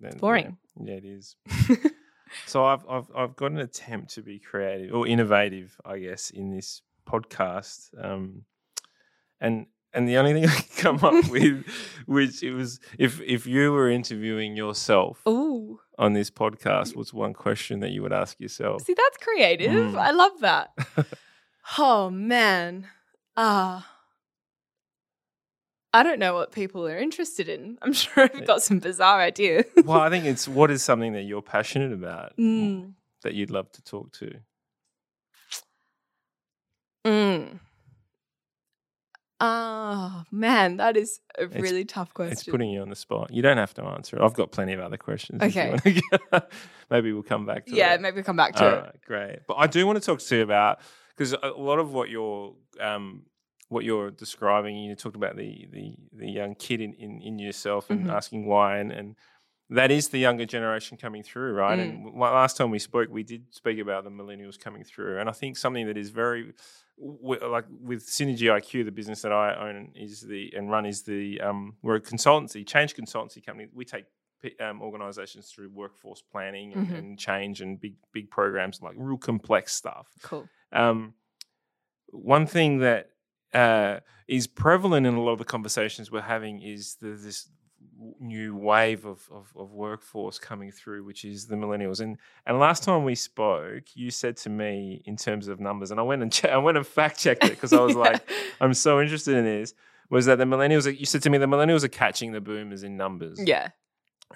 [0.00, 0.56] Then- boring.
[0.80, 1.36] Yeah, yeah, it is.
[2.46, 6.50] so I've, I've I've got an attempt to be creative or innovative, I guess, in
[6.50, 7.90] this podcast.
[8.02, 8.44] Um,
[9.40, 11.64] and and the only thing I could come up with,
[12.06, 15.80] which it was if if you were interviewing yourself Ooh.
[15.98, 18.82] on this podcast, was one question that you would ask yourself.
[18.82, 19.70] See, that's creative.
[19.70, 19.98] Mm.
[19.98, 20.70] I love that.
[21.78, 22.88] oh man.
[23.36, 23.90] Ah.
[25.92, 27.78] I don't know what people are interested in.
[27.80, 29.64] I'm sure I've got some bizarre ideas.
[29.84, 32.94] well, I think it's what is something that you're passionate about Mm.
[33.22, 34.34] that you'd love to talk to.
[37.06, 37.60] Mm.
[39.40, 42.32] Oh man, that is a really tough question.
[42.32, 43.32] It's putting you on the spot.
[43.32, 44.22] You don't have to answer it.
[44.22, 45.42] I've got plenty of other questions.
[45.42, 46.00] if you Okay.
[46.32, 46.46] wanna-
[46.90, 47.76] maybe we'll come back to it.
[47.76, 48.00] yeah, it.
[48.00, 48.80] maybe we'll come back to All it.
[48.82, 49.38] right, great.
[49.48, 50.78] But I do want to talk to you about
[51.16, 53.22] because a lot of what you're um,
[53.68, 57.90] what you're describing, you talked about the the, the young kid in, in, in yourself
[57.90, 58.12] and Mhm.
[58.12, 59.16] asking why, and, and
[59.70, 61.78] that is the younger generation coming through, right?
[61.78, 62.06] Mm.
[62.06, 65.32] And last time we spoke, we did speak about the millennials coming through, and I
[65.32, 66.52] think something that is very
[66.96, 71.40] like with Synergy IQ, the business that I own is the and run is the
[71.40, 73.68] um, we're a consultancy, change consultancy company.
[73.72, 74.04] We take
[74.60, 76.98] um, organizations through workforce planning and, Mhm.
[76.98, 80.08] and change and big big programs like real complex stuff.
[80.22, 80.48] Cool.
[80.70, 81.14] Um,
[82.08, 83.08] one thing that
[83.54, 87.48] uh, is prevalent in a lot of the conversations we're having is the, this
[88.20, 92.00] new wave of, of, of workforce coming through, which is the millennials.
[92.00, 95.98] And and last time we spoke, you said to me in terms of numbers, and
[96.00, 98.28] I went and che- I went and fact checked it because I was like,
[98.60, 99.74] I'm so interested in this.
[100.10, 100.86] Was that the millennials?
[100.86, 103.40] are- You said to me the millennials are catching the boomers in numbers.
[103.44, 103.68] yeah.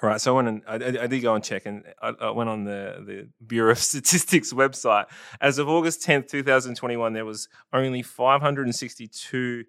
[0.03, 0.21] Right.
[0.21, 2.49] So I went and I, I- I did go and check, and I, I went
[2.51, 5.07] on the, the Bureau of Statistics website.
[5.41, 9.65] As of August 10th, 2021, there was only 562,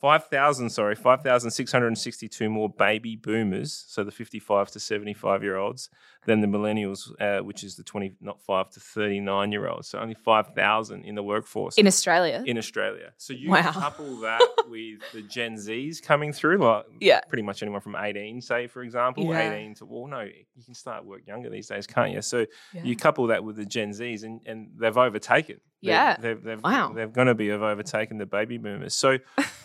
[0.00, 5.90] 5,000, sorry, 5,662 more baby boomers, so the 55 to 75 year olds,
[6.26, 9.88] than the millennials, uh, which is the 20, not 5 to 39 year olds.
[9.88, 12.42] So only 5,000 in the workforce In Australia.
[12.46, 13.12] in Australia.
[13.18, 13.72] So you Wow.
[13.72, 17.20] couple that with the Gen Zs coming through, like Yeah.
[17.28, 19.52] pretty much anyone from 18, say for example, Yeah.
[19.52, 22.22] 18 to well, no, you can start work younger these days, can't you?
[22.22, 22.84] So Yeah.
[22.84, 25.60] you couple that with the Gen Zs, and, and they've overtaken.
[25.82, 26.16] They're- Yeah.
[26.18, 26.92] they've they've, Wow.
[26.94, 28.94] they're going to be have overtaken the baby boomers.
[28.94, 29.18] So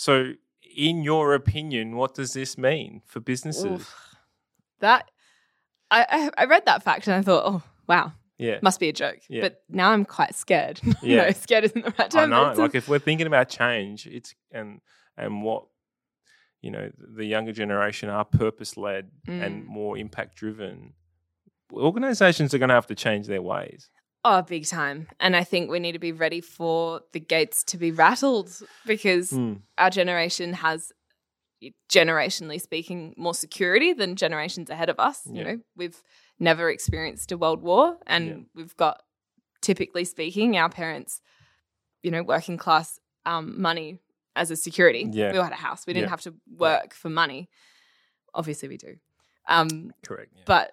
[0.00, 0.32] so
[0.76, 3.64] in your opinion, what does this mean for businesses?
[3.80, 3.94] Oof.
[4.78, 5.10] That
[5.90, 6.06] I,
[6.36, 8.58] I I read that fact and I thought, oh wow, Yeah.
[8.62, 9.18] must be a joke.
[9.28, 9.42] Yeah.
[9.42, 10.80] But now I'm quite scared.
[11.02, 11.24] Yeah.
[11.24, 12.30] no, scared isn't the right I term.
[12.30, 12.62] but know.
[12.62, 14.80] Like if we're thinking about change, it's and
[15.16, 15.64] and what
[16.60, 19.66] you know the younger generation are purpose led and Mm.
[19.66, 20.94] more impact driven.
[21.72, 23.90] Organizations are going to have to change their ways.
[24.30, 25.08] Oh, big time.
[25.20, 28.50] And I think we need to be ready for the gates to be rattled
[28.86, 29.62] because Mm.
[29.78, 30.92] our generation has,
[31.90, 35.22] generationally speaking, more security than generations ahead of us.
[35.26, 36.02] You know, we've
[36.38, 38.36] never experienced a world war and Yeah.
[38.54, 39.02] we've got,
[39.62, 41.20] typically speaking, our parents,
[42.02, 43.98] you know, working class um, money
[44.36, 45.08] as a security.
[45.10, 45.32] Yeah.
[45.32, 45.86] We all had a house.
[45.86, 46.10] We didn't Yeah.
[46.10, 47.48] have to work for money.
[48.34, 48.96] Obviously, we do.
[49.48, 50.32] Um, Correct.
[50.36, 50.42] Yeah.
[50.46, 50.72] but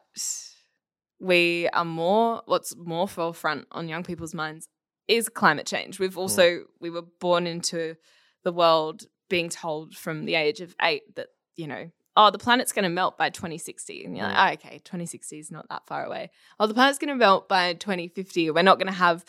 [1.20, 4.68] we are more what's more forefront on young people's minds
[5.08, 6.00] is climate change.
[6.00, 6.18] We've mm.
[6.18, 7.96] also we were born into
[8.44, 12.72] the world being told from the age of eight that you know oh the planet's
[12.72, 16.06] going to melt by 2060 and you're like oh, okay 2060 is not that far
[16.06, 16.30] away.
[16.60, 19.24] Oh the planet's going to melt by 2050 we're not going to have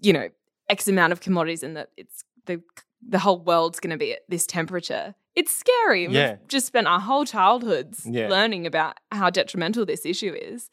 [0.00, 0.28] you know
[0.68, 2.62] x amount of commodities and that it's the
[3.06, 5.14] the whole world's going to be at this temperature.
[5.34, 6.32] It's scary Yeah.
[6.32, 8.28] we've just spent our whole childhoods Yeah.
[8.28, 10.70] learning about how detrimental this issue is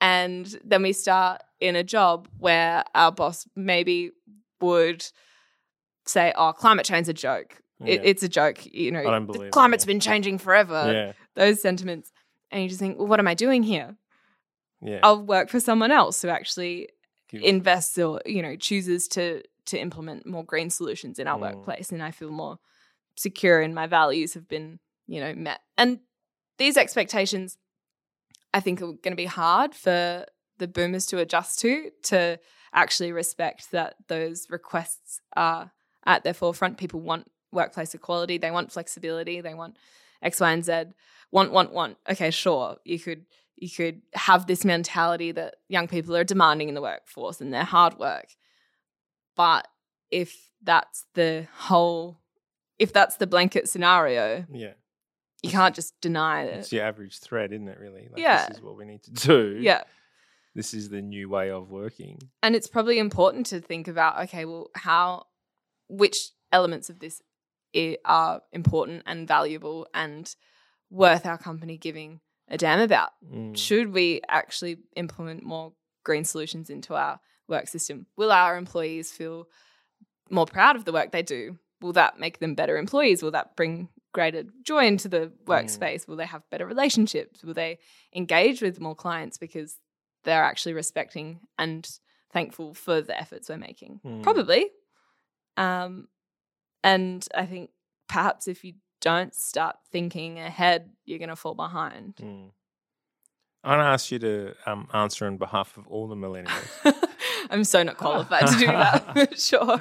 [0.00, 4.10] and then we start in a job where our boss maybe
[4.60, 5.04] would
[6.06, 7.60] say, "Oh, climate change's a joke.
[7.84, 8.08] It, Yeah.
[8.10, 8.64] it's a joke.
[8.66, 9.50] You know, the believe it,
[9.82, 9.86] yeah.
[9.86, 11.12] been changing forever." yeah.
[11.34, 12.12] Those sentiments,
[12.50, 13.96] and you just think, "Well, what am I doing here?
[14.80, 15.00] Yeah.
[15.02, 16.88] I'll work for someone else who actually
[17.28, 21.42] Give- invests or you know chooses to to implement more green solutions in our Mm.
[21.56, 22.58] workplace, and I feel more
[23.16, 25.60] secure and my values have been you know met.
[25.76, 26.00] And
[26.58, 27.58] these expectations,
[28.52, 30.26] I think, are going to be hard for
[30.58, 32.38] the boomers to adjust to to
[32.72, 35.72] actually respect that those requests are
[36.04, 36.78] at their forefront.
[36.78, 39.76] People want workplace equality, they want flexibility, they want
[40.22, 40.84] X, Y, and Z.
[41.30, 41.98] Want, want, want.
[42.08, 43.26] Okay, sure, you could
[43.56, 47.64] you could have this mentality that young people are demanding in the workforce and their
[47.64, 48.28] hard work.
[49.36, 49.68] But
[50.10, 52.20] if that's the whole,
[52.78, 54.72] if that's the blanket scenario, yeah.
[55.42, 56.58] You can't just deny it.
[56.58, 56.76] It's it.
[56.76, 57.78] your average thread, isn't it?
[57.78, 58.08] Really.
[58.10, 58.46] Like, Yeah.
[58.48, 59.58] This is what we need to do.
[59.60, 59.82] Yeah.
[60.54, 62.18] This is the new way of working.
[62.42, 65.26] And it's probably important to think about okay, well, how,
[65.88, 67.22] which elements of this
[68.04, 70.34] are important and valuable and
[70.90, 73.10] worth our company giving a damn about?
[73.32, 73.56] Mm.
[73.56, 78.06] should we actually implement more green solutions into our work system?
[78.16, 79.46] Will our employees feel
[80.30, 81.58] more proud of the work they do?
[81.80, 83.22] will that make them better employees?
[83.22, 86.06] Will that bring greater joy into the workspace?
[86.08, 87.42] Will they have better relationships?
[87.42, 87.78] Will they
[88.14, 89.76] engage with more clients because
[90.24, 91.88] they're actually respecting and
[92.32, 94.00] thankful for the efforts we're making?
[94.04, 94.22] Mm.
[94.22, 94.66] Probably.
[95.56, 96.08] Um,
[96.84, 97.70] and I think
[98.08, 102.16] perhaps if you don't start thinking ahead, you're going to fall behind.
[102.16, 102.50] Mm.
[103.64, 106.94] I'm going to ask you to um, answer on behalf of all the millennials.
[107.50, 109.80] I'm so not qualified to do that, for sure.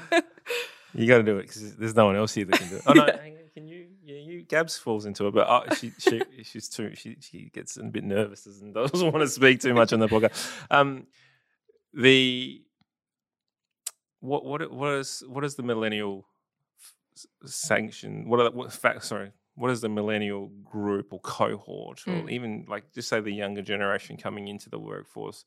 [0.94, 2.82] You got to do it because there's no one else here that can do it.
[2.88, 3.88] Oh no, hang on, can you?
[4.08, 4.42] Yeah, you.
[4.44, 6.96] Gabs falls into it, but oh, she, she she's too.
[6.96, 10.08] She she gets a bit nervous and doesn't want to speak too much on the
[10.08, 10.50] podcast.
[10.72, 11.08] Um,
[11.94, 12.62] the
[14.22, 16.26] what what what is what is the millennial
[16.80, 18.30] f- sanction?
[18.30, 19.04] What are what fact?
[19.04, 22.32] Sorry, what is the millennial group or cohort, or Mm.
[22.32, 25.44] even like just say the younger generation coming into the workforce?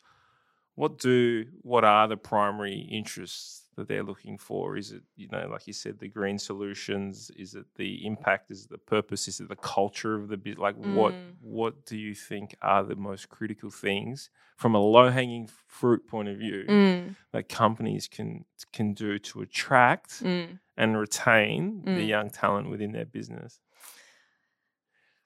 [0.74, 4.76] What do what are the primary interests that they're looking for?
[4.76, 7.30] Is it you know like you said the green solutions?
[7.36, 8.50] Is it the impact?
[8.50, 9.28] Is it the purpose?
[9.28, 10.60] Is it the culture of the business?
[10.60, 11.36] Like what Mm.
[11.40, 16.28] what do you think are the most critical things from a low hanging fruit point
[16.28, 20.58] of view Mm, that companies can can do to attract mm.
[20.76, 22.08] and retain the Mm.
[22.08, 23.60] young talent within their business?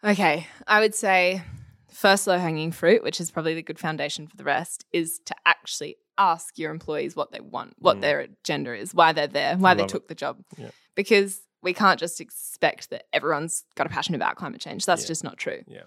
[0.02, 1.42] Okay, I would say
[1.90, 5.34] first low hanging fruit, which is probably the good foundation for the rest, is to
[5.46, 8.01] actually ask your employees what they want, what Mm.
[8.03, 9.93] their agenda is, why they're there, why they Love it.
[9.93, 10.43] took the job.
[10.57, 10.70] Yeah.
[10.95, 14.85] Because we can't just expect that everyone's got a passion about climate change.
[14.86, 15.09] That's Yeah.
[15.09, 15.62] just not true.
[15.66, 15.85] Yeah.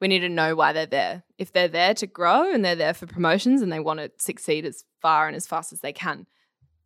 [0.00, 1.22] We need to know why they're there.
[1.38, 4.64] If they're there to grow and they're there for promotions and they want to succeed
[4.66, 6.26] as far and as fast as they can,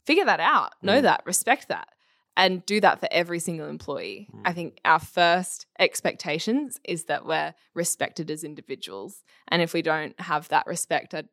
[0.05, 0.73] figure that out.
[0.83, 1.03] Know Mm.
[1.03, 1.89] that, respect that
[2.37, 4.29] and do that for every single employee.
[4.33, 4.43] Mm.
[4.45, 9.23] I think our first expectations is that we're respected as individuals.
[9.49, 11.25] And if we don't have that respect, I,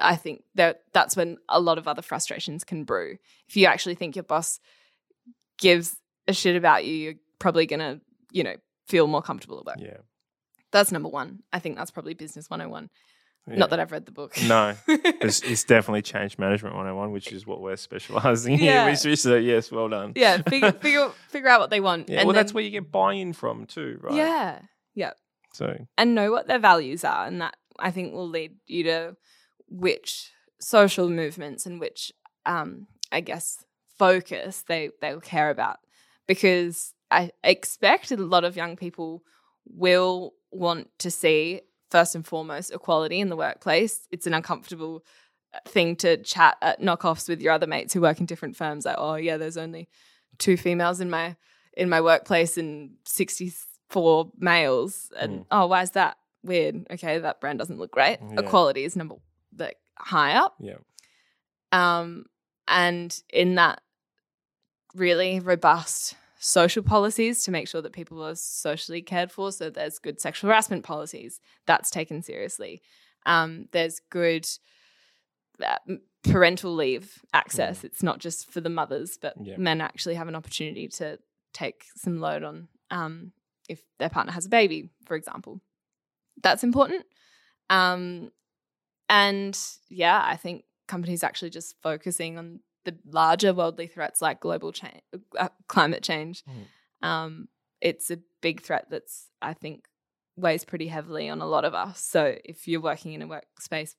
[0.00, 3.18] I think that that's when a lot of other frustrations can brew.
[3.48, 4.58] If you actually think your boss
[5.58, 5.96] gives
[6.28, 8.00] a shit about you, you're probably going to,
[8.30, 8.56] you know,
[8.86, 9.76] feel more comfortable at work.
[9.78, 9.98] Yeah.
[10.70, 11.40] That's number one.
[11.52, 12.88] I think that's probably business 101.
[13.48, 13.56] yeah.
[13.56, 14.34] Not that I've read the book.
[14.46, 18.86] No, it's, it's definitely change management 101, which is what we're specializing Yeah.
[18.86, 18.90] in.
[18.90, 20.12] Which so uh, yes, well done.
[20.16, 22.08] yeah, figure, figure, figure out what they want.
[22.08, 24.14] Yeah, and well, that's where you get buy-in from too, right?
[24.14, 24.60] Yeah.
[24.94, 25.10] Yeah.
[25.52, 27.26] So and know what their values are.
[27.26, 29.16] And that I think will lead you to
[29.72, 30.30] which
[30.60, 32.12] social movements and which,
[32.46, 33.64] um, I guess,
[33.98, 35.78] focus they, they will care about.
[36.26, 39.22] Because I expect a lot of young people
[39.66, 44.06] will want to see, first and foremost, equality in the workplace.
[44.10, 45.04] It's an uncomfortable
[45.54, 48.86] uh, thing to chat at knockoffs with your other mates who work in different firms
[48.86, 49.86] like oh yeah there's only
[50.38, 51.36] two females in my
[51.76, 55.46] in my workplace and 64 males and Mm.
[55.50, 58.40] oh why is that weird okay that brand doesn't look great Yeah.
[58.40, 59.16] equality is number
[59.58, 60.54] like high up.
[60.60, 60.78] Yeah,
[61.72, 62.26] um
[62.68, 63.80] and in that
[64.94, 69.98] really robust social policies to make sure that people are socially cared for so there's
[69.98, 72.82] good sexual harassment policies that's taken seriously.
[73.26, 74.46] Um there's good
[75.64, 75.76] uh,
[76.24, 77.84] parental leave access.
[77.84, 79.56] It's not just for the mothers but Yeah.
[79.56, 81.18] men actually have an opportunity to
[81.52, 83.32] take some load on um
[83.68, 85.60] if their partner has a baby for example.
[86.42, 87.04] That's important.
[87.70, 88.30] Um
[89.12, 89.58] and
[89.88, 95.00] yeah i think companies actually just focusing on the larger worldly threats like global change,
[95.38, 96.42] uh, climate change.
[97.02, 97.08] Mm.
[97.08, 97.48] Um,
[97.80, 99.84] it's a big threat that's I think
[100.36, 102.00] weighs pretty heavily on a lot of us.
[102.02, 103.94] So if you're working in a workspace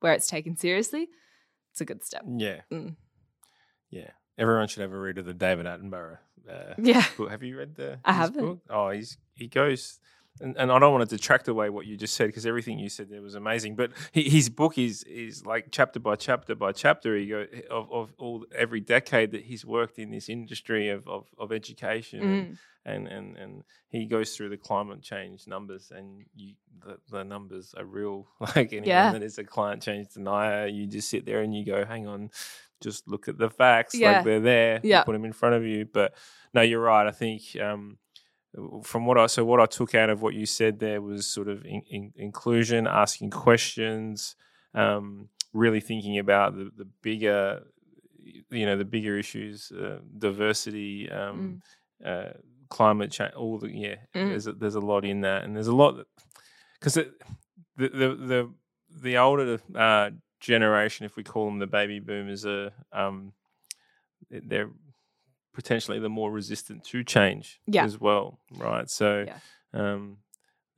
[0.00, 1.08] where it's taken seriously,
[1.72, 2.22] it's a good step.
[2.36, 2.96] yeah, Mm.
[3.90, 4.10] yeah.
[4.36, 6.18] Everyone should have a read of the David Attenborough
[6.48, 7.04] uh, Yeah.
[7.16, 7.30] book.
[7.30, 7.98] Have you read the?
[8.04, 8.44] I haven't.
[8.44, 8.58] Book?
[8.70, 9.98] Oh, he's he goes.
[10.40, 12.88] And, and I don't want to detract away what you just said because everything you
[12.88, 13.76] said there was amazing.
[13.76, 17.16] But he, his book is is like chapter by chapter by chapter.
[17.16, 21.26] He go of, of all every decade that he's worked in this industry of of,
[21.38, 22.58] of education and, Mm.
[22.84, 26.54] and and and he goes through the climate change numbers and you
[26.86, 29.12] the, the numbers are real like anyone Yeah.
[29.12, 32.30] that is a climate change denier you just sit there and you go hang on
[32.80, 34.12] just look at the facts Yeah.
[34.12, 35.02] like they're there Yeah.
[35.02, 36.14] put them in front of you but
[36.54, 37.98] no you're right i think um
[38.82, 41.48] from what I so what I took out of what you said there was sort
[41.48, 44.36] of in, in, inclusion, asking questions,
[44.74, 47.62] um, really thinking about the, the bigger,
[48.50, 51.62] you know, the bigger issues, uh, diversity, um,
[52.04, 52.30] uh,
[52.68, 53.96] climate change, all the yeah.
[54.14, 54.30] Mm.
[54.30, 56.06] There's a, there's a lot in that, and there's a lot
[56.78, 57.10] because the,
[57.76, 58.50] the the
[59.02, 60.10] the older uh,
[60.40, 63.32] generation, if we call them the baby boomers, are um,
[64.30, 64.70] they're
[65.58, 67.84] potentially the more resistant to change Yeah.
[67.84, 68.88] as well, right?
[68.88, 69.38] So, Yeah.
[69.74, 70.18] um,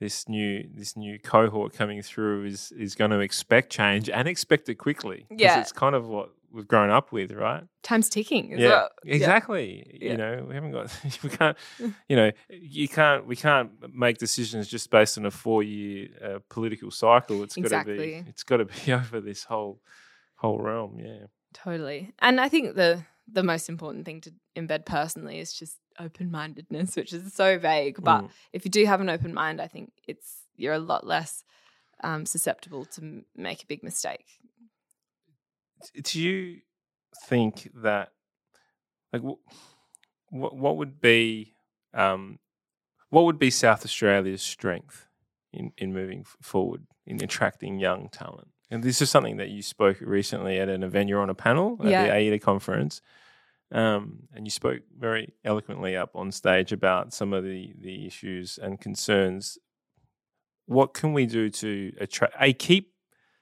[0.01, 4.69] this new this new cohort coming through is is going to expect change and expect
[4.71, 5.27] it quickly.
[5.31, 5.61] Yeah.
[5.61, 7.63] it's kind of what we've grown up with, right?
[7.83, 8.59] Time's ticking.
[8.59, 8.89] Yeah, well.
[9.05, 9.99] exactly.
[10.01, 10.11] Yeah.
[10.13, 10.87] You know, we haven't got
[11.23, 11.57] we can't.
[12.09, 13.27] You know, you can't.
[13.27, 17.43] We can't make decisions just based on a four-year uh, political cycle.
[17.43, 18.25] It's got to be.
[18.27, 19.83] It's got to be over this whole
[20.37, 20.99] whole realm.
[20.99, 21.27] Yeah.
[21.53, 22.13] Totally.
[22.21, 26.97] And I think the the most important thing to embed personally is just open mindedness,
[26.97, 28.03] which is so vague.
[28.03, 28.31] But Mm.
[28.53, 31.45] if you do have an open mind, I think it's you're a lot less
[32.03, 34.27] um, susceptible to m- make a big mistake.
[36.03, 36.61] do you
[37.27, 38.13] think that
[39.13, 39.39] like what
[40.55, 41.55] what, would be
[41.95, 42.39] um,
[43.11, 45.07] what would be South Australia's strength
[45.53, 48.49] in in moving forward in attracting young talent?
[48.71, 51.09] And this is something that you spoke recently at an event.
[51.09, 52.05] You're on a panel at Yeah.
[52.05, 53.03] the AIDA conference,
[53.73, 58.59] um, and you spoke very eloquently up on stage about some of the the issues
[58.61, 59.59] and concerns.
[60.67, 62.93] What can we do to attract a keep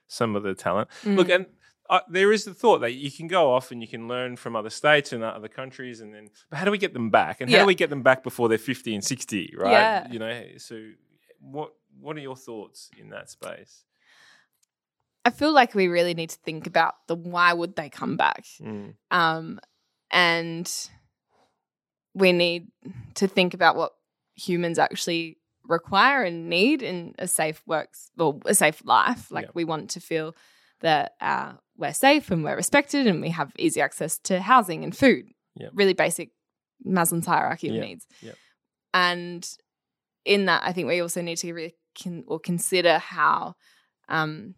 [0.07, 0.89] some of the talent?
[1.05, 1.35] Look, Mm.
[1.35, 1.45] and
[1.89, 4.55] uh, there is the thought that you can go off and you can learn from
[4.55, 7.41] other states and other countries, and then, but how do we get them back?
[7.41, 9.53] And how do we get them back before they're fifty and sixty?
[9.57, 9.71] Right?
[9.71, 10.07] Yeah.
[10.11, 10.43] You know.
[10.57, 10.75] So,
[11.39, 13.83] what what are your thoughts in that space?
[15.25, 18.45] I feel like we really need to think about the why would they come back,
[18.61, 18.93] Mm.
[19.11, 19.59] um,
[20.11, 20.71] and
[22.13, 22.67] we need
[23.15, 23.93] to think about what
[24.35, 29.31] humans actually require and need in a safe works or a safe life.
[29.31, 30.35] Like we want to feel
[30.81, 34.95] that uh, we're safe and we're respected and we have easy access to housing and
[34.95, 35.25] food.
[35.55, 35.67] Yeah.
[35.73, 36.31] Really basic
[36.85, 37.81] Maslow's hierarchy of Yeah.
[37.81, 38.07] needs.
[38.21, 38.31] Yeah.
[38.93, 39.47] And
[40.25, 43.55] in that, I think we also need to really con- or consider how
[44.07, 44.55] um,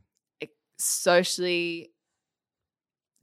[0.78, 1.92] socially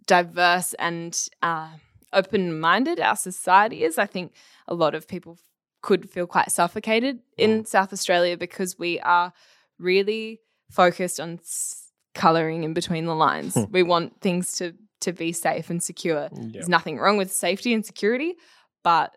[0.06, 1.68] diverse and uh,
[2.12, 3.98] open minded our society is.
[3.98, 4.32] I think
[4.66, 5.38] a lot of people
[5.82, 9.32] could feel quite suffocated in South Australia because we are
[9.78, 10.40] really
[10.70, 13.54] focused on s- colouring in between the lines.
[13.54, 13.64] Hmm.
[13.70, 16.28] we want things to to be safe and secure.
[16.32, 16.48] Yeah.
[16.54, 18.34] There's nothing wrong with safety and security,
[18.82, 19.16] but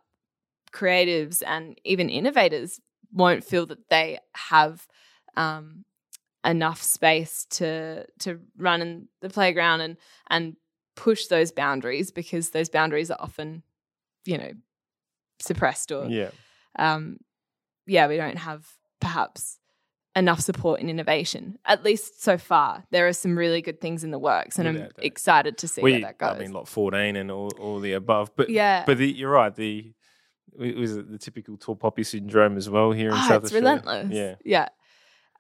[0.72, 2.80] creatives and even innovators
[3.12, 4.88] won't feel that they have
[5.36, 5.84] um,
[6.46, 9.98] enough space to to run in the playground and
[10.30, 10.56] and
[10.96, 13.64] push those boundaries because those boundaries are often,
[14.26, 14.52] you know,
[15.40, 16.30] suppressed or Yeah.
[16.78, 17.18] um,
[17.88, 18.68] yeah, we don't have
[19.00, 19.58] perhaps
[20.16, 21.58] enough support in innovation.
[21.66, 24.78] At least so far, there are some really good things in the works, and I'm
[24.78, 24.92] doubt.
[25.00, 26.36] excited to see We, where that goes.
[26.36, 28.32] I mean, Lot Fourteen and all, all the above.
[28.36, 29.54] But yeah, but the, you're right.
[29.56, 29.94] The
[30.60, 33.82] it was the typical tall poppy syndrome as well here in oh, South it's Australia.
[33.84, 34.14] relentless.
[34.16, 34.36] Yeah.
[34.44, 34.70] yeah,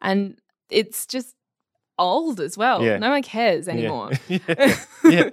[0.01, 1.35] and it's just
[1.97, 2.83] old as well.
[2.83, 2.97] Yeah.
[2.97, 4.11] No one cares anymore.
[4.27, 4.39] Yeah.
[5.03, 5.29] yeah.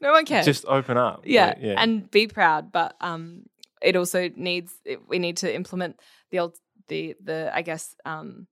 [0.00, 0.44] No one cares.
[0.46, 1.22] Just open up.
[1.24, 1.74] yeah, yeah.
[1.82, 2.72] and be proud.
[2.72, 3.44] But um,
[3.82, 5.98] it also needs it, we need to implement
[6.30, 6.56] the old
[6.88, 8.46] the the I guess um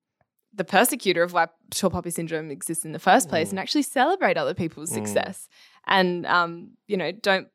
[0.54, 3.52] the persecutor of why tall poppy syndrome exists in the first place, Mm.
[3.52, 4.94] and actually celebrate other people's Mm.
[4.94, 5.48] success,
[5.86, 7.48] and um you know don't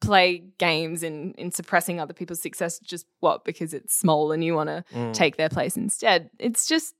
[0.00, 4.54] play games in in suppressing other people's success just what because it's small and you
[4.54, 5.12] want to Mm.
[5.12, 6.30] take their place instead.
[6.38, 6.94] It's just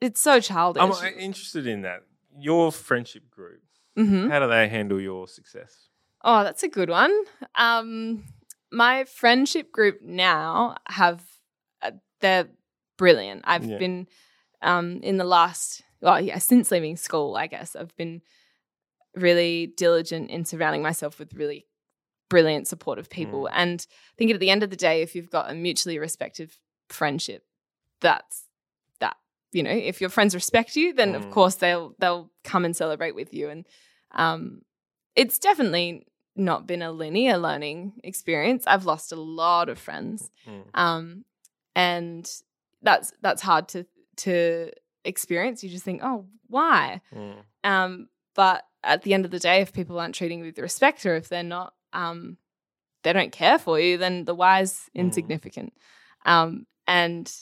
[0.00, 0.82] it's so childish.
[0.82, 2.02] I'm uh, interested in that.
[2.38, 3.62] Your friendship group.
[3.96, 5.88] hmm How do they handle your success?
[6.22, 7.12] Oh, that's a good one.
[7.54, 8.24] Um,
[8.70, 11.22] my friendship group now have
[11.82, 12.48] uh, they're
[12.96, 13.42] brilliant.
[13.44, 13.78] I've Yeah.
[13.78, 14.06] been
[14.62, 18.22] um in the last well, yeah, since leaving school, I guess I've been
[19.14, 21.66] really diligent in surrounding myself with really
[22.28, 23.44] brilliant, supportive people.
[23.44, 23.50] Mm.
[23.52, 26.58] And I think at the end of the day, if you've got a mutually respective
[26.88, 27.44] friendship,
[28.00, 28.49] that's that.
[29.52, 31.16] You know, if your friends respect you, then Mm.
[31.16, 33.48] of course they'll they'll come and celebrate with you.
[33.48, 33.66] And
[34.12, 34.62] um,
[35.16, 36.06] it's definitely
[36.36, 38.64] not been a linear learning experience.
[38.66, 40.64] I've lost a lot of friends, Mm.
[40.74, 41.24] um,
[41.74, 42.30] and
[42.82, 43.86] that's that's hard to
[44.16, 44.70] to
[45.04, 45.64] experience.
[45.64, 47.00] You just think, oh, why?
[47.14, 47.36] Mm.
[47.64, 51.04] Um, but at the end of the day, if people aren't treating you with respect,
[51.06, 52.36] or if they're not, um,
[53.02, 55.00] they don't care for you, then the why is Mm.
[55.00, 55.72] insignificant.
[56.24, 57.32] Um, and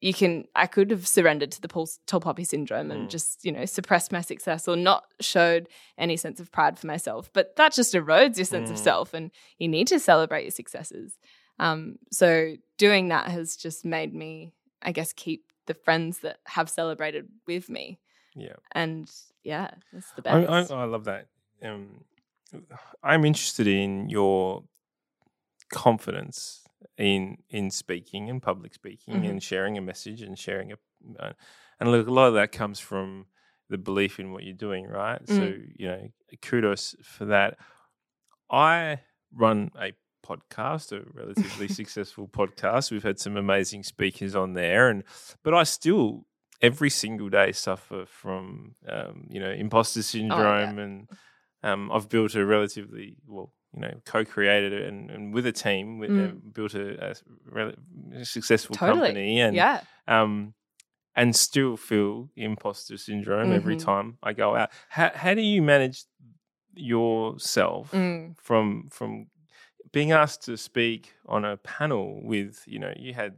[0.00, 3.10] you can, I could have surrendered to the tall poppy syndrome and Mm.
[3.10, 5.68] just, you know, suppressed my success or not showed
[5.98, 7.30] any sense of pride for myself.
[7.32, 8.80] But that just erodes your sense of Mm.
[8.80, 11.18] self, and you need to celebrate your successes.
[11.58, 16.70] Um, so doing that has just made me, I guess, keep the friends that have
[16.70, 17.98] celebrated with me
[18.34, 18.56] Yeah.
[18.72, 19.10] and
[19.44, 20.72] yeah, that's the I, best.
[20.72, 21.26] I, I love that.
[21.62, 22.04] Um,
[23.02, 24.64] I'm interested in your
[25.72, 26.64] confidence
[26.96, 29.30] in in speaking and public speaking Mhm.
[29.30, 30.76] and sharing a message and sharing a
[31.18, 31.32] uh,
[31.78, 33.26] and look, a lot of that comes from
[33.70, 35.26] the belief in what you're doing, right?
[35.28, 35.72] So Mm.
[35.76, 36.08] you know,
[36.42, 37.58] kudos for that.
[38.50, 39.00] I
[39.32, 39.92] run a
[40.26, 42.90] podcast, a relatively successful podcast.
[42.90, 45.04] We've had some amazing speakers on there, and
[45.42, 46.26] but I still
[46.60, 51.08] every single day suffer from um, you know imposter syndrome and
[51.62, 55.98] um, I've built a relatively well, you know, co-created it and, and with a team,
[55.98, 56.28] with, Mm.
[56.30, 59.00] uh, built a, a successful Totally.
[59.00, 59.80] company, and yeah.
[60.08, 60.54] um,
[61.16, 63.84] and still feel imposter syndrome every Mhm.
[63.84, 64.70] time I go out.
[64.88, 66.04] How how do you manage
[66.74, 68.36] yourself Mm.
[68.38, 69.26] from from
[69.92, 73.34] being asked to speak on a panel with you know you had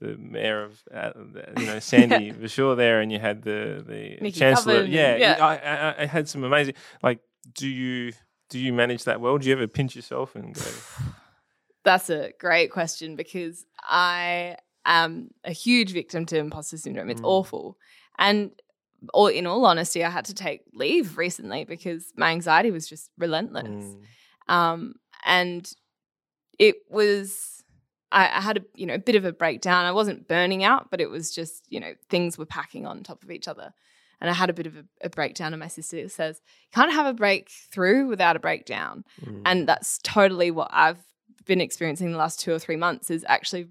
[0.00, 1.12] the mayor of uh,
[1.56, 4.78] you know Sandy Verschoor there, and you had the the Nikki chancellor.
[4.78, 5.36] Coven Yeah, yeah.
[5.44, 6.74] I, I, I had some amazing.
[7.02, 7.20] Like,
[7.54, 8.12] do you
[8.52, 9.38] do you manage that well?
[9.38, 10.62] Do you ever pinch yourself and go?
[11.84, 17.10] That's a great question because I am a huge victim to imposter syndrome.
[17.10, 17.26] It's Mm.
[17.28, 17.76] awful.
[18.18, 18.50] And
[19.14, 23.10] all, in all honesty, I had to take leave recently because my anxiety was just
[23.18, 23.66] relentless.
[23.66, 25.72] Mm, Um, and
[26.58, 27.64] it was,
[28.12, 29.86] I, I had a you know a bit of a breakdown.
[29.86, 33.24] I wasn't burning out, but it was just you know things were packing on top
[33.24, 33.72] of each other,
[34.22, 35.52] and I had a bit of a, a breakdown.
[35.52, 36.40] And my sister says,
[36.72, 41.04] "You can't have a breakthrough without a breakdown." mm, and that's totally what I've
[41.44, 43.66] been experiencing the last two or three months is actually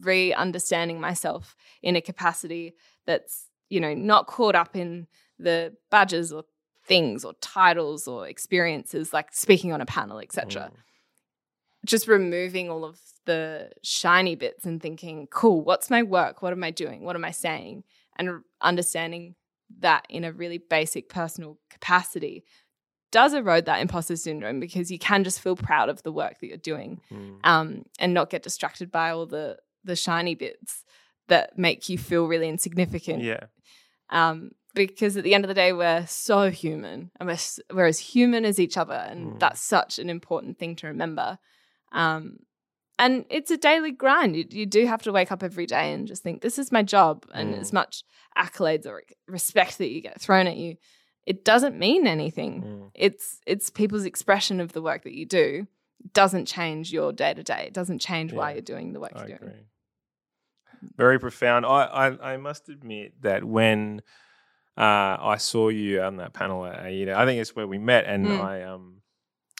[0.00, 2.74] re-understanding myself in a capacity
[3.06, 5.08] that's you know not caught up in
[5.38, 6.44] the badges or
[6.86, 10.78] things or titles or experiences like speaking on a panel etc mm,
[11.84, 16.42] just removing all of the shiny bits and thinking cool what's my work?
[16.42, 17.04] What am i doing?
[17.04, 17.84] What am i saying?
[18.16, 19.34] And understanding
[19.80, 22.44] that in a really basic personal capacity
[23.10, 26.46] does erode that imposter syndrome because you can just feel proud of the work that
[26.46, 30.84] you're doing mm, um, and not get distracted by all the the shiny bits
[31.28, 33.44] that make you feel really insignificant yeah.
[34.10, 37.98] um, because at the end of the day we're so human and we're, we're as
[37.98, 39.38] human as each other and Mm.
[39.38, 41.38] that's such an important thing to remember
[41.92, 42.40] um,
[42.98, 46.06] and it's a daily grind you, you do have to wake up every day and
[46.08, 47.60] just think this is my job and Mm.
[47.60, 48.02] as much
[48.36, 50.76] accolades or respect that you get thrown at you
[51.26, 52.90] it doesn't mean anything mm.
[52.94, 55.66] it's it's people's expression of the work that you do
[56.04, 59.12] It doesn't change your day to day it doesn't change why you're doing the work
[59.14, 59.48] I you're agree.
[59.48, 59.64] doing
[60.96, 61.66] Very profound.
[61.66, 64.00] I, I, I must admit that when
[64.76, 68.04] uh, I saw you on that panel at AIDA, I think it's where we met,
[68.06, 68.40] and Mm.
[68.40, 69.02] I um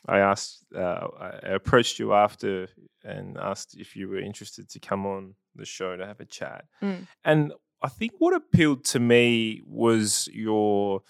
[0.07, 2.69] I asked uh, I approached you after
[3.05, 6.65] and asked if you were interested to come on the show to have a chat,
[6.83, 7.07] Mm.
[7.25, 7.53] and
[7.83, 11.03] I think what appealed to me was your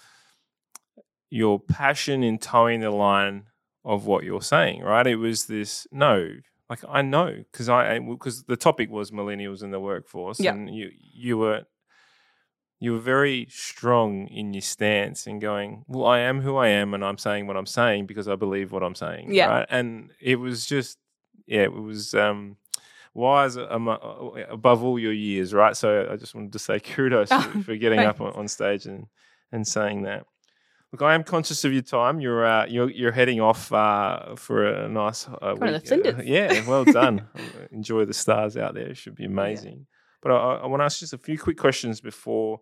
[1.29, 3.45] your passion in toeing the line
[3.85, 4.81] of what you're saying.
[4.81, 5.05] Right?
[5.07, 6.29] It was this no.
[6.69, 10.53] Like I know because I because the topic was millennials in the workforce, Yeah.
[10.53, 11.63] and you you were
[12.79, 16.93] you were very strong in your stance and going, well, I am who I am,
[16.93, 19.33] and I'm saying what I'm saying because I believe what I'm saying.
[19.33, 19.47] Yeah.
[19.47, 19.67] Right?
[19.69, 20.97] And it was just,
[21.45, 22.55] yeah, it was um,
[23.13, 25.75] wise above all your years, right?
[25.75, 29.07] So I just wanted to say kudos Oh, for, for getting up on, stage and,
[29.51, 30.25] and saying that.
[30.93, 32.19] Look, I am conscious of your time.
[32.19, 35.91] You're uh, you're you're heading off uh, for a nice uh, week.
[35.91, 37.27] Uh, yeah, well done.
[37.71, 38.87] Enjoy the stars out there.
[38.87, 39.85] It should be amazing.
[40.23, 42.61] But I, I want to ask just a few quick questions before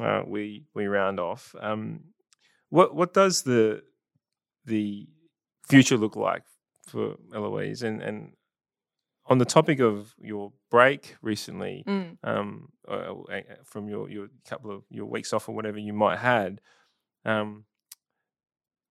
[0.00, 1.54] uh, we we round off.
[1.60, 2.00] Um,
[2.70, 3.82] what what does the
[4.64, 5.08] the
[5.68, 6.42] future look like
[6.86, 7.82] for Eloise?
[7.82, 8.32] And and
[9.26, 12.16] on the topic of your break recently, Mm.
[12.24, 13.14] um, uh,
[13.64, 16.60] from your your couple of your weeks off or whatever you might had,
[17.24, 17.64] um,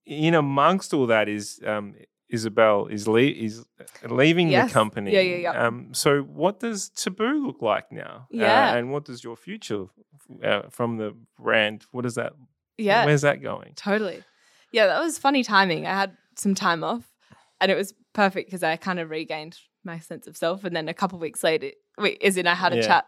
[0.05, 1.95] in amongst all that is um,
[2.31, 3.65] Isabel is le- is
[4.09, 4.69] leaving Yes.
[4.69, 5.11] the company.
[5.11, 5.67] Yeah, yeah, yeah.
[5.67, 8.27] Um, so what does Taboo look like now?
[8.33, 8.75] Uh, Yeah.
[8.75, 9.85] and what does your future
[10.43, 11.85] uh, from the brand?
[11.91, 12.33] What is that?
[12.77, 13.73] yeah Where's that going?
[13.75, 14.23] Totally.
[14.71, 15.85] Yeah, that was funny timing.
[15.85, 17.03] I had some time off
[17.59, 20.63] and it was perfect because I kind of regained my sense of self.
[20.63, 22.87] And then a couple of weeks later, we, Izzy and I had a Yeah.
[22.87, 23.05] chat.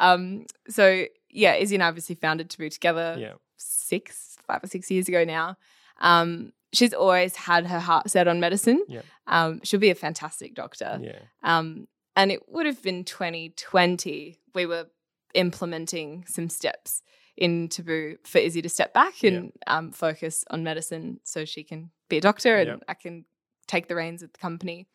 [0.00, 3.34] Um, so, yeah, Izzy and I obviously founded Taboo together Yeah.
[3.56, 5.56] six, five or six years ago now.
[6.00, 8.82] Um, she's always had her heart set on medicine.
[8.88, 9.02] Yeah.
[9.26, 10.98] Um, she'll be a fantastic doctor.
[11.02, 11.20] Yeah.
[11.42, 11.86] Um,
[12.16, 14.38] and it would have been 2020.
[14.54, 14.86] We were
[15.34, 17.02] implementing some steps
[17.36, 21.90] in Taboo for Izzy to step back and um, focus on medicine so she can
[22.08, 22.82] be a doctor and Yep.
[22.88, 23.24] I can
[23.68, 24.88] take the reins of the company.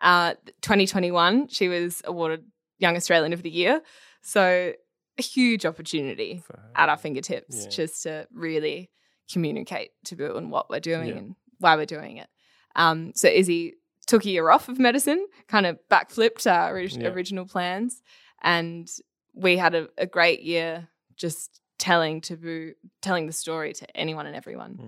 [0.00, 2.44] Uh, 2021, she was awarded
[2.78, 3.82] Young Australian of the Year.
[4.22, 4.72] So
[5.18, 6.42] a huge opportunity
[6.74, 7.68] at our fingertips Yeah.
[7.70, 8.90] just to really
[9.32, 11.16] communicate Taboo and what we're doing Yeah.
[11.16, 12.28] and why we're doing it.
[12.76, 13.74] Um, so Izzy
[14.06, 17.08] took a year off of medicine, kind of backflipped our orig- Yeah.
[17.08, 18.02] original plans,
[18.42, 18.88] and
[19.34, 24.36] we had a, a great year just telling Taboo, telling the story to anyone and
[24.36, 24.78] everyone.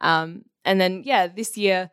[0.00, 0.06] Mm.
[0.06, 1.90] Um, and then, yeah, this year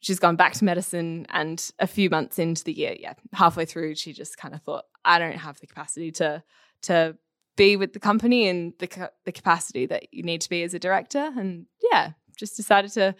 [0.00, 1.26] she's gone back to medicine.
[1.30, 4.84] And a few months into the year, yeah, halfway through, she just kind of thought,
[5.04, 6.42] I don't have the capacity to
[6.82, 7.16] to
[7.56, 10.74] be with the company and the ca- the capacity that you need to be as
[10.74, 11.32] a director.
[11.36, 13.14] And yeah, just decided to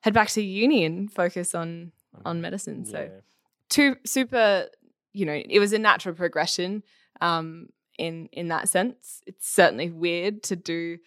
[0.00, 1.92] head back to uni and focus on
[2.24, 2.84] on medicine.
[2.84, 3.20] So Yeah.
[3.68, 4.68] two super,
[5.12, 6.82] you know, it was a natural progression
[7.20, 7.68] um,
[7.98, 9.22] in in that sense.
[9.26, 10.98] It's certainly weird to do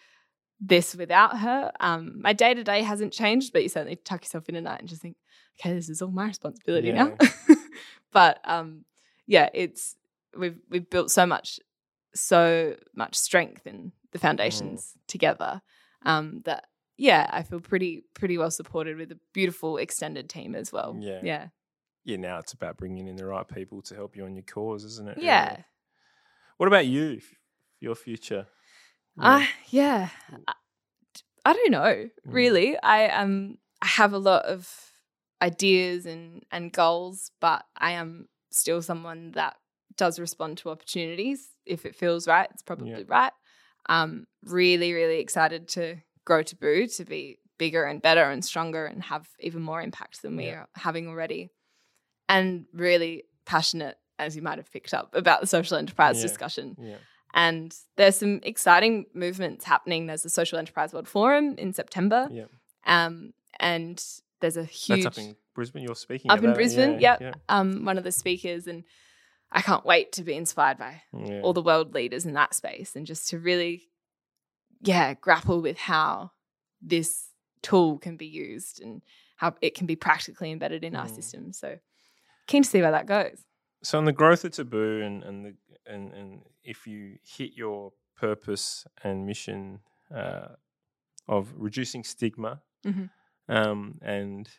[0.61, 1.71] this without her.
[1.81, 4.79] Um, my day to day hasn't changed, but you certainly tuck yourself in at night
[4.79, 5.17] and just think,
[5.59, 7.17] okay, this is all my responsibility now.
[8.13, 8.85] but um,
[9.27, 9.95] yeah, it's
[10.37, 11.59] we've we've built so much
[12.15, 15.61] so much strength in the foundations together
[16.05, 16.67] um, that
[16.97, 20.95] yeah, I feel pretty pretty well supported with a beautiful extended team as well.
[20.99, 21.19] Yeah.
[21.23, 21.47] yeah,
[22.05, 24.83] yeah, now it's about bringing in the right people to help you on your cause,
[24.83, 25.17] isn't it?
[25.17, 25.27] really?
[25.27, 25.57] yeah.
[26.57, 27.19] What about you?
[27.79, 28.47] Your future?
[29.19, 30.09] I yeah.
[30.47, 30.53] I,
[31.45, 32.33] I don't know Mm.
[32.33, 32.77] really.
[32.79, 34.71] I um I have a lot of
[35.41, 39.55] ideas and and goals, but I am still someone that
[39.97, 42.47] does respond to opportunities if it feels right.
[42.51, 43.31] It's probably right.
[43.89, 49.03] Um, really, really excited to grow Taboo to be bigger and better and stronger and
[49.03, 50.53] have even more impact than we Yeah.
[50.61, 51.49] are having already.
[52.29, 56.23] And really passionate, as you might have picked up, about the social enterprise Yeah.
[56.27, 56.75] discussion.
[56.79, 56.97] yeah.
[57.35, 60.05] And there's some exciting movements happening.
[60.05, 62.27] There's the Social Enterprise World Forum in September.
[62.31, 62.45] Yeah.
[62.85, 64.03] Um, and
[64.39, 65.81] there's a huge That's up in Brisbane.
[65.83, 66.53] You're speaking Up in?
[66.53, 67.39] Brisbane, Yeah, yep.
[67.49, 68.83] um, one of the speakers, and
[69.53, 72.95] I can't wait to be inspired by yeah, all the world leaders in that space
[72.95, 73.89] and just to really,
[74.81, 76.31] yeah, grapple with how
[76.81, 77.29] this
[77.61, 79.01] tool can be used and
[79.37, 81.15] how it can be practically embedded in our Mm.
[81.15, 81.53] system.
[81.53, 81.77] So
[82.47, 83.45] keen to see where that goes.
[83.83, 85.55] So on the growth of taboo and and the
[85.85, 89.79] and and if you hit your purpose and mission
[90.13, 90.55] uh,
[91.27, 93.09] of reducing stigma Mhm.
[93.49, 94.49] um, and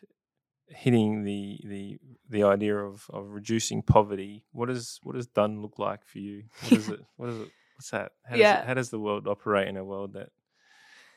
[0.67, 1.97] hitting the the
[2.29, 6.43] the idea of, of reducing poverty, what does what does done look like for you?
[6.61, 6.99] What is it?
[7.17, 7.49] What is it?
[7.75, 8.11] What's that?
[8.25, 8.61] How does, Yeah.
[8.61, 10.29] it, how does the world operate in a world that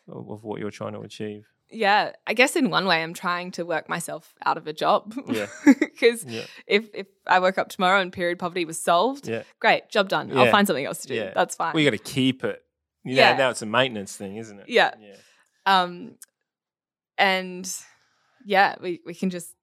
[0.08, 1.46] of, what you're trying to achieve?
[1.70, 5.14] Yeah, I guess in one way I'm trying to work myself out of a job.
[5.28, 5.46] Yeah.
[5.98, 9.42] Because Yeah, if if I woke up tomorrow and period poverty was solved, yeah.
[9.60, 10.28] great, job done.
[10.30, 10.40] Yeah.
[10.42, 11.14] I'll find something else to do.
[11.14, 11.32] Yeah.
[11.34, 11.74] That's fine.
[11.74, 12.62] Well, you got to keep it.
[13.04, 13.36] You know, Yeah.
[13.36, 14.66] now it's a maintenance thing, isn't it?
[14.68, 14.94] Yeah.
[15.00, 15.16] Yeah.
[15.66, 16.14] um
[17.18, 17.70] and
[18.48, 19.54] yeah, we, we can just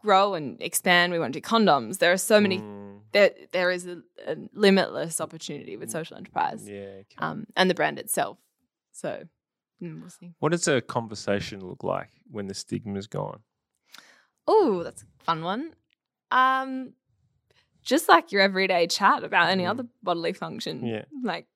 [0.00, 1.12] grow and expand.
[1.12, 1.98] We want to do condoms.
[1.98, 3.96] There are so many Mm, there there is a,
[4.26, 6.68] a limitless opportunity with social enterprise.
[6.68, 7.02] yeah.
[7.02, 7.18] okay.
[7.18, 8.38] Um and the brand itself.
[8.92, 9.10] So
[9.82, 10.32] mm, we'll see.
[10.40, 13.40] What does a conversation look like when the stigma's gone?
[14.46, 15.72] Oh, that's a fun one.
[16.32, 16.94] Um,
[17.82, 19.70] just like your everyday chat about any Mm.
[19.70, 21.04] other bodily function, Yeah.
[21.22, 21.46] like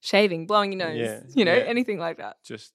[0.00, 1.64] shaving, blowing your nose, Yeah, you know, yeah.
[1.74, 2.36] anything like that.
[2.42, 2.72] Just,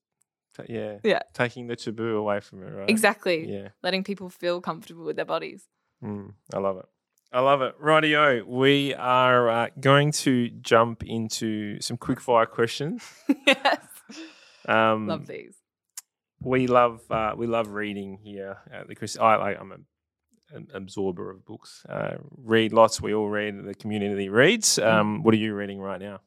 [0.68, 1.20] yeah, Yeah.
[1.34, 2.90] taking the taboo away from it, right?
[2.90, 3.52] Exactly.
[3.52, 5.68] Yeah, Letting people feel comfortable with their bodies.
[6.04, 6.86] mm, I love it.
[7.34, 7.76] I love it.
[7.82, 13.04] Rightio, we are uh, going to jump into some quick fire questions.
[13.48, 13.86] yes.
[14.68, 15.56] Um, Love these.
[16.42, 19.18] we love uh, we love reading here at the Chris.
[19.18, 21.84] I like I'm a, an absorber of books.
[21.90, 23.02] Uh, read lots.
[23.02, 23.64] We all read.
[23.66, 24.78] The community reads.
[24.80, 24.86] Mm.
[24.94, 26.22] Um, what are you reading right now?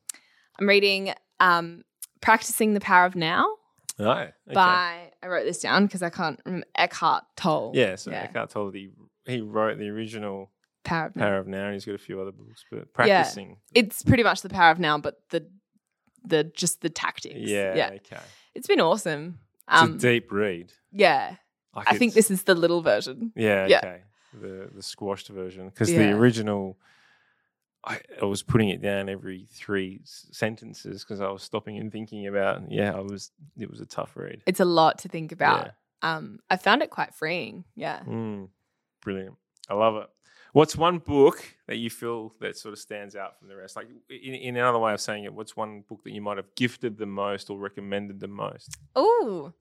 [0.61, 1.83] I'm reading um,
[2.21, 3.47] Practicing the Power of Now
[4.01, 4.33] Oh, okay.
[4.53, 7.73] by, I wrote this down because I can't remember, Eckhart Tolle.
[7.75, 7.97] yeah.
[7.97, 8.23] So yeah.
[8.23, 8.91] Eckhart Tolle he
[9.27, 10.51] he wrote the original
[10.85, 11.37] Power of Now.
[11.39, 12.65] Of Now, and he's got a few other books.
[12.71, 15.47] But practicing, It's pretty much the power of now, but the
[16.25, 17.35] the just the tactics.
[17.39, 17.91] yeah, Yeah.
[17.97, 18.23] okay.
[18.55, 19.39] It's been awesome.
[19.71, 20.73] It's Um, a deep read.
[20.93, 21.37] yeah.
[21.75, 23.33] Like I think this is the little version.
[23.37, 23.79] Yeah, Yeah.
[23.79, 24.01] okay.
[24.41, 25.99] The the squashed version because Yeah.
[26.11, 26.79] the original,
[27.89, 31.91] I, I was putting it down every three s- sentences because I was stopping and
[31.91, 32.71] thinking about.
[32.71, 33.31] Yeah, I was.
[33.59, 34.43] It was a tough read.
[34.47, 35.71] It's a lot to think about.
[36.03, 37.65] Um, I found it quite freeing.
[37.75, 38.01] Yeah.
[38.07, 38.13] Yeah.
[38.13, 38.49] Mm,
[39.03, 39.37] brilliant.
[39.69, 40.09] I love it.
[40.53, 43.77] What's one book that you feel that sort of stands out from the rest?
[43.77, 46.55] Like in, in another way of saying it, what's one book that you might have
[46.55, 48.77] gifted the most or recommended the most?
[48.97, 49.53] Oh.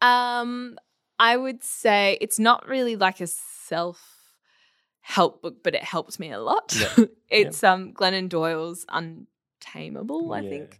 [0.00, 0.78] Um,
[1.18, 4.11] I would say it's not really like a self
[5.02, 6.74] help book, but it helped me a lot.
[6.96, 7.04] Yeah.
[7.28, 10.48] it's um Glennon Doyle's Untamable, I Yeah.
[10.50, 10.78] think.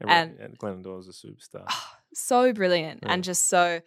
[0.00, 1.66] And- and Glennon Doyle's a superstar.
[2.14, 3.12] So brilliant Yeah.
[3.12, 3.80] and just so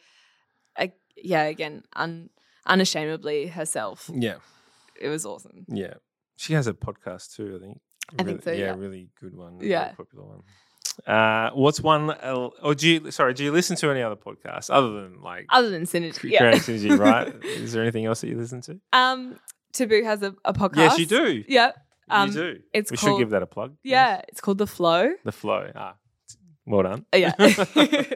[0.78, 0.88] uh,
[1.18, 2.30] yeah, again, un,
[2.66, 4.10] unashamedly herself.
[4.14, 4.38] yeah,
[5.00, 5.66] It was awesome.
[5.68, 5.96] yeah.
[6.38, 7.56] She has a podcast too.
[7.56, 7.82] I think.
[8.20, 8.74] I think so, yeah.
[8.76, 9.60] really good one.
[9.62, 9.92] Yeah.
[9.94, 10.44] popular one.
[11.08, 12.12] Uh, what's one?
[12.22, 13.12] el- Or do you?
[13.12, 16.32] Sorry, do you listen to any other podcasts other than like Other than Synergy.
[16.32, 16.52] Yeah.
[16.54, 16.98] Synergy?
[16.98, 17.34] Right?
[17.46, 18.80] Is there anything else that you listen to?
[18.92, 19.40] Um,
[19.74, 20.76] Taboo has a, a podcast.
[20.78, 21.44] Yes, you do.
[21.48, 21.76] Yep.
[22.10, 22.60] Um, you do.
[22.74, 23.76] it's we called- should give that a plug.
[23.84, 25.12] Yeah, it's called The Flow.
[25.24, 25.72] The flow.
[25.76, 25.96] Ah,
[26.66, 27.06] well done.
[27.14, 27.34] Uh, Yeah.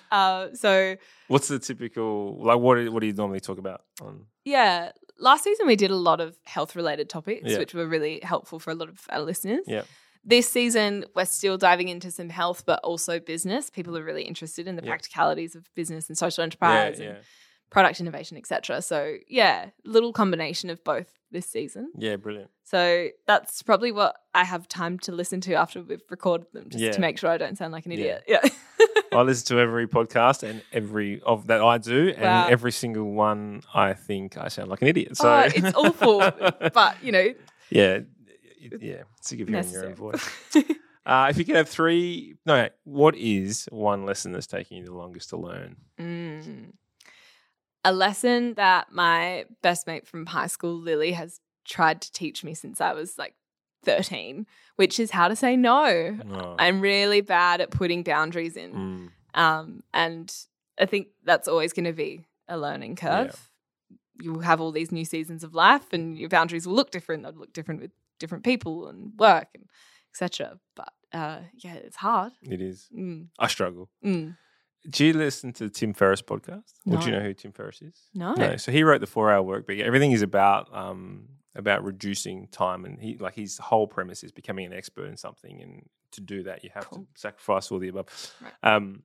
[0.10, 0.96] uh, so
[1.28, 2.58] What's the typical like?
[2.58, 4.26] What do, what do you normally talk about on?
[4.44, 7.58] yeah, last season we did a lot of health related topics, Yeah.
[7.58, 9.64] which were really helpful for a lot of our listeners.
[9.66, 9.82] Yeah.
[10.24, 13.68] this season, we're still diving into some health, but also business.
[13.70, 14.90] People are really interested in the Yeah.
[14.90, 17.18] practicalities of business and social enterprise yeah, and
[17.74, 18.80] product innovation, etc.
[18.80, 21.90] So yeah, little combination of both this season.
[21.98, 22.50] yeah, brilliant.
[22.62, 26.82] So that's probably what I have time to listen to after we've recorded them, just
[26.82, 26.92] Yeah.
[26.92, 28.22] to make sure I don't sound like an idiot.
[28.28, 28.40] Yeah.
[29.12, 32.46] I listen to every podcast and every of that I do, and Wow.
[32.48, 35.16] every single one I think I sound like an idiot.
[35.16, 36.18] So Oh, it's awful,
[36.72, 37.34] but you know,
[37.70, 38.00] yeah,
[38.80, 40.28] yeah, sick of hearing your own voice.
[41.06, 44.94] Uh, if you could have three, no, what is one lesson that's taking you the
[44.94, 45.76] longest to learn?
[46.00, 46.72] Mm.
[47.84, 52.54] A lesson that my best mate from high school, Lily, has tried to teach me
[52.54, 53.34] since I was like
[53.84, 54.46] 13,
[54.76, 56.18] which is how to say no.
[56.32, 58.72] Oh, I'm really bad at putting boundaries in.
[58.72, 60.34] mm, Um, and
[60.80, 63.50] I think that's always going to be a learning curve.
[64.20, 67.22] You'll have all these new seasons of life, and your boundaries will look different.
[67.24, 69.64] They'll look different with different people and work and
[70.12, 70.58] etc.
[70.76, 72.32] But uh, yeah, it's hard.
[72.42, 72.88] it is.
[72.96, 73.90] Mm, I struggle.
[74.04, 74.36] mm.
[74.90, 76.72] Do you listen to Tim Ferriss podcast?
[76.86, 78.08] Or do you know who Tim Ferriss is?
[78.14, 78.34] No.
[78.34, 78.56] No.
[78.56, 79.80] So he wrote the Four Hour Work Week.
[79.80, 84.66] Everything is about um, about reducing time, and he like his whole premise is becoming
[84.66, 86.98] an expert in something, and to do that you have Cool.
[87.00, 88.06] to sacrifice all the above.
[88.42, 88.74] Right.
[88.74, 89.02] Um,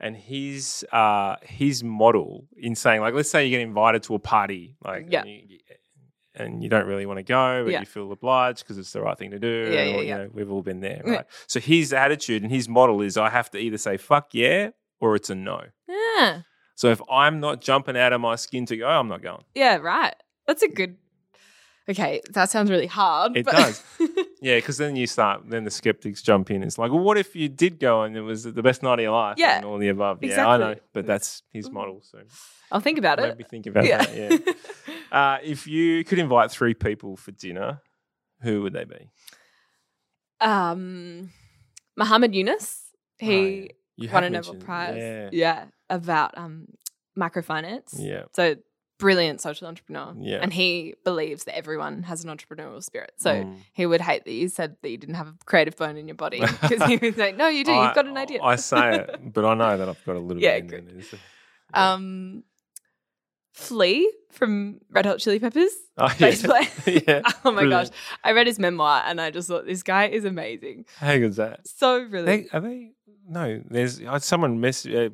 [0.00, 4.18] and his uh, his model in saying like, let's say you get invited to a
[4.20, 5.22] party, like Yeah.
[5.22, 5.58] and, you,
[6.36, 7.80] and you don't really want to go, but Yeah.
[7.80, 9.70] you feel obliged because it's the right thing to do.
[9.72, 11.12] Yeah, and, yeah, or, you know, we've all been there, Yeah.
[11.12, 11.26] right?
[11.48, 15.16] So his attitude and his model is, I have to either say fuck yeah or
[15.16, 15.62] it's a no.
[15.88, 16.42] Yeah.
[16.74, 19.42] So if I'm not jumping out of my skin to go, I'm not going.
[19.54, 20.14] Yeah, right.
[20.46, 20.96] That's a good.
[21.88, 23.36] Okay, that sounds really hard.
[23.36, 23.82] It but- does.
[24.40, 26.62] Yeah, because then you start, then the skeptics jump in.
[26.62, 29.00] It's like, well, what if you did go and it was the best night of
[29.00, 29.34] your life?
[29.36, 30.22] Yeah, and all the above.
[30.22, 32.02] Yeah, I know, but that's his model.
[32.02, 32.20] So
[32.70, 33.22] I'll think about it.
[33.22, 34.04] maybe think about yeah.
[34.04, 34.16] that.
[34.46, 34.52] Yeah.
[35.10, 37.80] Uh, if you could invite three people for dinner,
[38.42, 39.08] who would they be?
[40.40, 41.30] um,
[41.96, 42.82] Muhammad Yunus.
[43.18, 43.66] He Oh, yeah.
[43.98, 44.96] You won a Nobel Prize.
[44.96, 45.28] Yeah.
[45.32, 46.66] Yeah, about um
[47.18, 47.94] microfinance.
[47.98, 48.24] Yeah.
[48.34, 48.56] So
[48.98, 50.12] brilliant social entrepreneur.
[50.18, 50.38] Yeah.
[50.42, 53.12] And he believes that everyone has an entrepreneurial spirit.
[53.18, 53.56] So Mm.
[53.72, 56.16] he would hate that you said that you didn't have a creative bone in your
[56.16, 57.72] body because he was like, "No, you do.
[57.72, 60.42] You've got an idea." I say it, but I know that I've got a little
[60.42, 60.94] Yeah, bit in there.
[61.74, 61.92] Yeah.
[61.94, 62.42] um,
[63.52, 65.72] Flea from Red Hot Chili Peppers.
[65.96, 66.28] oh, yeah.
[66.86, 67.22] yeah.
[67.44, 67.70] oh my Brilliant.
[67.70, 67.88] gosh.
[68.22, 70.84] I read his memoir and I just thought this guy is amazing.
[70.98, 71.66] How good's that?
[71.66, 72.50] So brilliant.
[72.52, 72.92] They, are they?
[73.28, 74.86] No, there's uh, someone mess.
[74.86, 75.10] Uh,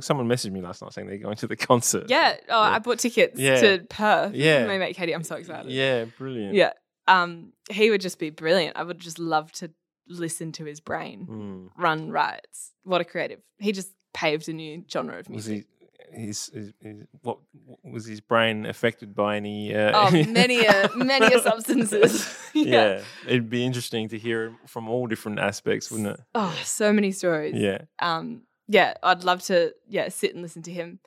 [0.00, 2.06] someone messaged me last night saying they're going to the concert.
[2.08, 2.36] yeah.
[2.48, 2.74] Oh, Yeah.
[2.74, 3.60] I bought tickets Yeah.
[3.60, 4.34] to Perth.
[4.34, 4.66] Yeah.
[4.66, 5.70] My mate Katie, I'm so excited.
[5.72, 6.54] Yeah, brilliant.
[6.54, 6.72] Yeah.
[7.08, 8.76] Um, he would just be brilliant.
[8.76, 9.70] I would just love to
[10.08, 11.68] listen to his brain Mm.
[11.82, 12.72] run riots.
[12.84, 13.40] What a creative.
[13.58, 15.66] He just paved a new genre of music.
[16.12, 17.38] His, his, his, what
[17.84, 19.74] was his brain affected by any?
[19.74, 22.26] Uh, Oh, many a many a substances.
[22.54, 23.02] yeah.
[23.26, 26.20] it'd be interesting to hear from all different aspects, wouldn't it?
[26.34, 27.54] Oh, so many stories.
[27.56, 30.98] Yeah, um yeah i'd love to yeah sit and listen to him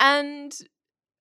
[0.00, 0.52] and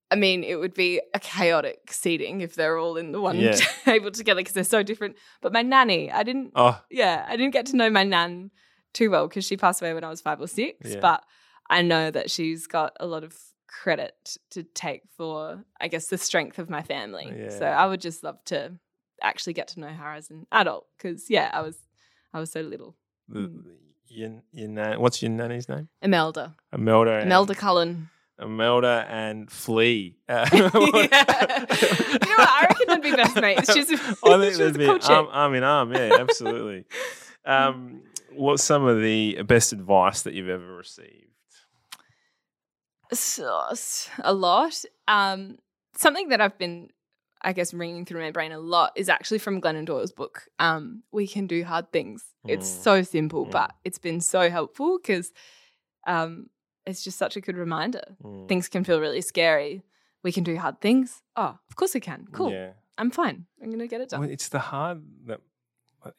[0.10, 3.60] i mean it would be a chaotic seating if they're all in the one Yeah.
[3.85, 7.53] table together because they're so different but my nanny i didn't Oh, yeah i didn't
[7.53, 8.49] get to know my nan
[8.94, 10.99] too well because she passed away when i was five or six Yeah.
[10.99, 11.23] but
[11.69, 13.35] i know that she's got a lot of
[13.68, 18.23] credit to take for i guess the strength of my family so i would just
[18.23, 18.72] love to
[19.22, 21.77] actually get to know her as an adult because yeah i was
[22.34, 22.95] i was so little
[23.30, 23.64] the, Mm.
[24.07, 25.89] your, your nan, what's your nanny's name?
[26.02, 27.15] imelda Imelda.
[27.15, 30.15] and- imelda cullen Imelda and Flea.
[30.30, 30.60] Uh, yeah.
[30.61, 32.49] You know what?
[32.49, 33.73] I reckon they'd be best mates.
[33.73, 35.91] She's, I she's think a they'd be arm, arm in arm.
[35.91, 36.85] Yeah, absolutely.
[37.45, 38.03] um,
[38.35, 41.27] what's some of the best advice that you've ever received?
[44.24, 44.84] A lot.
[45.08, 45.58] Um,
[45.96, 46.90] something that I've been,
[47.42, 50.44] I guess, ringing through my brain a lot is actually from Glennon Doyle's book.
[50.60, 52.24] Um, we can do hard things.
[52.48, 52.82] It's Mm.
[52.84, 53.52] so simple, Mm.
[53.52, 55.32] but it's been so helpful because
[56.06, 56.50] um,
[56.86, 58.16] it's just such a good reminder.
[58.24, 58.48] Mm.
[58.48, 59.84] Things can feel really scary.
[60.24, 61.22] We can do hard things.
[61.36, 62.28] Oh, of course we can.
[62.32, 62.52] Cool.
[62.52, 62.72] Yeah.
[62.98, 63.46] I'm fine.
[63.62, 64.22] I'm gonna get it done.
[64.22, 65.42] Well, it's the hard that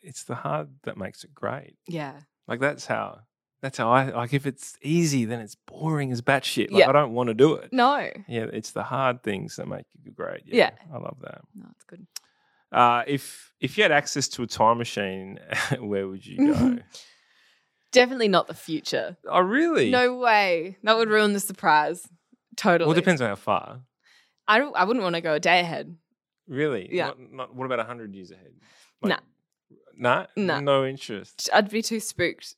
[0.03, 1.77] it's the hard that makes it great.
[1.87, 2.21] yeah.
[2.47, 3.21] Like that's how
[3.61, 4.33] that's how I like.
[4.35, 6.71] If it's easy, then it's boring as batshit.
[6.71, 6.89] Like Yeah.
[6.89, 7.73] I don't want to do it.
[7.73, 8.11] No.
[8.29, 10.43] Yeah, it's the hard things that make you great.
[10.47, 10.71] Yeah.
[10.93, 11.41] I love that.
[11.55, 12.07] No, it's good.
[12.71, 15.39] Uh, if if you had access to a time machine,
[15.81, 16.79] where would you go?
[17.93, 19.17] Definitely not the future.
[19.27, 19.91] oh, really?
[19.91, 20.77] No way.
[20.83, 22.07] That would ruin the surprise.
[22.57, 22.87] Totally.
[22.87, 23.81] Well, it depends on how far.
[24.47, 25.97] I don't, I wouldn't want to go a day ahead.
[26.47, 26.89] Really?
[26.93, 27.07] Yeah.
[27.07, 28.53] Not, not, what about hundred years ahead?
[29.03, 29.17] Nah.
[29.97, 30.27] Nah.
[30.37, 30.61] Nah.
[30.61, 31.49] No interest.
[31.53, 32.57] I'd be too spooked,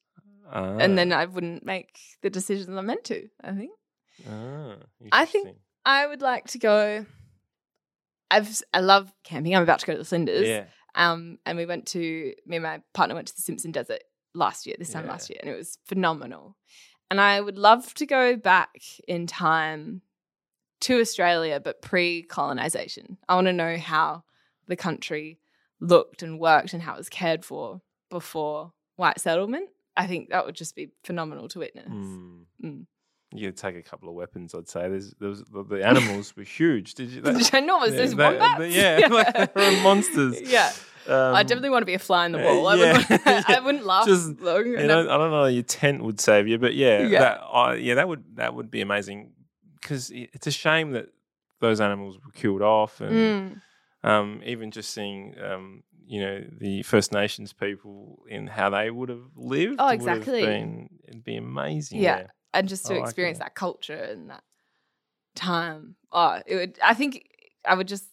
[0.53, 3.29] Ah, and then I wouldn't make the decisions I'm meant to.
[3.43, 3.71] I think
[4.29, 4.77] ah,
[5.13, 7.07] I think- I would like to go.
[8.31, 9.55] I've I love camping.
[9.57, 10.47] I'm about to go to the Flinders.
[10.49, 10.65] Yeah.
[10.95, 14.03] Um, and we went to me and my partner went to the Simpson Desert
[14.35, 15.13] last year, this time Yeah.
[15.13, 16.57] last year, and it was phenomenal.
[17.11, 20.03] And I would love to go back in time
[20.83, 23.19] to Australia, but pre-colonization.
[23.29, 24.25] I want to know how
[24.67, 25.41] the country
[25.81, 29.71] looked and worked and how it was cared for before white settlement.
[29.97, 31.89] I think that would just be phenomenal to witness.
[31.89, 32.45] Mm.
[32.65, 32.87] Mm.
[33.33, 34.89] You'd take a couple of weapons, I'd say.
[34.89, 36.95] There's, there was, the, the animals were huge.
[36.95, 37.21] Did you?
[37.23, 37.91] that- Ginormous.
[37.91, 38.59] yeah, There's that- wombats.
[38.59, 40.41] the- yeah, like they were monsters.
[40.41, 40.73] Yeah.
[41.09, 42.67] Um, I definitely want to be a fly in the uh, wall.
[42.69, 42.93] I, yeah.
[42.99, 44.67] wouldn't, I wouldn't last Just, long.
[44.67, 45.47] you know, I don't know.
[45.47, 47.19] Your tent would save you, but yeah, Yeah.
[47.21, 49.33] that I yeah, that would that would be amazing
[49.81, 51.07] because it's a shame that
[51.61, 53.61] those animals were killed off, and
[54.05, 54.09] Mm.
[54.09, 59.09] um, even just seeing um, you know the First Nations people in how they would
[59.09, 59.77] have lived.
[59.79, 60.41] Oh, exactly.
[60.45, 62.01] been, it'd be amazing.
[62.01, 62.27] Yeah.
[62.53, 63.45] and just to I like experience that.
[63.45, 64.43] that culture and that
[65.37, 65.95] time.
[66.13, 66.79] Oh, it would.
[66.83, 67.25] I think
[67.65, 68.05] I would just.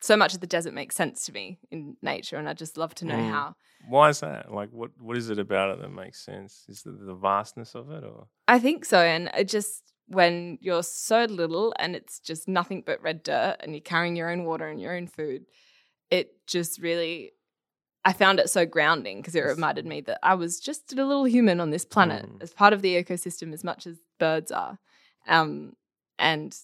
[0.00, 2.94] So much of the desert makes sense to me in nature, and I just love
[2.96, 3.30] to know Mm.
[3.30, 3.54] how.
[3.88, 4.52] Why is that?
[4.52, 6.64] Like, what what is it about it that makes sense?
[6.68, 10.84] Is it the vastness of it, or I think so, and it just when you're
[10.84, 14.68] so little and it's just nothing but red dirt, and you're carrying your own water
[14.68, 15.44] and your own food,
[16.10, 17.32] it just really.
[18.04, 21.24] I found it so grounding because it reminded me that I was just a little
[21.24, 22.42] human on this planet Mm.
[22.42, 24.78] as part of the ecosystem as much as birds are.
[25.26, 25.74] Um,
[26.18, 26.56] and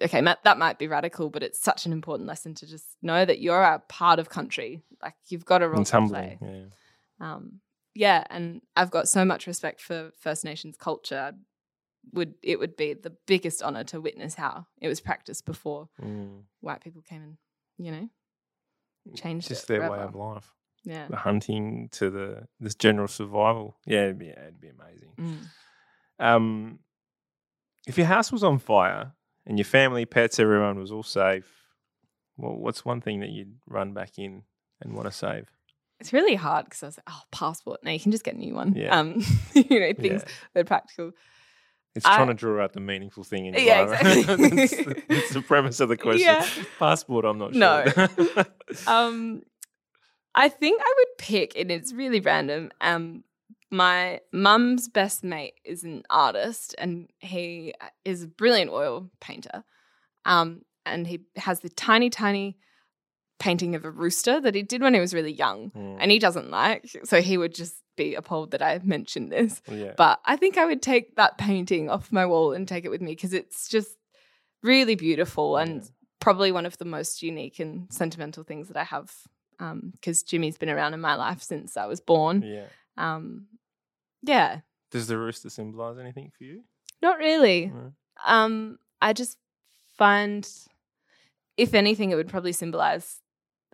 [0.00, 3.38] okay, that might be radical, but it's such an important lesson to just know that
[3.40, 4.82] you're a part of country.
[5.00, 6.38] Like you've got a role to play.
[6.40, 6.64] Yeah.
[7.20, 7.60] Um,
[7.94, 11.32] yeah, and I've got so much respect for First Nations culture.
[12.14, 16.42] Would it would be the biggest honor to witness how it was practiced before Mm.
[16.60, 17.36] white people came and
[17.78, 18.08] you know
[19.14, 20.50] changed just their way of life.
[20.84, 21.06] yeah.
[21.08, 23.76] the hunting to the this general survival.
[23.86, 25.12] Yeah, it'd be, it'd be amazing.
[25.18, 26.24] Mm.
[26.24, 26.78] Um,
[27.86, 29.12] if your house was on fire
[29.46, 31.50] and your family, pets, everyone was all safe,
[32.36, 34.42] well, what's one thing that you'd run back in
[34.80, 35.48] and want to save?
[36.00, 37.80] It's really hard because I was like, oh, passport.
[37.84, 38.74] No, you can just get a new one.
[38.74, 38.96] Yeah.
[38.98, 39.22] Um,
[39.54, 40.32] you know, things Yeah.
[40.54, 41.12] that are practical.
[41.94, 44.00] It's I- trying to draw out the meaningful thing in your Yeah, life.
[44.00, 44.48] exactly.
[44.56, 46.22] that's, the, that's the premise of the question.
[46.22, 46.46] Yeah.
[46.78, 47.60] Passport, I'm not sure.
[47.60, 48.44] No.
[48.86, 49.42] Um,
[50.34, 52.70] I think I would pick, and it's really random.
[52.80, 53.24] Um,
[53.70, 57.74] my mum's best mate is an artist, and he
[58.06, 59.62] is a brilliant oil painter.
[60.24, 62.56] Um, and he has the tiny, tiny
[63.38, 66.18] painting of a rooster that he did when he was really young, Mm, and he
[66.18, 66.88] doesn't like.
[67.04, 67.74] So he would just
[68.04, 69.62] be appalled that I mentioned this.
[69.70, 69.92] yeah.
[69.96, 73.00] But I think I would take that painting off my wall and take it with
[73.02, 73.96] me because it's just
[74.62, 75.88] really beautiful and Yeah.
[76.20, 79.12] probably one of the most unique and sentimental things that I have.
[79.92, 82.42] Because Jimmy's been around in my life since I was born.
[82.42, 82.66] yeah.
[82.96, 83.46] Um,
[84.24, 84.60] yeah,
[84.90, 86.62] Does the rooster symbolize anything for you?
[87.00, 87.66] not really.
[87.66, 87.92] No.
[88.24, 89.36] Um, I just
[89.98, 90.48] find,
[91.56, 93.20] if anything, it would probably symbolize,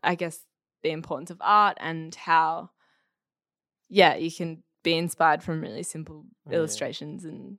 [0.03, 0.41] I guess,
[0.83, 2.71] the importance of art and how,
[3.89, 6.56] yeah, you can be inspired from really simple Yeah.
[6.56, 7.59] illustrations and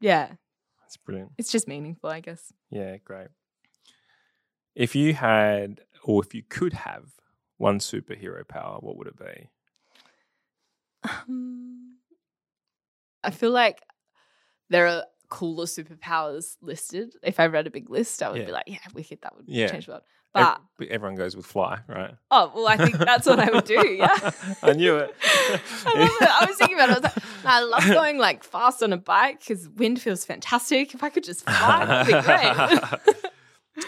[0.00, 0.32] yeah,
[0.80, 1.32] That's brilliant.
[1.38, 2.52] it's just meaningful, I guess.
[2.70, 3.28] Yeah, great.
[4.74, 7.10] If you had, or if you could have
[7.58, 9.50] one superhero power, what would it be?
[11.02, 11.96] Um,
[13.22, 13.82] I feel like
[14.68, 17.14] there are cooler superpowers listed.
[17.22, 18.46] If I read a big list, I would Yeah.
[18.46, 19.70] be like, yeah, wicked, that would Yeah.
[19.70, 20.04] change the world.
[20.32, 22.14] But everyone goes with fly, right?
[22.30, 23.86] oh well, I think that's what I would do.
[23.88, 24.30] Yeah.
[24.62, 25.14] I knew it.
[25.24, 25.58] I,
[26.20, 26.28] it.
[26.42, 27.04] I was thinking about it.
[27.04, 30.94] I, like, I love going like fast on a bike because wind feels fantastic.
[30.94, 33.22] If I could just fly, that'd be great.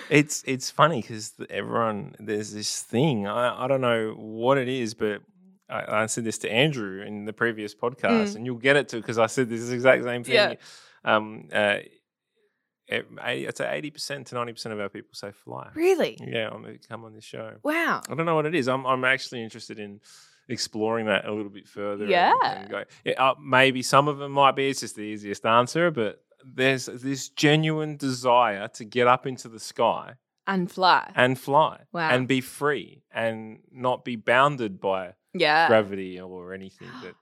[0.10, 3.26] it's it's funny because everyone there's this thing.
[3.26, 5.22] I, I don't know what it is, but
[5.70, 8.36] I, I said this to Andrew in the previous podcast, Mm.
[8.36, 10.34] and you'll get it too because I said this exact same thing.
[10.34, 10.54] Yeah.
[11.04, 11.78] Um, uh,
[13.20, 15.70] I'd say eighty percent to ninety percent of our people say fly.
[15.74, 16.16] really?
[16.20, 17.54] Yeah, the, come on this show.
[17.62, 18.02] Wow.
[18.08, 18.68] I don't know what it is.
[18.68, 20.00] I'm I'm actually interested in
[20.48, 22.04] exploring that a little bit further.
[22.04, 22.34] and- Yeah.
[22.42, 25.90] and go, yeah, uh, maybe some of them might be it's just the easiest answer,
[25.90, 30.14] but there's this genuine desire to get up into the sky
[30.46, 31.10] And fly.
[31.14, 32.10] and fly Wow.
[32.10, 35.68] and be free and not be bounded by yeah.
[35.68, 37.14] gravity or anything that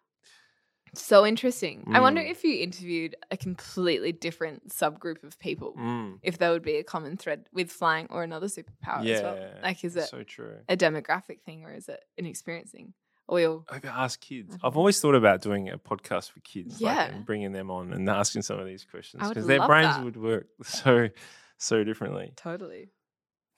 [0.94, 1.84] So interesting.
[1.92, 2.30] I wonder Mm.
[2.30, 6.84] if you interviewed a completely different subgroup of people, Mm, if there would be a
[6.84, 9.36] common thread with flying or another superpower as well.
[9.36, 12.94] yeah Like, is it so true a demographic thing or is it an experiencing?
[13.28, 14.56] Or we all, I've asked kids.
[14.62, 17.14] I I've always thought about doing a podcast for kids, like, Yeah.
[17.14, 20.04] and bringing them on and asking some of these questions because their brains that.
[20.04, 21.08] would work so
[21.56, 22.32] so differently.
[22.36, 22.88] totally.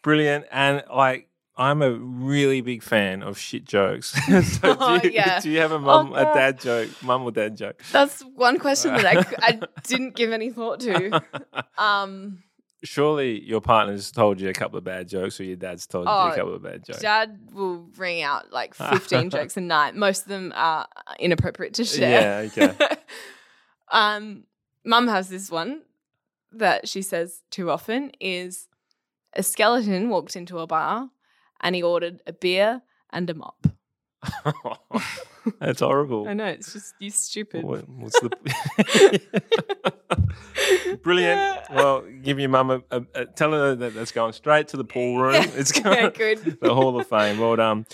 [0.03, 4.11] Brilliant, and like I'm a really big fan of shit jokes.
[4.27, 5.41] so Oh, do, you, yeah.
[5.41, 7.83] do you have a mum, a dad joke, mum or dad joke?
[7.93, 11.23] That's one question that I didn't give any thought to.
[11.77, 12.43] Um,
[12.83, 16.13] surely your partner's told you a couple of bad jokes, or your dad's told you
[16.13, 17.01] Oh, a couple of bad jokes.
[17.01, 19.95] Dad will ring out like 15 jokes a night.
[19.95, 20.87] Most of them are
[21.19, 22.45] inappropriate to share.
[22.57, 22.97] Yeah, okay.
[23.91, 24.45] um,
[24.85, 25.83] Mum has this one
[26.51, 28.69] that she says too often is
[29.35, 31.09] a skeleton walked into a bar
[31.63, 33.67] and he ordered a beer and a mop.
[35.59, 36.29] That's horrible.
[36.29, 37.65] I know, it's just, you stupid.
[37.65, 39.21] What, what's the
[41.03, 41.63] brilliant?
[41.73, 44.85] Well, give your mum a, a, a tell her that that's going straight to the
[44.85, 45.45] pool room.
[45.57, 46.61] It's going yeah, going good.
[46.61, 47.39] the Hall of Fame.
[47.39, 47.87] Well done.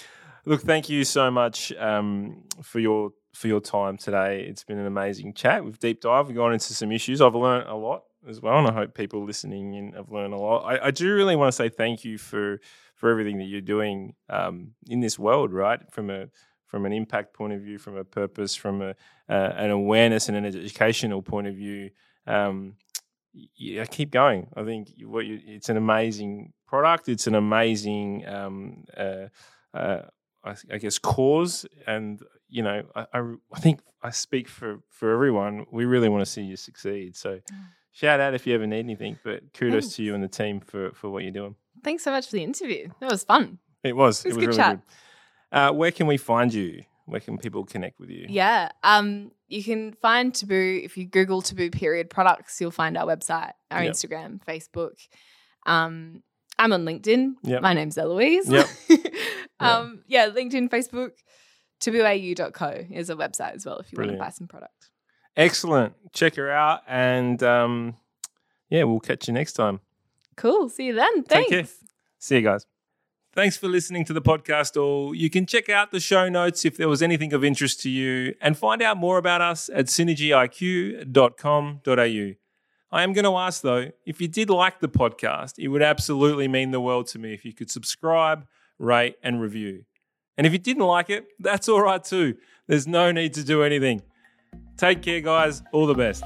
[0.45, 4.45] Look, thank you so much um, for your for your time today.
[4.49, 5.65] It's been an amazing chat.
[5.65, 6.27] We've deep dive.
[6.27, 7.23] We've gone into some issues.
[7.23, 10.39] I've learned a lot as well, and I hope people listening in have learned a
[10.39, 10.65] lot.
[10.65, 12.61] I, I do really want to say thank you for
[12.99, 15.81] for everything that you're doing um, in this world, right?
[15.91, 16.27] From a
[16.67, 18.91] from an impact point of view, from a purpose, from a
[19.31, 21.91] uh, an awareness and an educational point of view.
[22.27, 22.75] Um,
[23.57, 24.49] yeah, keep going.
[24.57, 27.09] I think what you, it's an amazing product.
[27.09, 29.29] It's an amazing, um, uh,
[29.73, 30.03] uh,
[30.45, 31.65] I, I guess, cause.
[31.87, 35.67] And you know, I, I, I think I speak for for everyone.
[35.71, 37.17] We really want to see you succeed.
[37.17, 37.41] So,
[37.93, 39.19] shout out if you ever need anything.
[39.23, 39.97] But kudos Thanks.
[39.97, 41.55] to you and the team for for what you're doing.
[41.83, 42.89] Thanks so much for the interview.
[43.01, 43.59] That was fun.
[43.85, 44.25] It was.
[44.25, 44.77] It was it was good really chat.
[45.51, 45.59] good.
[45.59, 46.83] Uh, where can we find you?
[47.07, 48.27] Where can people connect with you?
[48.29, 48.71] Yeah.
[48.83, 53.53] Um, you can find Taboo if you Google Taboo period products, you'll find our website,
[53.71, 53.93] our Yep.
[53.95, 54.93] Instagram, Facebook.
[55.65, 56.23] Um,
[56.59, 57.35] I'm on LinkedIn.
[57.45, 57.63] Yep.
[57.63, 58.51] My name's Eloise.
[58.51, 58.67] Yep.
[59.61, 61.13] um, yeah, LinkedIn, Facebook,
[61.81, 64.19] tabooau.co is a website as well if you Brilliant.
[64.19, 64.91] want to buy some product.
[65.37, 65.95] Excellent.
[66.13, 67.97] Check her out, and um,
[68.69, 69.81] yeah, we'll catch you next time.
[70.39, 70.69] Cool.
[70.69, 71.25] See you then.
[71.25, 71.75] Thanks.
[72.19, 72.65] See you guys.
[73.35, 75.15] Thanks for listening to the podcast, all.
[75.15, 78.35] You can check out the show notes if there was anything of interest to you
[78.41, 82.35] and find out more about us at synergyiq.com.au.
[82.91, 86.49] I am going to ask, though, if you did like the podcast, it would absolutely
[86.49, 88.47] mean the world to me if you could subscribe,
[88.79, 89.85] rate, and review.
[90.37, 92.37] And if you didn't like it, that's all right too.
[92.69, 94.03] There's no need to do anything.
[94.77, 95.63] Take care, guys.
[95.73, 96.25] All the best.